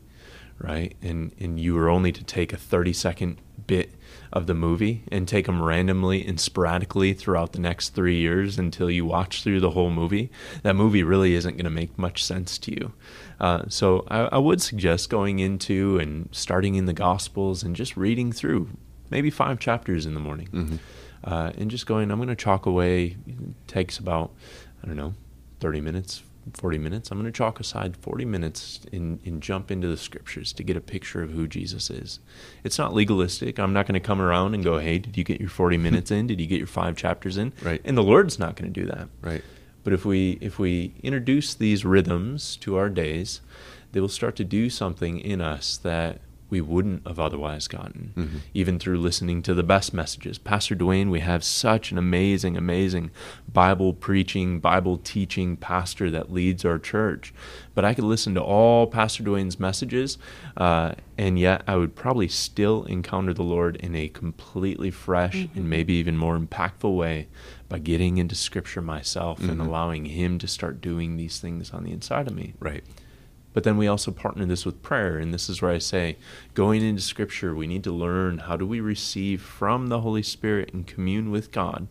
right, 0.59 0.95
and 1.01 1.31
and 1.39 1.59
you 1.59 1.73
were 1.75 1.89
only 1.89 2.11
to 2.11 2.23
take 2.23 2.53
a 2.53 2.57
thirty 2.57 2.93
second 2.93 3.39
bit 3.67 3.91
of 4.31 4.47
the 4.47 4.53
movie 4.53 5.03
and 5.11 5.27
take 5.27 5.45
them 5.45 5.61
randomly 5.61 6.25
and 6.25 6.39
sporadically 6.39 7.13
throughout 7.13 7.53
the 7.53 7.59
next 7.59 7.89
three 7.89 8.17
years 8.17 8.59
until 8.59 8.91
you 8.91 9.05
watch 9.05 9.43
through 9.43 9.61
the 9.61 9.71
whole 9.71 9.89
movie, 9.89 10.29
that 10.61 10.75
movie 10.75 11.03
really 11.03 11.35
isn't 11.35 11.55
going 11.55 11.63
to 11.63 11.69
make 11.69 11.97
much 11.97 12.23
sense 12.23 12.57
to 12.57 12.71
you. 12.71 12.93
Uh, 13.39 13.63
so 13.69 14.05
I, 14.09 14.23
I 14.23 14.37
would 14.37 14.61
suggest 14.61 15.09
going 15.09 15.39
into 15.39 15.97
and 15.99 16.29
starting 16.31 16.75
in 16.75 16.85
the 16.85 16.93
Gospels 16.93 17.63
and 17.63 17.75
just 17.75 17.95
reading 17.95 18.31
through 18.31 18.69
maybe 19.09 19.29
five 19.29 19.59
chapters 19.59 20.05
in 20.05 20.13
the 20.13 20.19
morning. 20.19 20.49
Mm-hmm. 20.51 20.75
Uh, 21.23 21.51
and 21.57 21.71
just 21.71 21.87
going, 21.87 22.11
I'm 22.11 22.17
going 22.17 22.29
to 22.29 22.35
chalk 22.35 22.65
away. 22.65 23.15
Takes 23.67 23.97
about, 23.97 24.31
I 24.83 24.87
don't 24.87 24.95
know, 24.95 25.15
30 25.59 25.81
minutes, 25.81 26.21
40 26.53 26.77
minutes. 26.77 27.11
I'm 27.11 27.19
going 27.19 27.31
to 27.31 27.35
chalk 27.35 27.59
aside 27.59 27.97
40 27.97 28.25
minutes 28.25 28.81
and, 28.91 29.19
and 29.25 29.41
jump 29.41 29.71
into 29.71 29.87
the 29.87 29.97
scriptures 29.97 30.53
to 30.53 30.63
get 30.63 30.77
a 30.77 30.81
picture 30.81 31.21
of 31.21 31.31
who 31.31 31.47
Jesus 31.47 31.89
is. 31.89 32.19
It's 32.63 32.77
not 32.77 32.93
legalistic. 32.93 33.59
I'm 33.59 33.73
not 33.73 33.87
going 33.87 33.99
to 33.99 34.05
come 34.05 34.21
around 34.21 34.53
and 34.53 34.63
go, 34.63 34.77
hey, 34.79 34.99
did 34.99 35.17
you 35.17 35.23
get 35.23 35.39
your 35.39 35.49
40 35.49 35.77
minutes 35.79 36.11
in? 36.11 36.27
Did 36.27 36.39
you 36.39 36.47
get 36.47 36.57
your 36.57 36.67
five 36.67 36.95
chapters 36.95 37.37
in? 37.37 37.53
Right. 37.61 37.81
And 37.83 37.97
the 37.97 38.03
Lord's 38.03 38.39
not 38.39 38.55
going 38.55 38.71
to 38.71 38.79
do 38.79 38.85
that. 38.87 39.09
Right. 39.21 39.43
But 39.83 39.93
if 39.93 40.03
we 40.03 40.39
if 40.41 40.57
we 40.57 40.95
introduce 41.03 41.53
these 41.53 41.85
rhythms 41.85 42.57
to 42.57 42.75
our 42.75 42.89
days, 42.89 43.41
they 43.91 43.99
will 43.99 44.09
start 44.09 44.35
to 44.37 44.43
do 44.43 44.69
something 44.69 45.19
in 45.19 45.41
us 45.41 45.77
that 45.77 46.21
we 46.49 46.61
wouldn't 46.61 47.05
have 47.07 47.19
otherwise 47.19 47.67
gotten, 47.67 48.13
mm-hmm. 48.15 48.37
even 48.53 48.77
through 48.77 48.99
listening 48.99 49.41
to 49.41 49.53
the 49.53 49.63
best 49.63 49.93
messages. 49.93 50.37
Pastor 50.37 50.75
Dwayne, 50.75 51.09
we 51.09 51.21
have 51.21 51.43
such 51.43 51.91
an 51.91 51.97
amazing, 51.97 52.55
amazing 52.55 53.11
Bible 53.51 53.93
preaching, 53.93 54.59
Bible 54.59 54.97
teaching 54.97 55.57
pastor 55.57 56.11
that 56.11 56.31
leads 56.31 56.63
our 56.63 56.77
church. 56.77 57.33
But 57.73 57.83
I 57.83 57.93
could 57.93 58.03
listen 58.03 58.35
to 58.35 58.41
all 58.41 58.85
Pastor 58.87 59.23
Dwayne's 59.23 59.59
messages, 59.59 60.17
uh, 60.55 60.93
and 61.17 61.39
yet 61.39 61.63
I 61.67 61.77
would 61.77 61.95
probably 61.95 62.27
still 62.27 62.83
encounter 62.83 63.33
the 63.33 63.43
Lord 63.43 63.75
in 63.77 63.95
a 63.95 64.07
completely 64.07 64.91
fresh 64.91 65.35
mm-hmm. 65.35 65.57
and 65.57 65.69
maybe 65.69 65.93
even 65.93 66.15
more 66.15 66.37
impactful 66.37 66.95
way 66.95 67.27
by 67.67 67.79
getting 67.79 68.17
into 68.17 68.35
Scripture 68.35 68.81
myself 68.81 69.39
mm-hmm. 69.39 69.49
and 69.49 69.61
allowing 69.61 70.05
Him 70.05 70.37
to 70.39 70.47
start 70.47 70.79
doing 70.79 71.17
these 71.17 71.39
things 71.39 71.71
on 71.71 71.83
the 71.83 71.91
inside 71.91 72.27
of 72.27 72.35
me. 72.35 72.53
Right. 72.59 72.83
But 73.55 73.63
then 73.63 73.77
we 73.77 73.87
also 73.87 74.11
partner 74.11 74.45
this 74.45 74.65
with 74.65 74.83
prayer. 74.83 75.17
And 75.17 75.33
this 75.33 75.47
is 75.47 75.61
where 75.61 75.71
I 75.71 75.77
say, 75.77 76.17
going 76.53 76.83
into 76.83 77.01
Scripture, 77.01 77.55
we 77.55 77.67
need 77.67 77.85
to 77.85 77.91
learn 77.91 78.39
how 78.39 78.57
do 78.57 78.67
we 78.67 78.81
receive 78.81 79.41
from 79.41 79.87
the 79.87 80.01
Holy 80.01 80.23
Spirit 80.23 80.73
and 80.73 80.85
commune 80.85 81.31
with 81.31 81.53
God. 81.53 81.87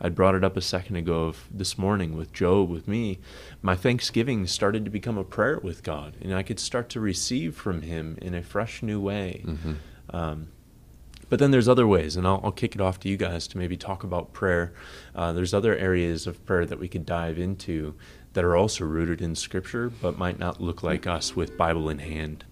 I 0.00 0.08
brought 0.08 0.34
it 0.34 0.42
up 0.42 0.56
a 0.56 0.62
second 0.62 0.96
ago 0.96 1.26
of 1.26 1.46
this 1.52 1.76
morning 1.76 2.16
with 2.16 2.32
Job, 2.32 2.70
with 2.70 2.88
me. 2.88 3.18
My 3.60 3.76
thanksgiving 3.76 4.46
started 4.46 4.86
to 4.86 4.90
become 4.90 5.18
a 5.18 5.24
prayer 5.24 5.60
with 5.62 5.82
God, 5.82 6.16
and 6.22 6.34
I 6.34 6.42
could 6.42 6.58
start 6.58 6.88
to 6.90 7.00
receive 7.00 7.54
from 7.54 7.82
Him 7.82 8.16
in 8.22 8.34
a 8.34 8.42
fresh 8.42 8.82
new 8.82 8.98
way. 8.98 9.44
Mm-hmm. 9.46 9.72
Um, 10.08 10.48
but 11.28 11.38
then 11.38 11.50
there's 11.50 11.68
other 11.68 11.86
ways, 11.86 12.16
and 12.16 12.26
I'll, 12.26 12.40
I'll, 12.42 12.52
kick 12.52 12.74
it 12.74 12.80
off 12.80 12.98
to 13.00 13.08
you 13.10 13.16
guys 13.16 13.46
to 13.48 13.58
maybe 13.58 13.76
talk 13.76 14.04
about 14.04 14.32
prayer. 14.32 14.72
Uh, 15.14 15.32
there's 15.32 15.52
other 15.52 15.76
areas 15.76 16.26
of 16.26 16.44
prayer 16.46 16.64
that 16.64 16.78
we 16.78 16.88
could 16.88 17.04
dive 17.04 17.38
into 17.38 17.94
that 18.34 18.44
are 18.44 18.56
also 18.56 18.84
rooted 18.84 19.22
in 19.22 19.34
Scripture, 19.34 19.88
but 19.88 20.18
might 20.18 20.38
not 20.38 20.60
look 20.60 20.82
like 20.82 21.06
us 21.06 21.34
with 21.34 21.56
Bible 21.56 21.88
in 21.88 22.00
hand. 22.00 22.44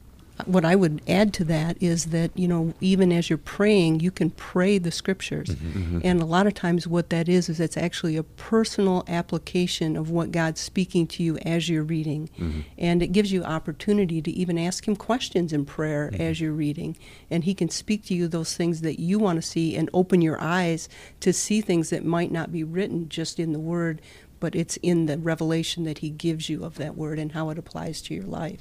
What 0.47 0.65
I 0.65 0.75
would 0.75 1.03
add 1.07 1.35
to 1.35 1.45
that 1.45 1.77
is 1.81 2.07
that, 2.07 2.31
you 2.35 2.49
know, 2.49 2.73
even 2.81 3.13
as 3.13 3.29
you're 3.29 3.37
praying, 3.37 4.01
you 4.01 4.11
can 4.11 4.31
pray 4.31 4.79
the 4.79 4.91
scriptures. 4.91 5.49
Mm-hmm, 5.49 5.79
mm-hmm. 5.79 5.99
And 6.03 6.23
a 6.23 6.25
lot 6.25 6.47
of 6.47 6.55
times, 6.55 6.87
what 6.87 7.11
that 7.11 7.29
is, 7.29 7.49
is 7.49 7.61
it's 7.61 7.77
actually 7.77 8.17
a 8.17 8.23
personal 8.23 9.05
application 9.09 9.97
of 9.97 10.11
what 10.11 10.33
God's 10.33 10.61
speaking 10.61 11.07
to 11.09 11.23
you 11.23 11.37
as 11.39 11.69
you're 11.69 11.83
reading. 11.83 12.31
Mm-hmm. 12.39 12.61
And 12.79 13.03
it 13.03 13.09
gives 13.09 13.31
you 13.31 13.45
opportunity 13.45 14.23
to 14.23 14.31
even 14.31 14.59
ask 14.59 14.89
Him 14.89 14.97
questions 14.97 15.53
in 15.53 15.65
prayer 15.65 16.11
mm-hmm. 16.11 16.23
as 16.23 16.41
you're 16.41 16.53
reading. 16.53 16.97
And 17.31 17.45
He 17.45 17.55
can 17.55 17.69
speak 17.69 18.05
to 18.07 18.15
you 18.15 18.27
those 18.27 18.57
things 18.57 18.81
that 18.81 19.01
you 19.01 19.19
want 19.19 19.37
to 19.37 19.43
see 19.43 19.77
and 19.77 19.91
open 19.93 20.23
your 20.23 20.41
eyes 20.41 20.89
to 21.21 21.33
see 21.33 21.61
things 21.61 21.91
that 21.91 22.05
might 22.05 22.33
not 22.33 22.51
be 22.51 22.65
written 22.65 23.09
just 23.09 23.39
in 23.39 23.53
the 23.53 23.61
Word, 23.61 24.01
but 24.43 24.57
it's 24.57 24.77
in 24.79 25.07
the 25.07 25.17
revelation 25.17 25.85
that 25.85 25.99
He 25.99 26.11
gives 26.11 26.49
you 26.49 26.65
of 26.65 26.75
that 26.75 26.97
word 26.97 27.21
and 27.21 27.31
how 27.31 27.49
it 27.51 27.59
applies 27.59 28.03
to 28.03 28.15
your 28.15 28.25
life. 28.25 28.59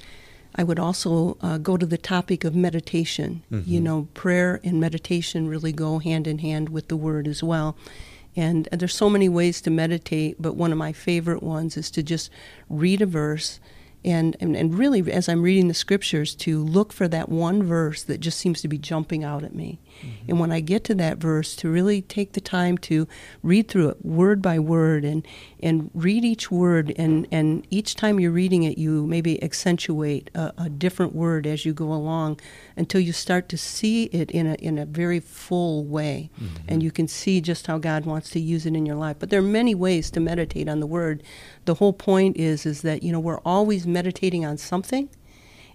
I 0.54 0.62
would 0.62 0.78
also 0.78 1.36
uh, 1.40 1.58
go 1.58 1.76
to 1.76 1.84
the 1.84 1.98
topic 1.98 2.44
of 2.44 2.54
meditation. 2.54 3.42
Mm-hmm. 3.50 3.68
You 3.68 3.80
know, 3.80 4.06
prayer 4.14 4.60
and 4.62 4.80
meditation 4.80 5.48
really 5.48 5.72
go 5.72 5.98
hand 5.98 6.28
in 6.28 6.38
hand 6.38 6.68
with 6.68 6.86
the 6.86 6.96
word 6.96 7.26
as 7.26 7.42
well. 7.42 7.76
And, 8.36 8.68
and 8.70 8.80
there's 8.80 8.94
so 8.94 9.10
many 9.10 9.28
ways 9.28 9.60
to 9.62 9.70
meditate, 9.70 10.40
but 10.40 10.54
one 10.54 10.70
of 10.70 10.78
my 10.78 10.92
favorite 10.92 11.42
ones 11.42 11.76
is 11.76 11.90
to 11.90 12.02
just 12.04 12.30
read 12.68 13.02
a 13.02 13.06
verse 13.06 13.58
and, 14.04 14.36
and, 14.40 14.56
and 14.56 14.76
really, 14.76 15.10
as 15.12 15.28
I'm 15.28 15.42
reading 15.42 15.68
the 15.68 15.74
scriptures, 15.74 16.34
to 16.36 16.62
look 16.62 16.92
for 16.92 17.06
that 17.08 17.28
one 17.28 17.62
verse 17.62 18.02
that 18.04 18.20
just 18.20 18.38
seems 18.38 18.60
to 18.62 18.68
be 18.68 18.78
jumping 18.78 19.22
out 19.22 19.44
at 19.44 19.54
me. 19.54 19.78
Mm-hmm. 20.00 20.30
And 20.30 20.40
when 20.40 20.52
I 20.52 20.60
get 20.60 20.84
to 20.84 20.94
that 20.96 21.18
verse, 21.18 21.54
to 21.56 21.68
really 21.68 22.02
take 22.02 22.32
the 22.32 22.40
time 22.40 22.78
to 22.78 23.06
read 23.42 23.68
through 23.68 23.90
it 23.90 24.04
word 24.04 24.42
by 24.42 24.58
word 24.58 25.04
and, 25.04 25.26
and 25.60 25.90
read 25.94 26.24
each 26.24 26.50
word. 26.50 26.92
And, 26.96 27.26
and 27.30 27.66
each 27.70 27.94
time 27.94 28.18
you're 28.18 28.30
reading 28.30 28.62
it, 28.62 28.78
you 28.78 29.06
maybe 29.06 29.42
accentuate 29.42 30.30
a, 30.34 30.52
a 30.58 30.68
different 30.68 31.14
word 31.14 31.46
as 31.46 31.64
you 31.64 31.72
go 31.72 31.92
along 31.92 32.40
until 32.76 33.00
you 33.00 33.12
start 33.12 33.48
to 33.50 33.58
see 33.58 34.04
it 34.04 34.30
in 34.30 34.46
a, 34.46 34.54
in 34.54 34.78
a 34.78 34.86
very 34.86 35.20
full 35.20 35.84
way. 35.84 36.30
Mm-hmm. 36.40 36.64
And 36.68 36.82
you 36.82 36.90
can 36.90 37.08
see 37.08 37.40
just 37.40 37.66
how 37.66 37.78
God 37.78 38.04
wants 38.04 38.30
to 38.30 38.40
use 38.40 38.66
it 38.66 38.74
in 38.74 38.86
your 38.86 38.96
life. 38.96 39.16
But 39.18 39.30
there 39.30 39.40
are 39.40 39.42
many 39.42 39.74
ways 39.74 40.10
to 40.12 40.20
meditate 40.20 40.68
on 40.68 40.80
the 40.80 40.86
word. 40.86 41.22
The 41.64 41.74
whole 41.74 41.92
point 41.92 42.36
is, 42.36 42.66
is 42.66 42.82
that, 42.82 43.02
you 43.02 43.12
know, 43.12 43.20
we're 43.20 43.40
always 43.40 43.86
meditating 43.86 44.44
on 44.44 44.58
something. 44.58 45.08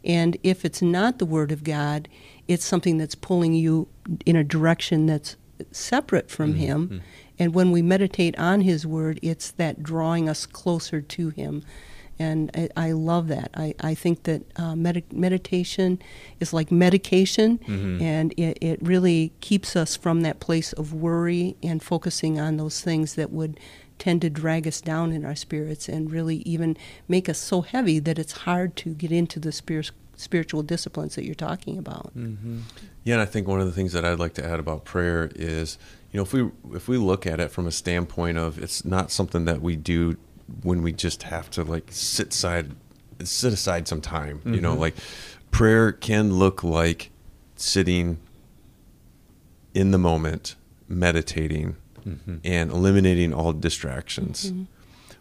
And 0.03 0.37
if 0.43 0.63
it's 0.63 0.81
not 0.81 1.19
the 1.19 1.25
Word 1.25 1.51
of 1.51 1.63
God, 1.63 2.07
it's 2.47 2.65
something 2.65 2.97
that's 2.97 3.15
pulling 3.15 3.53
you 3.53 3.87
in 4.25 4.35
a 4.35 4.43
direction 4.43 5.05
that's 5.05 5.35
separate 5.71 6.29
from 6.29 6.51
mm-hmm. 6.53 6.59
Him. 6.59 7.01
And 7.39 7.53
when 7.53 7.71
we 7.71 7.81
meditate 7.81 8.37
on 8.39 8.61
His 8.61 8.85
Word, 8.85 9.19
it's 9.21 9.51
that 9.51 9.83
drawing 9.83 10.27
us 10.29 10.45
closer 10.45 11.01
to 11.01 11.29
Him. 11.29 11.63
And 12.19 12.49
I, 12.55 12.69
I 12.75 12.91
love 12.93 13.27
that. 13.27 13.51
I, 13.53 13.75
I 13.79 13.93
think 13.93 14.23
that 14.23 14.41
uh, 14.59 14.75
med- 14.75 15.13
meditation 15.13 16.01
is 16.39 16.51
like 16.51 16.71
medication, 16.71 17.59
mm-hmm. 17.59 18.01
and 18.01 18.33
it, 18.37 18.57
it 18.59 18.79
really 18.81 19.33
keeps 19.39 19.75
us 19.75 19.95
from 19.95 20.21
that 20.21 20.39
place 20.39 20.73
of 20.73 20.93
worry 20.93 21.55
and 21.61 21.81
focusing 21.81 22.39
on 22.39 22.57
those 22.57 22.81
things 22.81 23.13
that 23.15 23.31
would 23.31 23.59
tend 23.99 24.21
to 24.21 24.29
drag 24.29 24.67
us 24.67 24.81
down 24.81 25.11
in 25.11 25.25
our 25.25 25.35
spirits 25.35 25.89
and 25.89 26.11
really 26.11 26.37
even 26.37 26.77
make 27.07 27.27
us 27.27 27.37
so 27.37 27.61
heavy 27.61 27.99
that 27.99 28.19
it's 28.19 28.31
hard 28.33 28.75
to 28.77 28.93
get 28.93 29.11
into 29.11 29.39
the 29.39 29.51
spirit 29.51 29.91
spiritual 30.15 30.63
disciplines 30.63 31.13
that 31.15 31.23
you're 31.25 31.35
talking 31.35 31.77
about. 31.77 32.11
Mm-hmm. 32.17 32.61
Yeah, 33.03 33.13
and 33.13 33.21
I 33.21 33.25
think 33.25 33.47
one 33.47 33.61
of 33.61 33.67
the 33.67 33.71
things 33.71 33.93
that 33.93 34.03
I'd 34.03 34.19
like 34.19 34.33
to 34.33 34.45
add 34.45 34.59
about 34.59 34.83
prayer 34.83 35.29
is, 35.35 35.77
you 36.11 36.17
know, 36.17 36.23
if 36.23 36.33
we 36.33 36.49
if 36.75 36.87
we 36.87 36.97
look 36.97 37.25
at 37.27 37.39
it 37.39 37.51
from 37.51 37.67
a 37.67 37.71
standpoint 37.71 38.37
of 38.37 38.61
it's 38.61 38.83
not 38.83 39.11
something 39.11 39.45
that 39.45 39.61
we 39.61 39.75
do 39.75 40.17
when 40.63 40.81
we 40.81 40.91
just 40.91 41.23
have 41.23 41.49
to 41.51 41.63
like 41.63 41.87
sit 41.91 42.33
side 42.33 42.71
sit 43.23 43.53
aside 43.53 43.87
some 43.87 44.01
time. 44.01 44.39
Mm-hmm. 44.39 44.53
You 44.55 44.61
know, 44.61 44.71
mm-hmm. 44.71 44.81
like 44.81 44.95
prayer 45.51 45.91
can 45.91 46.33
look 46.33 46.63
like 46.63 47.11
sitting 47.55 48.19
in 49.73 49.91
the 49.91 49.97
moment, 49.97 50.55
meditating, 50.87 51.75
mm-hmm. 52.07 52.37
and 52.43 52.71
eliminating 52.71 53.33
all 53.33 53.53
distractions. 53.53 54.51
Mm-hmm. 54.51 54.63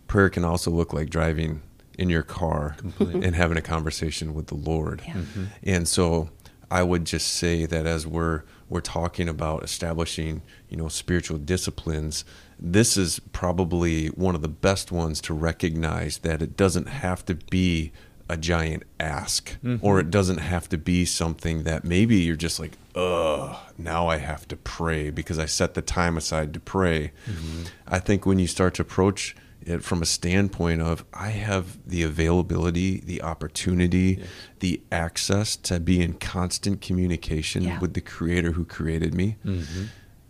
Prayer 0.07 0.31
can 0.31 0.45
also 0.45 0.71
look 0.71 0.93
like 0.93 1.11
driving 1.11 1.63
in 1.99 2.09
your 2.09 2.23
car 2.23 2.77
Completely. 2.79 3.25
and 3.25 3.35
having 3.35 3.57
a 3.57 3.63
conversation 3.63 4.35
with 4.35 4.47
the 4.47 4.55
Lord. 4.55 5.03
Yeah. 5.07 5.15
Mm-hmm. 5.15 5.45
And 5.65 5.89
so 5.89 6.31
I 6.71 6.83
would 6.83 7.05
just 7.05 7.29
say 7.29 7.67
that 7.67 7.87
as 7.87 8.07
we're 8.07 8.43
we're 8.69 8.81
talking 8.81 9.29
about 9.29 9.63
establishing, 9.63 10.43
you 10.69 10.77
know, 10.77 10.89
spiritual 10.89 11.39
disciplines, 11.39 12.25
this 12.59 12.97
is 12.97 13.21
probably 13.33 14.09
one 14.09 14.35
of 14.35 14.43
the 14.43 14.49
best 14.49 14.91
ones 14.91 15.21
to 15.23 15.35
recognize 15.35 16.19
that 16.19 16.43
it 16.43 16.57
doesn't 16.57 16.89
have 16.89 17.25
to 17.27 17.37
be 17.37 17.93
a 18.29 18.37
giant 18.37 18.83
ask 18.99 19.59
mm-hmm. 19.63 19.85
or 19.85 20.01
it 20.01 20.11
doesn't 20.11 20.39
have 20.39 20.69
to 20.69 20.79
be 20.79 21.05
something 21.05 21.63
that 21.63 21.85
maybe 21.85 22.17
you're 22.17 22.37
just 22.37 22.59
like, 22.59 22.73
ugh, 22.95 23.57
now 23.79 24.09
I 24.09 24.19
have 24.19 24.49
to 24.49 24.57
pray 24.57 25.11
because 25.11 25.39
I 25.39 25.47
set 25.47 25.75
the 25.75 25.83
time 25.83 26.17
aside 26.17 26.53
to 26.55 26.61
pray. 26.61 27.13
Mm-hmm. 27.27 27.65
I 27.87 27.99
think 28.01 28.27
when 28.27 28.39
you 28.39 28.47
start 28.47 28.75
to 28.75 28.83
approach 28.83 29.37
it 29.63 29.83
from 29.83 30.01
a 30.01 30.07
standpoint 30.07 30.81
of 30.81 31.05
I 31.13 31.31
have 31.31 31.79
the 31.87 32.03
availability, 32.03 33.01
the 33.01 33.23
opportunity, 33.23 34.19
yes. 34.19 34.29
the 34.61 34.81
access 34.93 35.57
to 35.57 35.81
be 35.81 36.01
in 36.01 36.15
constant 36.15 36.81
communication 36.81 37.65
yeah. 37.65 37.79
with 37.81 37.95
the 37.95 38.01
creator 38.01 38.53
who 38.53 38.65
created 38.65 39.15
me. 39.15 39.37
Mm-hmm. 39.45 39.85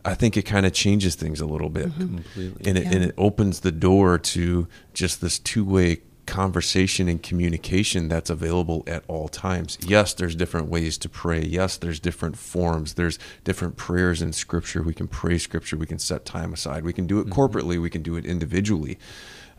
I 0.07 0.15
think 0.15 0.37
it 0.37 0.43
kind 0.43 0.65
of 0.65 0.73
changes 0.73 1.17
things 1.17 1.41
a 1.41 1.47
little 1.47 1.69
bit. 1.69 1.89
Mm-hmm. 1.89 2.17
Completely. 2.17 2.69
And 2.69 2.79
it, 2.79 2.85
yeah. 2.85 2.93
and 2.93 3.05
it 3.05 3.15
opens 3.19 3.61
the 3.61 3.73
door 3.73 4.19
to 4.19 4.69
just 4.95 5.21
this 5.21 5.39
two 5.39 5.65
way 5.65 5.99
conversation 6.27 7.09
and 7.09 7.23
communication 7.23 8.09
that's 8.09 8.31
available 8.31 8.83
at 8.87 9.05
all 9.09 9.29
times. 9.29 9.79
Yes, 9.81 10.13
there's 10.13 10.35
different 10.35 10.69
ways 10.69 10.99
to 10.99 11.09
pray. 11.09 11.43
Yes, 11.43 11.77
there's 11.77 12.01
different 12.01 12.37
forms. 12.37 12.95
There's 12.95 13.19
different 13.45 13.77
prayers 13.77 14.21
in 14.21 14.33
scripture. 14.33 14.83
We 14.83 14.95
can 14.95 15.09
pray 15.09 15.39
scripture. 15.39 15.77
We 15.77 15.87
can 15.87 15.99
set 15.99 16.25
time 16.25 16.53
aside. 16.53 16.85
We 16.85 16.93
can 16.93 17.07
do 17.07 17.21
it 17.21 17.29
mm-hmm. 17.29 17.41
corporately. 17.41 17.81
We 17.81 17.91
can 17.91 18.03
do 18.03 18.17
it 18.17 18.27
individually. 18.27 18.99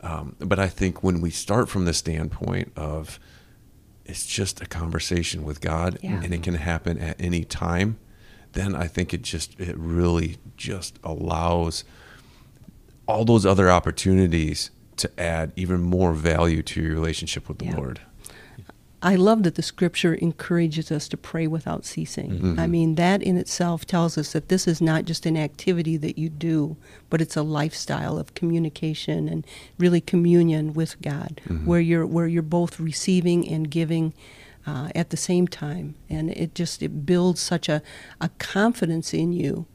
Um, 0.03 0.35
but 0.39 0.59
I 0.59 0.67
think 0.67 1.03
when 1.03 1.21
we 1.21 1.31
start 1.31 1.69
from 1.69 1.85
the 1.85 1.93
standpoint 1.93 2.71
of 2.75 3.19
it's 4.05 4.25
just 4.25 4.61
a 4.61 4.65
conversation 4.65 5.43
with 5.43 5.59
God 5.59 5.99
yeah. 6.01 6.21
and 6.23 6.33
it 6.33 6.43
can 6.43 6.55
happen 6.55 6.97
at 6.99 7.19
any 7.19 7.43
time, 7.43 7.97
then 8.53 8.75
I 8.75 8.87
think 8.87 9.13
it 9.13 9.21
just, 9.21 9.59
it 9.59 9.75
really 9.77 10.37
just 10.55 10.99
allows 11.03 11.83
all 13.07 13.25
those 13.25 13.45
other 13.45 13.69
opportunities 13.69 14.71
to 14.97 15.19
add 15.19 15.51
even 15.55 15.81
more 15.81 16.13
value 16.13 16.61
to 16.63 16.81
your 16.81 16.93
relationship 16.93 17.47
with 17.47 17.59
the 17.59 17.65
yeah. 17.65 17.75
Lord. 17.75 18.01
I 19.01 19.15
love 19.15 19.43
that 19.43 19.55
the 19.55 19.61
scripture 19.61 20.15
encourages 20.15 20.91
us 20.91 21.07
to 21.09 21.17
pray 21.17 21.45
without 21.45 21.85
ceasing. 21.85 22.31
Mm-hmm. 22.31 22.59
I 22.59 22.65
mean, 22.65 22.95
that 22.95 23.21
in 23.21 23.37
itself 23.37 23.85
tells 23.85 24.17
us 24.17 24.33
that 24.33 24.49
this 24.49 24.67
is 24.67 24.81
not 24.81 25.05
just 25.05 25.27
an 25.27 25.37
activity 25.37 25.97
that 25.97 26.17
you 26.17 26.29
do, 26.29 26.77
but 27.11 27.21
it's 27.21 27.37
a 27.37 27.43
lifestyle 27.43 28.17
of 28.17 28.33
communication 28.33 29.29
and 29.29 29.45
really 29.77 30.01
communion 30.01 30.73
with 30.73 30.99
God, 31.01 31.39
mm-hmm. 31.47 31.65
where 31.65 31.79
you're 31.79 32.07
where 32.07 32.25
you're 32.25 32.41
both 32.41 32.79
receiving 32.79 33.47
and 33.47 33.69
giving 33.69 34.13
uh, 34.65 34.89
at 34.95 35.11
the 35.11 35.17
same 35.17 35.47
time, 35.47 35.93
and 36.09 36.31
it 36.31 36.55
just 36.55 36.81
it 36.81 37.05
builds 37.05 37.39
such 37.39 37.69
a, 37.69 37.83
a 38.19 38.29
confidence 38.39 39.13
in 39.13 39.31
you 39.31 39.67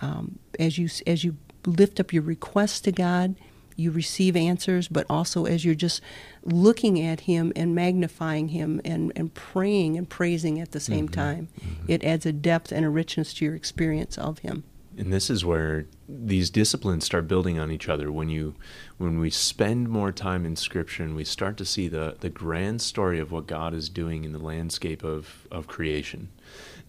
um, 0.00 0.38
as 0.58 0.78
you 0.78 0.88
as 1.06 1.24
you 1.24 1.36
lift 1.66 2.00
up 2.00 2.12
your 2.12 2.22
requests 2.22 2.80
to 2.80 2.90
God 2.90 3.36
you 3.76 3.90
receive 3.90 4.36
answers, 4.36 4.88
but 4.88 5.06
also 5.08 5.44
as 5.44 5.64
you're 5.64 5.74
just 5.74 6.00
looking 6.44 7.00
at 7.00 7.20
Him 7.20 7.52
and 7.56 7.74
magnifying 7.74 8.48
Him 8.48 8.80
and, 8.84 9.12
and 9.16 9.32
praying 9.34 9.96
and 9.96 10.08
praising 10.08 10.60
at 10.60 10.72
the 10.72 10.80
same 10.80 11.06
mm-hmm. 11.06 11.20
time, 11.20 11.48
mm-hmm. 11.60 11.84
it 11.88 12.04
adds 12.04 12.26
a 12.26 12.32
depth 12.32 12.72
and 12.72 12.84
a 12.84 12.90
richness 12.90 13.34
to 13.34 13.44
your 13.44 13.54
experience 13.54 14.18
of 14.18 14.40
Him. 14.40 14.64
And 14.96 15.12
this 15.12 15.30
is 15.30 15.44
where 15.44 15.86
these 16.06 16.50
disciplines 16.50 17.06
start 17.06 17.26
building 17.26 17.58
on 17.58 17.70
each 17.70 17.88
other. 17.88 18.12
When 18.12 18.28
you, 18.28 18.54
when 18.98 19.18
we 19.18 19.30
spend 19.30 19.88
more 19.88 20.12
time 20.12 20.44
in 20.44 20.54
Scripture 20.56 21.02
and 21.02 21.16
we 21.16 21.24
start 21.24 21.56
to 21.56 21.64
see 21.64 21.88
the 21.88 22.16
the 22.20 22.28
grand 22.28 22.82
story 22.82 23.18
of 23.18 23.32
what 23.32 23.46
God 23.46 23.72
is 23.72 23.88
doing 23.88 24.24
in 24.24 24.32
the 24.32 24.38
landscape 24.38 25.02
of 25.02 25.46
of 25.50 25.66
creation, 25.66 26.28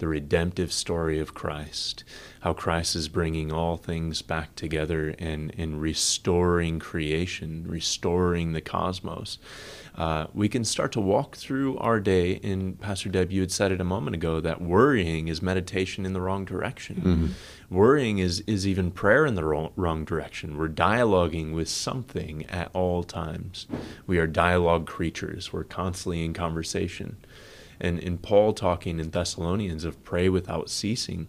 the 0.04 0.10
redemptive 0.10 0.74
story 0.74 1.18
of 1.18 1.34
Christ, 1.34 2.04
how 2.42 2.52
Christ 2.52 2.94
is 2.94 3.08
bringing 3.08 3.54
all 3.54 3.78
things 3.78 4.22
back 4.22 4.54
together 4.54 5.16
and, 5.18 5.56
and 5.58 5.80
restoring 5.80 6.78
creation, 6.78 7.64
restoring 7.66 8.52
the 8.52 8.60
cosmos. 8.60 9.38
Uh, 9.96 10.28
we 10.34 10.50
can 10.50 10.66
start 10.66 10.92
to 10.92 11.00
walk 11.00 11.38
through 11.38 11.78
our 11.78 12.02
day. 12.02 12.38
And 12.44 12.78
Pastor 12.82 13.08
Deb, 13.08 13.32
you 13.32 13.40
had 13.40 13.52
said 13.54 13.72
it 13.72 13.80
a 13.80 13.86
moment 13.86 14.18
ago 14.18 14.42
that 14.42 14.62
worrying 14.62 15.30
is 15.30 15.42
meditation 15.42 16.06
in 16.06 16.12
the 16.12 16.20
wrong 16.20 16.44
direction. 16.44 16.96
Mm-hmm. 16.98 17.28
Worrying 17.74 18.18
is, 18.18 18.42
is 18.42 18.68
even 18.68 18.92
prayer 18.92 19.26
in 19.26 19.36
the 19.36 19.46
wrong, 19.46 19.72
wrong 19.78 20.04
direction. 20.04 20.58
We're 20.58 20.68
dialoguing 20.68 21.54
with 21.54 21.70
something 21.70 22.46
at 22.48 22.72
all 22.74 23.06
times. 23.06 23.68
We 24.06 24.18
are 24.18 24.28
dialogue 24.28 24.86
creatures, 24.86 25.54
we're 25.54 25.64
constantly 25.64 26.26
in 26.26 26.34
conversation 26.34 27.16
and 27.84 28.00
in 28.00 28.18
Paul 28.18 28.54
talking 28.54 29.00
in 29.00 29.12
Thessalonians 29.12 29.84
of 29.84 30.04
pray 30.04 30.30
without 30.30 30.70
ceasing, 30.70 31.28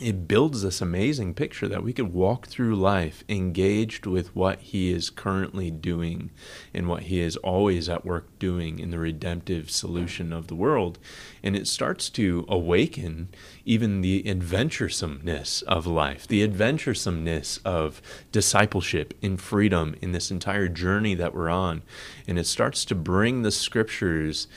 it 0.00 0.26
builds 0.26 0.62
this 0.62 0.80
amazing 0.80 1.34
picture 1.34 1.68
that 1.68 1.82
we 1.82 1.92
could 1.92 2.14
walk 2.14 2.46
through 2.46 2.76
life 2.76 3.24
engaged 3.28 4.06
with 4.06 4.34
what 4.34 4.58
he 4.60 4.90
is 4.90 5.10
currently 5.10 5.70
doing 5.70 6.30
and 6.72 6.88
what 6.88 7.04
he 7.04 7.20
is 7.20 7.36
always 7.36 7.90
at 7.90 8.04
work 8.04 8.26
doing 8.38 8.78
in 8.78 8.90
the 8.90 8.98
redemptive 8.98 9.70
solution 9.70 10.32
of 10.32 10.46
the 10.46 10.54
world. 10.54 10.98
And 11.42 11.54
it 11.54 11.68
starts 11.68 12.08
to 12.10 12.46
awaken 12.48 13.28
even 13.66 14.00
the 14.00 14.22
adventuresomeness 14.22 15.62
of 15.64 15.86
life, 15.86 16.26
the 16.26 16.46
adventuresomeness 16.46 17.60
of 17.62 18.00
discipleship 18.32 19.12
in 19.20 19.36
freedom 19.36 19.94
in 20.00 20.12
this 20.12 20.30
entire 20.30 20.68
journey 20.68 21.14
that 21.16 21.34
we're 21.34 21.50
on. 21.50 21.82
And 22.26 22.38
it 22.38 22.46
starts 22.46 22.86
to 22.86 22.94
bring 22.94 23.42
the 23.42 23.50
scriptures 23.50 24.48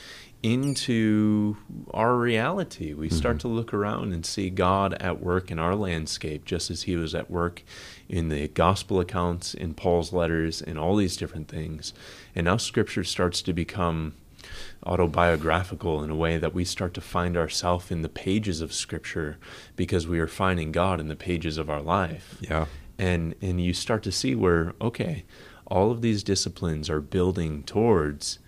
into 0.42 1.56
our 1.92 2.16
reality. 2.16 2.92
We 2.92 3.08
mm-hmm. 3.08 3.16
start 3.16 3.40
to 3.40 3.48
look 3.48 3.74
around 3.74 4.12
and 4.12 4.24
see 4.24 4.50
God 4.50 4.94
at 4.94 5.20
work 5.20 5.50
in 5.50 5.58
our 5.58 5.74
landscape, 5.74 6.44
just 6.44 6.70
as 6.70 6.82
He 6.82 6.96
was 6.96 7.14
at 7.14 7.30
work 7.30 7.62
in 8.08 8.28
the 8.28 8.48
gospel 8.48 9.00
accounts, 9.00 9.54
in 9.54 9.74
Paul's 9.74 10.12
letters, 10.12 10.62
and 10.62 10.78
all 10.78 10.96
these 10.96 11.16
different 11.16 11.48
things. 11.48 11.92
And 12.34 12.44
now 12.44 12.56
Scripture 12.56 13.04
starts 13.04 13.42
to 13.42 13.52
become 13.52 14.14
autobiographical 14.84 16.02
in 16.02 16.10
a 16.10 16.16
way 16.16 16.38
that 16.38 16.54
we 16.54 16.64
start 16.64 16.94
to 16.94 17.00
find 17.00 17.36
ourselves 17.36 17.90
in 17.90 18.02
the 18.02 18.08
pages 18.08 18.60
of 18.60 18.72
Scripture 18.72 19.38
because 19.74 20.06
we 20.06 20.20
are 20.20 20.28
finding 20.28 20.72
God 20.72 21.00
in 21.00 21.08
the 21.08 21.16
pages 21.16 21.58
of 21.58 21.68
our 21.68 21.82
life. 21.82 22.36
Yeah. 22.40 22.66
And 22.98 23.34
and 23.42 23.60
you 23.60 23.74
start 23.74 24.02
to 24.04 24.12
see 24.12 24.34
where 24.34 24.74
okay, 24.80 25.24
all 25.66 25.90
of 25.90 26.02
these 26.02 26.22
disciplines 26.22 26.88
are 26.88 27.00
building 27.00 27.62
towards 27.64 28.38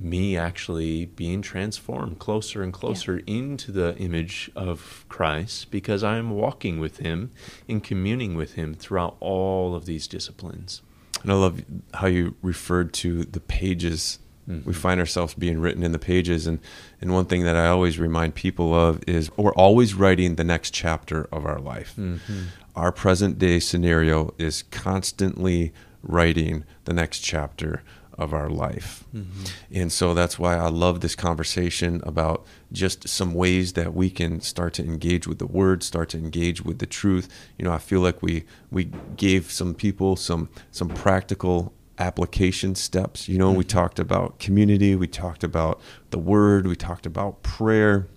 me 0.00 0.36
actually 0.36 1.06
being 1.06 1.42
transformed 1.42 2.18
closer 2.18 2.62
and 2.62 2.72
closer 2.72 3.16
yeah. 3.16 3.34
into 3.34 3.72
the 3.72 3.96
image 3.96 4.50
of 4.54 5.04
Christ 5.08 5.70
because 5.70 6.04
I 6.04 6.16
am 6.18 6.30
walking 6.30 6.78
with 6.78 6.98
Him 6.98 7.32
and 7.68 7.82
communing 7.82 8.34
with 8.36 8.54
Him 8.54 8.74
throughout 8.74 9.16
all 9.20 9.74
of 9.74 9.86
these 9.86 10.06
disciplines. 10.06 10.82
And 11.22 11.32
I 11.32 11.34
love 11.34 11.64
how 11.94 12.06
you 12.06 12.36
referred 12.42 12.92
to 12.94 13.24
the 13.24 13.40
pages. 13.40 14.20
Mm-hmm. 14.48 14.68
We 14.68 14.74
find 14.74 15.00
ourselves 15.00 15.34
being 15.34 15.58
written 15.58 15.82
in 15.82 15.92
the 15.92 15.98
pages. 15.98 16.46
And, 16.46 16.60
and 17.00 17.12
one 17.12 17.26
thing 17.26 17.42
that 17.42 17.56
I 17.56 17.66
always 17.66 17.98
remind 17.98 18.34
people 18.34 18.72
of 18.72 19.02
is 19.06 19.36
we're 19.36 19.52
always 19.54 19.94
writing 19.94 20.36
the 20.36 20.44
next 20.44 20.72
chapter 20.72 21.28
of 21.32 21.44
our 21.44 21.58
life. 21.58 21.94
Mm-hmm. 21.98 22.44
Our 22.76 22.92
present 22.92 23.38
day 23.38 23.58
scenario 23.58 24.32
is 24.38 24.62
constantly 24.62 25.72
writing 26.02 26.64
the 26.84 26.92
next 26.92 27.18
chapter 27.18 27.82
of 28.18 28.34
our 28.34 28.50
life. 28.50 29.04
Mm-hmm. 29.14 29.44
And 29.72 29.92
so 29.92 30.12
that's 30.12 30.38
why 30.38 30.56
I 30.56 30.68
love 30.68 31.00
this 31.00 31.14
conversation 31.14 32.02
about 32.04 32.44
just 32.72 33.08
some 33.08 33.32
ways 33.32 33.74
that 33.74 33.94
we 33.94 34.10
can 34.10 34.40
start 34.40 34.74
to 34.74 34.84
engage 34.84 35.26
with 35.26 35.38
the 35.38 35.46
word, 35.46 35.82
start 35.82 36.08
to 36.10 36.18
engage 36.18 36.62
with 36.62 36.80
the 36.80 36.86
truth. 36.86 37.28
You 37.56 37.64
know, 37.64 37.72
I 37.72 37.78
feel 37.78 38.00
like 38.00 38.22
we 38.22 38.44
we 38.70 38.90
gave 39.16 39.50
some 39.52 39.74
people 39.74 40.16
some 40.16 40.48
some 40.72 40.88
practical 40.88 41.72
application 41.98 42.74
steps. 42.74 43.28
You 43.28 43.38
know, 43.38 43.50
mm-hmm. 43.50 43.58
we 43.58 43.64
talked 43.64 43.98
about 43.98 44.38
community, 44.38 44.96
we 44.96 45.06
talked 45.06 45.44
about 45.44 45.80
the 46.10 46.18
word, 46.18 46.66
we 46.66 46.76
talked 46.76 47.06
about 47.06 47.42
prayer. 47.42 48.08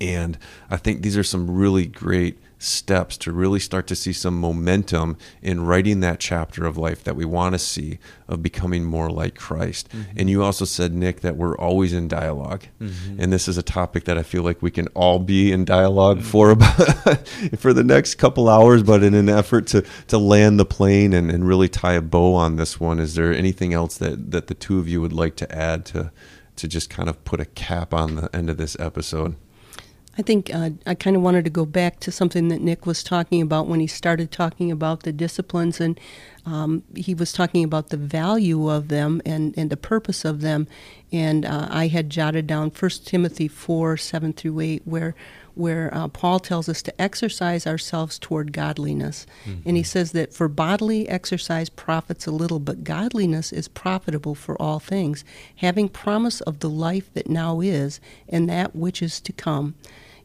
And 0.00 0.38
I 0.70 0.76
think 0.76 1.02
these 1.02 1.16
are 1.16 1.24
some 1.24 1.50
really 1.50 1.86
great 1.86 2.38
steps 2.58 3.16
to 3.16 3.32
really 3.32 3.60
start 3.60 3.86
to 3.86 3.96
see 3.96 4.12
some 4.12 4.38
momentum 4.38 5.16
in 5.40 5.64
writing 5.64 6.00
that 6.00 6.18
chapter 6.18 6.66
of 6.66 6.76
life 6.76 7.04
that 7.04 7.14
we 7.14 7.24
want 7.24 7.54
to 7.54 7.58
see 7.58 7.98
of 8.26 8.42
becoming 8.42 8.84
more 8.84 9.10
like 9.10 9.36
Christ. 9.36 9.88
Mm-hmm. 9.90 10.18
And 10.18 10.30
you 10.30 10.42
also 10.42 10.64
said, 10.64 10.92
Nick, 10.92 11.20
that 11.20 11.36
we're 11.36 11.56
always 11.56 11.92
in 11.92 12.08
dialog 12.08 12.62
mm-hmm. 12.80 13.20
And 13.20 13.32
this 13.32 13.48
is 13.48 13.58
a 13.58 13.62
topic 13.62 14.04
that 14.04 14.18
I 14.18 14.22
feel 14.22 14.42
like 14.42 14.60
we 14.60 14.70
can 14.70 14.88
all 14.88 15.18
be 15.18 15.52
in 15.52 15.64
dialog 15.64 16.18
mm-hmm. 16.18 16.26
for 16.26 16.50
about 16.50 17.28
for 17.58 17.72
the 17.72 17.84
next 17.84 18.16
couple 18.16 18.48
hours, 18.48 18.82
but 18.82 19.02
in 19.02 19.14
an 19.14 19.28
effort 19.28 19.66
to 19.68 19.84
to 20.08 20.18
land 20.18 20.58
the 20.58 20.64
plane 20.64 21.12
and, 21.12 21.30
and 21.30 21.46
really 21.46 21.68
tie 21.68 21.94
a 21.94 22.02
bow 22.02 22.34
on 22.34 22.56
this 22.56 22.80
one, 22.80 22.98
is 22.98 23.14
there 23.14 23.32
anything 23.32 23.72
else 23.72 23.96
that, 23.98 24.30
that 24.30 24.48
the 24.48 24.54
two 24.54 24.78
of 24.78 24.88
you 24.88 25.00
would 25.00 25.12
like 25.12 25.36
to 25.36 25.54
add 25.54 25.84
to 25.86 26.10
to 26.56 26.68
just 26.68 26.90
kind 26.90 27.08
of 27.08 27.24
put 27.24 27.40
a 27.40 27.44
cap 27.44 27.94
on 27.94 28.16
the 28.16 28.34
end 28.34 28.50
of 28.50 28.56
this 28.56 28.76
episode? 28.80 29.36
I 30.18 30.22
think 30.22 30.52
uh, 30.52 30.70
I 30.84 30.96
kind 30.96 31.14
of 31.14 31.22
wanted 31.22 31.44
to 31.44 31.50
go 31.50 31.64
back 31.64 32.00
to 32.00 32.10
something 32.10 32.48
that 32.48 32.60
Nick 32.60 32.86
was 32.86 33.04
talking 33.04 33.40
about 33.40 33.68
when 33.68 33.78
he 33.78 33.86
started 33.86 34.32
talking 34.32 34.72
about 34.72 35.04
the 35.04 35.12
disciplines, 35.12 35.80
and 35.80 35.98
um, 36.44 36.82
he 36.96 37.14
was 37.14 37.32
talking 37.32 37.62
about 37.62 37.90
the 37.90 37.96
value 37.96 38.68
of 38.68 38.88
them 38.88 39.22
and, 39.24 39.54
and 39.56 39.70
the 39.70 39.76
purpose 39.76 40.24
of 40.24 40.40
them. 40.40 40.66
And 41.12 41.46
uh, 41.46 41.68
I 41.70 41.86
had 41.86 42.10
jotted 42.10 42.48
down 42.48 42.72
1 42.76 42.90
Timothy 43.04 43.46
4 43.46 43.96
7 43.96 44.32
through 44.32 44.58
8, 44.58 44.82
where 44.84 45.14
where 45.54 45.92
uh, 45.92 46.06
Paul 46.06 46.38
tells 46.38 46.68
us 46.68 46.82
to 46.82 47.02
exercise 47.02 47.66
ourselves 47.66 48.16
toward 48.16 48.52
godliness. 48.52 49.26
Mm-hmm. 49.44 49.68
And 49.68 49.76
he 49.76 49.82
says 49.82 50.12
that 50.12 50.32
for 50.32 50.46
bodily 50.46 51.08
exercise 51.08 51.68
profits 51.68 52.28
a 52.28 52.30
little, 52.30 52.60
but 52.60 52.84
godliness 52.84 53.52
is 53.52 53.66
profitable 53.66 54.36
for 54.36 54.60
all 54.62 54.78
things, 54.78 55.24
having 55.56 55.88
promise 55.88 56.40
of 56.42 56.60
the 56.60 56.70
life 56.70 57.12
that 57.14 57.28
now 57.28 57.60
is 57.60 57.98
and 58.28 58.48
that 58.48 58.76
which 58.76 59.02
is 59.02 59.20
to 59.22 59.32
come 59.32 59.74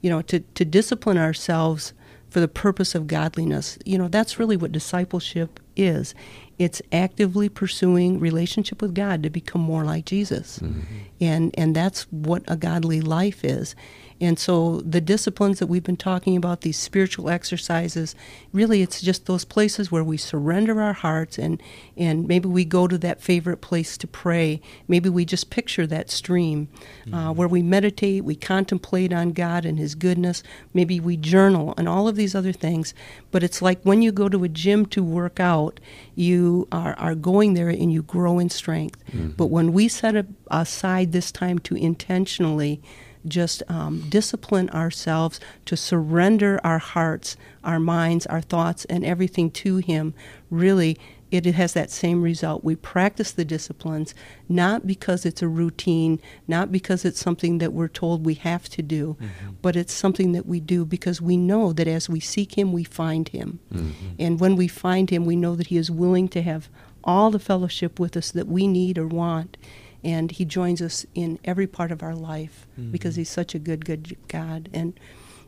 you 0.03 0.09
know, 0.11 0.21
to, 0.21 0.41
to 0.41 0.63
discipline 0.63 1.17
ourselves 1.17 1.93
for 2.29 2.39
the 2.39 2.47
purpose 2.47 2.93
of 2.93 3.07
godliness. 3.07 3.79
You 3.85 3.97
know, 3.97 4.07
that's 4.07 4.37
really 4.37 4.57
what 4.57 4.71
discipleship 4.71 5.59
is. 5.75 6.13
It's 6.59 6.81
actively 6.91 7.47
pursuing 7.47 8.19
relationship 8.19 8.81
with 8.81 8.93
God 8.93 9.23
to 9.23 9.29
become 9.29 9.61
more 9.61 9.83
like 9.85 10.05
Jesus. 10.05 10.59
Mm-hmm. 10.59 10.81
And 11.21 11.55
and 11.57 11.75
that's 11.75 12.03
what 12.11 12.43
a 12.47 12.55
godly 12.55 13.01
life 13.01 13.43
is. 13.45 13.75
And 14.23 14.39
so 14.39 14.79
the 14.85 15.01
disciplines 15.01 15.59
that 15.59 15.67
we've 15.67 15.83
been 15.83 15.97
talking 15.97 16.37
about, 16.37 16.61
these 16.61 16.77
spiritual 16.77 17.29
exercises, 17.29 18.15
really 18.53 18.81
it's 18.81 19.01
just 19.01 19.25
those 19.25 19.43
places 19.43 19.91
where 19.91 20.03
we 20.03 20.15
surrender 20.15 20.81
our 20.81 20.93
hearts 20.93 21.37
and, 21.37 21.61
and 21.97 22.25
maybe 22.25 22.47
we 22.47 22.63
go 22.63 22.87
to 22.87 22.97
that 22.99 23.21
favorite 23.21 23.57
place 23.57 23.97
to 23.97 24.07
pray. 24.07 24.61
Maybe 24.87 25.09
we 25.09 25.25
just 25.25 25.49
picture 25.49 25.85
that 25.87 26.09
stream 26.09 26.69
uh, 26.71 26.79
mm-hmm. 26.79 27.13
uh, 27.13 27.33
where 27.33 27.49
we 27.49 27.61
meditate, 27.61 28.23
we 28.23 28.35
contemplate 28.35 29.11
on 29.11 29.33
God 29.33 29.65
and 29.65 29.77
His 29.77 29.93
goodness. 29.93 30.41
Maybe 30.73 31.01
we 31.01 31.17
journal 31.17 31.73
and 31.77 31.89
all 31.89 32.07
of 32.07 32.15
these 32.15 32.33
other 32.33 32.53
things. 32.53 32.93
But 33.29 33.43
it's 33.43 33.61
like 33.61 33.83
when 33.83 34.01
you 34.01 34.13
go 34.13 34.29
to 34.29 34.45
a 34.45 34.49
gym 34.49 34.85
to 34.87 35.03
work 35.03 35.41
out, 35.41 35.81
you 36.15 36.69
are, 36.71 36.93
are 36.93 37.15
going 37.15 37.55
there 37.55 37.67
and 37.67 37.91
you 37.91 38.03
grow 38.03 38.39
in 38.39 38.49
strength. 38.49 39.03
Mm-hmm. 39.07 39.31
But 39.31 39.47
when 39.47 39.73
we 39.73 39.89
set 39.89 40.25
aside 40.49 41.11
this 41.11 41.29
time 41.29 41.59
to 41.59 41.75
intentionally 41.75 42.81
just 43.27 43.63
um, 43.69 44.05
discipline 44.09 44.69
ourselves 44.69 45.39
to 45.65 45.77
surrender 45.77 46.59
our 46.63 46.79
hearts, 46.79 47.37
our 47.63 47.79
minds, 47.79 48.25
our 48.27 48.41
thoughts, 48.41 48.85
and 48.85 49.05
everything 49.05 49.51
to 49.51 49.77
Him, 49.77 50.13
really, 50.49 50.97
it 51.33 51.45
has 51.45 51.73
that 51.73 51.89
same 51.89 52.21
result. 52.21 52.63
We 52.63 52.75
practice 52.75 53.31
the 53.31 53.43
disciplines 53.43 54.13
not 54.47 54.85
because 54.85 55.25
it's 55.25 55.41
a 55.41 55.47
routine, 55.47 56.21
not 56.47 56.71
because 56.71 57.05
it's 57.05 57.19
something 57.19 57.57
that 57.57 57.73
we're 57.73 57.87
told 57.87 58.23
we 58.23 58.35
have 58.35 58.69
to 58.69 58.83
do, 58.83 59.17
mm-hmm. 59.19 59.53
but 59.61 59.75
it's 59.75 59.93
something 59.93 60.33
that 60.33 60.45
we 60.45 60.59
do 60.59 60.85
because 60.85 61.21
we 61.21 61.35
know 61.35 61.73
that 61.73 61.87
as 61.87 62.07
we 62.07 62.19
seek 62.19 62.55
Him, 62.55 62.71
we 62.71 62.83
find 62.83 63.29
Him. 63.29 63.59
Mm-hmm. 63.73 64.07
And 64.19 64.39
when 64.39 64.55
we 64.55 64.67
find 64.67 65.09
Him, 65.09 65.25
we 65.25 65.35
know 65.35 65.55
that 65.55 65.67
He 65.67 65.77
is 65.77 65.89
willing 65.89 66.27
to 66.29 66.43
have 66.43 66.69
all 67.03 67.31
the 67.31 67.39
fellowship 67.39 67.99
with 67.99 68.15
us 68.15 68.31
that 68.31 68.47
we 68.47 68.67
need 68.67 68.97
or 68.97 69.07
want 69.07 69.57
and 70.03 70.31
he 70.31 70.45
joins 70.45 70.81
us 70.81 71.05
in 71.15 71.39
every 71.45 71.67
part 71.67 71.91
of 71.91 72.03
our 72.03 72.15
life 72.15 72.67
mm-hmm. 72.79 72.91
because 72.91 73.15
he's 73.15 73.29
such 73.29 73.55
a 73.55 73.59
good 73.59 73.85
good 73.85 74.15
god 74.27 74.69
and 74.73 74.99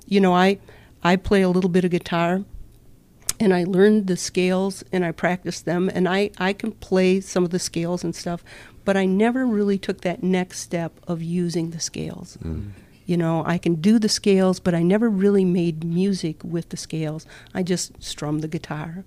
you 0.06 0.20
know 0.20 0.34
i 0.34 0.58
i 1.04 1.16
play 1.16 1.42
a 1.42 1.50
little 1.50 1.70
bit 1.70 1.86
of 1.86 1.92
guitar 1.92 2.44
and 3.40 3.54
i 3.54 3.64
learned 3.64 4.08
the 4.08 4.18
scales 4.18 4.84
and 4.92 5.06
i 5.06 5.12
practiced 5.12 5.66
them 5.66 5.90
and 5.90 6.08
i 6.08 6.30
i 6.38 6.54
can 6.54 6.72
play 6.72 7.20
some 7.20 7.44
of 7.44 7.52
the 7.52 7.60
scales 7.60 8.04
and 8.04 8.16
stuff 8.16 8.44
but 8.84 8.96
i 8.96 9.06
never 9.06 9.46
really 9.46 9.78
took 9.78 10.02
that 10.02 10.24
next 10.24 10.60
step 10.60 11.00
of 11.08 11.22
using 11.22 11.72
the 11.72 11.80
scales 11.80 12.38
mm. 12.44 12.72
you 13.06 13.18
know 13.18 13.44
i 13.46 13.58
can 13.58 13.76
do 13.76 14.00
the 14.00 14.10
scales 14.10 14.60
but 14.60 14.74
i 14.74 14.82
never 14.82 15.10
really 15.10 15.46
made 15.46 15.84
music 15.84 16.44
with 16.44 16.70
the 16.70 16.78
scales 16.78 17.26
i 17.54 17.62
just 17.62 17.92
strummed 18.02 18.42
the 18.42 18.48
guitar 18.48 19.04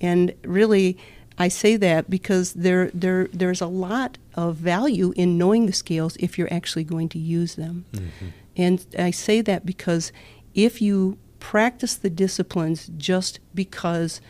and 0.00 0.34
really 0.42 0.96
I 1.40 1.48
say 1.48 1.76
that 1.76 2.10
because 2.10 2.52
there, 2.52 2.90
there, 2.92 3.26
there's 3.32 3.62
a 3.62 3.66
lot 3.66 4.18
of 4.34 4.56
value 4.56 5.14
in 5.16 5.38
knowing 5.38 5.64
the 5.64 5.72
scales 5.72 6.16
if 6.20 6.36
you're 6.36 6.52
actually 6.52 6.84
going 6.84 7.08
to 7.08 7.18
use 7.18 7.54
them. 7.54 7.86
Mm-hmm. 7.92 8.26
And 8.58 8.86
I 8.98 9.10
say 9.10 9.40
that 9.40 9.64
because 9.64 10.12
if 10.54 10.82
you 10.82 11.16
practice 11.38 11.94
the 11.94 12.10
disciplines 12.10 12.90
just 12.98 13.40
because 13.54 14.20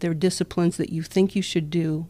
they're 0.00 0.12
disciplines 0.12 0.76
that 0.78 0.90
you 0.90 1.02
think 1.02 1.36
you 1.36 1.42
should 1.42 1.70
do, 1.70 2.08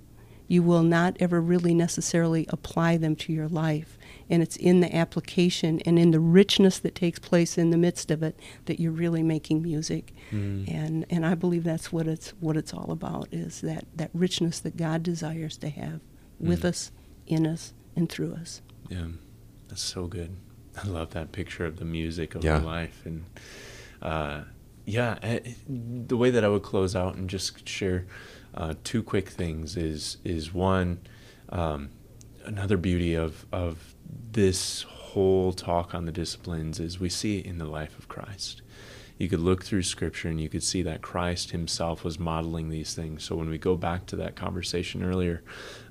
you 0.49 0.63
will 0.63 0.83
not 0.83 1.19
ever 1.21 1.39
really 1.39 1.75
necessarily 1.75 2.47
apply 2.49 2.97
them 2.97 3.15
to 3.17 3.35
your 3.35 3.49
life 3.49 3.96
and 4.29 4.43
it's 4.43 4.57
in 4.57 4.81
the 4.81 4.95
application 4.95 5.81
and 5.81 5.99
in 5.99 6.11
the 6.11 6.21
richness 6.21 6.79
that 6.81 6.95
takes 6.95 7.19
place 7.19 7.57
in 7.57 7.71
the 7.71 7.77
midst 7.77 8.11
of 8.11 8.23
it 8.23 8.39
that 8.67 8.81
you're 8.81 8.93
really 8.93 9.23
making 9.23 9.63
music. 9.63 10.13
Mm. 10.31 10.73
And 10.73 11.07
and 11.11 11.27
I 11.27 11.35
believe 11.35 11.65
that's 11.65 11.93
what 11.93 12.07
it's 12.07 12.31
what 12.41 12.57
it's 12.57 12.75
all 12.75 12.91
about 12.91 13.29
is 13.33 13.61
that 13.61 13.87
that 13.95 14.11
richness 14.13 14.61
that 14.61 14.77
God 14.77 15.03
desires 15.03 15.57
to 15.59 15.69
have 15.69 16.01
with 16.39 16.63
mm. 16.63 16.69
us, 16.69 16.91
in 17.27 17.47
us, 17.47 17.73
and 17.95 18.09
through 18.09 18.35
us. 18.35 18.63
Yeah, 18.89 19.07
that's 19.69 19.83
so 19.83 20.07
good. 20.07 20.37
I 20.83 20.87
love 20.87 21.11
that 21.11 21.33
picture 21.33 21.65
of 21.65 21.77
the 21.79 21.85
music 21.85 22.35
of 22.35 22.45
yeah. 22.45 22.59
life 22.59 23.03
and. 23.05 23.25
Uh, 24.03 24.43
yeah, 24.87 25.19
eh, 25.23 25.41
the 25.69 26.17
way 26.17 26.31
that 26.31 26.45
I 26.45 26.49
would 26.49 26.63
close 26.63 26.95
out 26.95 27.17
and 27.17 27.29
just 27.29 27.69
share 27.69 28.07
uh, 28.55 28.75
two 28.85 29.03
quick 29.03 29.29
things 29.29 29.77
is 29.77 30.19
is 30.25 30.55
one, 30.55 31.01
um, 31.49 31.91
another 32.45 32.77
beauty 32.77 33.15
of 33.15 33.47
of 33.53 33.96
this 34.33 34.83
whole 34.83 35.53
talk 35.53 35.95
on 35.95 36.05
the 36.05 36.13
disciplines 36.13 36.79
is 36.79 37.01
we 37.01 37.09
see 37.09 37.39
it 37.39 37.47
in 37.47 37.59
the 37.59 37.65
life 37.65 37.99
of 37.99 38.09
Christ. 38.09 38.63
You 39.19 39.31
could 39.31 39.41
look 39.41 39.65
through 39.65 39.83
scripture 39.85 40.29
and 40.29 40.39
you 40.39 40.51
could 40.51 40.63
see 40.63 40.83
that 40.83 41.01
Christ 41.01 41.53
himself 41.53 42.05
was 42.05 42.19
modeling 42.19 42.69
these 42.69 42.95
things. 42.95 43.25
So 43.25 43.35
when 43.35 43.49
we 43.49 43.57
go 43.57 43.75
back 43.77 44.05
to 44.07 44.17
that 44.17 44.37
conversation 44.37 45.03
earlier 45.03 45.43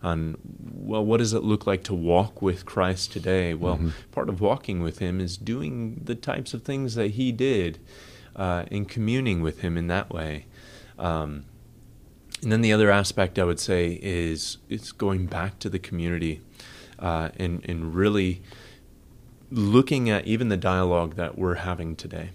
on, 0.03 0.38
well, 0.72 1.03
what 1.03 1.18
does 1.18 1.34
it 1.34 1.43
look 1.43 1.66
like 1.66 1.84
to 1.86 1.95
walk 1.95 2.43
with 2.43 2.66
Christ 2.66 3.11
today? 3.11 3.55
Well, 3.55 3.78
mm-hmm. 3.78 3.89
part 4.11 4.30
of 4.30 4.41
walking 4.41 4.82
with 4.82 4.99
him 4.99 5.20
is 5.20 5.38
doing 5.38 6.01
the 6.03 6.13
types 6.13 6.53
of 6.53 6.61
things 6.61 6.93
that 6.93 7.11
he 7.11 7.32
did 7.32 7.80
uh, 8.36 8.66
in 8.70 8.86
communing 8.86 9.41
with 9.41 9.61
him 9.61 9.76
in 9.76 9.88
that 9.88 10.11
way. 10.11 10.45
Um, 10.99 11.45
and 12.43 12.51
then 12.51 12.61
the 12.61 12.74
other 12.74 12.91
aspect 12.91 13.39
I 13.39 13.43
would 13.43 13.59
say 13.59 13.99
is 14.03 14.57
it's 14.70 14.91
going 14.91 15.26
back 15.26 15.57
to 15.59 15.70
the 15.70 15.80
community 15.80 16.41
uh, 16.99 17.29
and, 17.37 17.63
and 17.67 17.95
really 17.95 18.41
looking 19.51 20.09
at 20.09 20.25
even 20.25 20.49
the 20.49 20.57
dialogue 20.57 21.15
that 21.15 21.37
we're 21.37 21.55
having 21.55 21.95
today. 21.95 22.31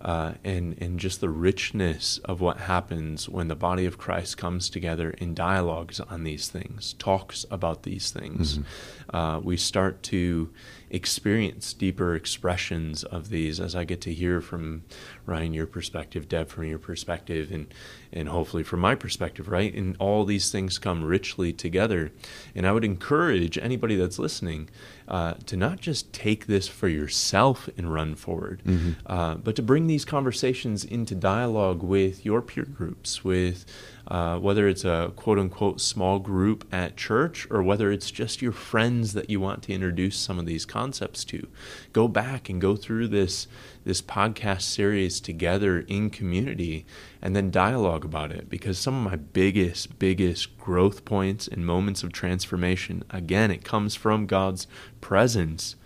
Uh, 0.00 0.34
and 0.44 0.76
and 0.82 1.00
just 1.00 1.22
the 1.22 1.30
richness 1.30 2.18
of 2.26 2.38
what 2.38 2.58
happens 2.58 3.26
when 3.26 3.48
the 3.48 3.54
body 3.54 3.86
of 3.86 3.96
Christ 3.96 4.36
comes 4.36 4.68
together 4.68 5.12
in 5.12 5.32
dialogues 5.32 5.98
on 5.98 6.24
these 6.24 6.46
things, 6.50 6.92
talks 6.98 7.46
about 7.50 7.84
these 7.84 8.10
things. 8.10 8.58
Mm-hmm. 8.58 9.16
Uh, 9.16 9.38
we 9.38 9.56
start 9.56 10.02
to 10.02 10.50
experience 10.94 11.72
deeper 11.72 12.14
expressions 12.14 13.02
of 13.02 13.28
these 13.28 13.58
as 13.58 13.74
I 13.74 13.82
get 13.84 14.00
to 14.02 14.14
hear 14.14 14.40
from 14.40 14.84
Ryan 15.26 15.52
your 15.52 15.66
perspective, 15.66 16.28
Deb 16.28 16.48
from 16.48 16.64
your 16.64 16.78
perspective, 16.78 17.50
and 17.50 17.66
and 18.12 18.28
hopefully 18.28 18.62
from 18.62 18.78
my 18.78 18.94
perspective, 18.94 19.48
right? 19.48 19.74
And 19.74 19.96
all 19.98 20.24
these 20.24 20.52
things 20.52 20.78
come 20.78 21.02
richly 21.02 21.52
together. 21.52 22.12
And 22.54 22.64
I 22.64 22.70
would 22.70 22.84
encourage 22.84 23.58
anybody 23.58 23.96
that's 23.96 24.20
listening 24.20 24.70
uh, 25.08 25.34
to 25.46 25.56
not 25.56 25.80
just 25.80 26.12
take 26.12 26.46
this 26.46 26.68
for 26.68 26.86
yourself 26.86 27.68
and 27.76 27.92
run 27.92 28.14
forward, 28.14 28.62
mm-hmm. 28.64 28.92
uh, 29.06 29.34
but 29.34 29.56
to 29.56 29.62
bring 29.62 29.88
these 29.88 30.04
conversations 30.04 30.84
into 30.84 31.16
dialogue 31.16 31.82
with 31.82 32.24
your 32.24 32.40
peer 32.40 32.64
groups, 32.64 33.24
with 33.24 33.66
uh, 34.08 34.38
whether 34.38 34.68
it's 34.68 34.84
a 34.84 35.12
quote 35.16 35.38
unquote 35.38 35.80
small 35.80 36.18
group 36.18 36.66
at 36.72 36.96
church 36.96 37.46
or 37.50 37.62
whether 37.62 37.90
it's 37.90 38.10
just 38.10 38.42
your 38.42 38.52
friends 38.52 39.12
that 39.14 39.30
you 39.30 39.40
want 39.40 39.62
to 39.62 39.72
introduce 39.72 40.16
some 40.16 40.38
of 40.38 40.46
these 40.46 40.66
concepts 40.66 41.24
to. 41.24 41.48
Go 41.92 42.08
back 42.08 42.48
and 42.48 42.60
go 42.60 42.76
through 42.76 43.08
this 43.08 43.46
this 43.84 44.02
podcast 44.02 44.62
series 44.62 45.20
together 45.20 45.80
in 45.80 46.10
community 46.10 46.86
and 47.20 47.34
then 47.36 47.50
dialogue 47.50 48.04
about 48.04 48.32
it 48.32 48.48
because 48.48 48.78
some 48.78 49.06
of 49.06 49.12
my 49.12 49.16
biggest 49.16 49.98
biggest 49.98 50.56
growth 50.58 51.04
points 51.04 51.46
and 51.46 51.66
moments 51.66 52.02
of 52.02 52.12
transformation 52.12 53.04
again 53.10 53.50
it 53.50 53.62
comes 53.64 53.94
from 53.94 54.26
God's 54.26 54.66
presence 55.02 55.76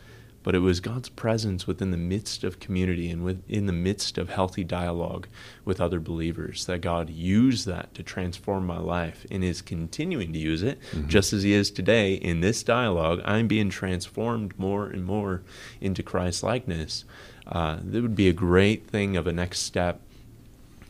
but 0.49 0.55
it 0.55 0.61
was 0.61 0.81
God's 0.81 1.11
presence 1.11 1.67
within 1.67 1.91
the 1.91 1.99
midst 1.99 2.43
of 2.43 2.59
community 2.59 3.11
and 3.11 3.23
within 3.23 3.67
the 3.67 3.73
midst 3.75 4.17
of 4.17 4.31
healthy 4.31 4.65
dialogue 4.65 5.29
with 5.67 5.79
other 5.79 6.01
believers 6.01 6.65
that 6.65 6.81
God 6.81 7.11
used 7.11 7.67
that 7.67 7.93
to 7.93 8.03
transform 8.03 8.67
my 8.67 8.79
life 8.79 9.27
and 9.31 9.45
is 9.45 9.61
continuing 9.61 10.33
to 10.33 10.39
use 10.39 10.63
it 10.63 10.81
mm-hmm. 10.91 11.07
just 11.07 11.35
as 11.35 11.43
He 11.43 11.53
is 11.53 11.71
today 11.71 12.15
in 12.15 12.41
this 12.41 12.63
dialogue. 12.63 13.21
I'm 13.27 13.47
being 13.47 13.69
transformed 13.69 14.59
more 14.59 14.87
and 14.87 15.05
more 15.05 15.43
into 15.83 16.03
Christ 16.03 16.43
likeness. 16.43 17.05
Uh, 17.47 17.81
that 17.85 18.01
would 18.01 18.17
be 18.17 18.31
a 18.31 18.33
great 18.33 18.87
thing 18.87 19.19
of 19.19 19.27
a 19.27 19.33
next 19.35 19.59
step 19.59 20.01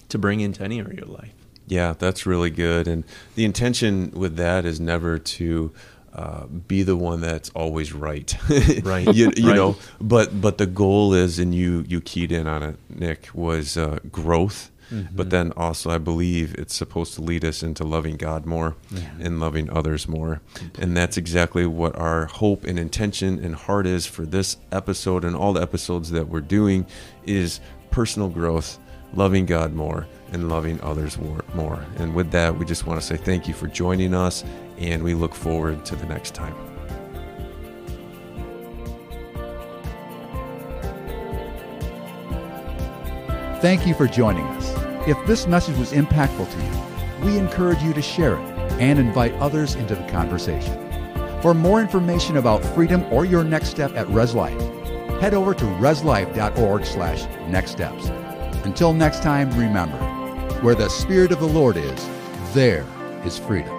to 0.08 0.18
bring 0.18 0.38
into 0.38 0.62
any 0.62 0.78
area 0.78 1.02
of 1.02 1.10
life. 1.10 1.34
Yeah, 1.66 1.94
that's 1.98 2.26
really 2.26 2.50
good. 2.50 2.86
And 2.86 3.02
the 3.34 3.44
intention 3.44 4.12
with 4.12 4.36
that 4.36 4.64
is 4.64 4.78
never 4.78 5.18
to 5.18 5.72
uh, 6.18 6.46
be 6.46 6.82
the 6.82 6.96
one 6.96 7.20
that's 7.20 7.48
always 7.50 7.92
right. 7.92 8.36
right. 8.82 9.06
you, 9.14 9.30
you 9.36 9.46
right. 9.46 9.54
know, 9.54 9.76
but 10.00 10.40
but 10.40 10.58
the 10.58 10.66
goal 10.66 11.14
is, 11.14 11.38
and 11.38 11.54
you 11.54 11.84
you 11.86 12.00
keyed 12.00 12.32
in 12.32 12.48
on 12.48 12.64
it, 12.64 12.76
Nick, 12.90 13.28
was 13.34 13.76
uh, 13.76 14.00
growth. 14.10 14.72
Mm-hmm. 14.90 15.14
But 15.14 15.30
then 15.30 15.52
also, 15.56 15.90
I 15.90 15.98
believe 15.98 16.54
it's 16.58 16.74
supposed 16.74 17.14
to 17.14 17.20
lead 17.20 17.44
us 17.44 17.62
into 17.62 17.84
loving 17.84 18.16
God 18.16 18.46
more 18.46 18.74
yeah. 18.90 19.10
and 19.20 19.38
loving 19.38 19.70
others 19.70 20.08
more. 20.08 20.40
Completely. 20.54 20.82
And 20.82 20.96
that's 20.96 21.18
exactly 21.18 21.66
what 21.66 21.94
our 21.94 22.24
hope 22.24 22.64
and 22.64 22.78
intention 22.78 23.38
and 23.44 23.54
heart 23.54 23.86
is 23.86 24.06
for 24.06 24.24
this 24.24 24.56
episode 24.72 25.24
and 25.24 25.36
all 25.36 25.52
the 25.52 25.60
episodes 25.60 26.10
that 26.12 26.28
we're 26.28 26.40
doing 26.40 26.86
is 27.26 27.60
personal 27.90 28.30
growth, 28.30 28.78
loving 29.12 29.44
God 29.44 29.74
more, 29.74 30.06
and 30.32 30.48
loving 30.48 30.80
others 30.80 31.18
more. 31.54 31.84
And 31.98 32.14
with 32.14 32.30
that, 32.30 32.56
we 32.56 32.64
just 32.64 32.86
want 32.86 32.98
to 32.98 33.06
say 33.06 33.18
thank 33.18 33.46
you 33.46 33.52
for 33.52 33.66
joining 33.66 34.14
us, 34.14 34.42
and 34.78 35.02
we 35.02 35.14
look 35.14 35.34
forward 35.34 35.84
to 35.86 35.96
the 35.96 36.06
next 36.06 36.34
time. 36.34 36.54
Thank 43.60 43.86
you 43.86 43.94
for 43.94 44.06
joining 44.06 44.44
us. 44.44 44.72
If 45.08 45.18
this 45.26 45.46
message 45.46 45.76
was 45.78 45.92
impactful 45.92 46.48
to 46.50 46.62
you, 46.62 47.26
we 47.26 47.38
encourage 47.38 47.82
you 47.82 47.92
to 47.92 48.02
share 48.02 48.34
it 48.34 48.58
and 48.80 48.98
invite 48.98 49.34
others 49.34 49.74
into 49.74 49.96
the 49.96 50.06
conversation. 50.08 50.84
For 51.42 51.54
more 51.54 51.80
information 51.80 52.36
about 52.36 52.64
freedom 52.64 53.04
or 53.12 53.24
your 53.24 53.42
next 53.42 53.68
step 53.68 53.96
at 53.96 54.08
Res 54.10 54.34
Life, 54.34 54.60
head 55.20 55.34
over 55.34 55.54
to 55.54 55.64
reslife.org 55.64 56.84
slash 56.84 57.26
next 57.48 57.72
steps. 57.72 58.06
Until 58.64 58.92
next 58.92 59.22
time, 59.22 59.50
remember, 59.58 59.98
where 60.62 60.74
the 60.74 60.88
Spirit 60.88 61.32
of 61.32 61.40
the 61.40 61.48
Lord 61.48 61.76
is, 61.76 62.08
there 62.52 62.86
is 63.24 63.38
freedom. 63.38 63.77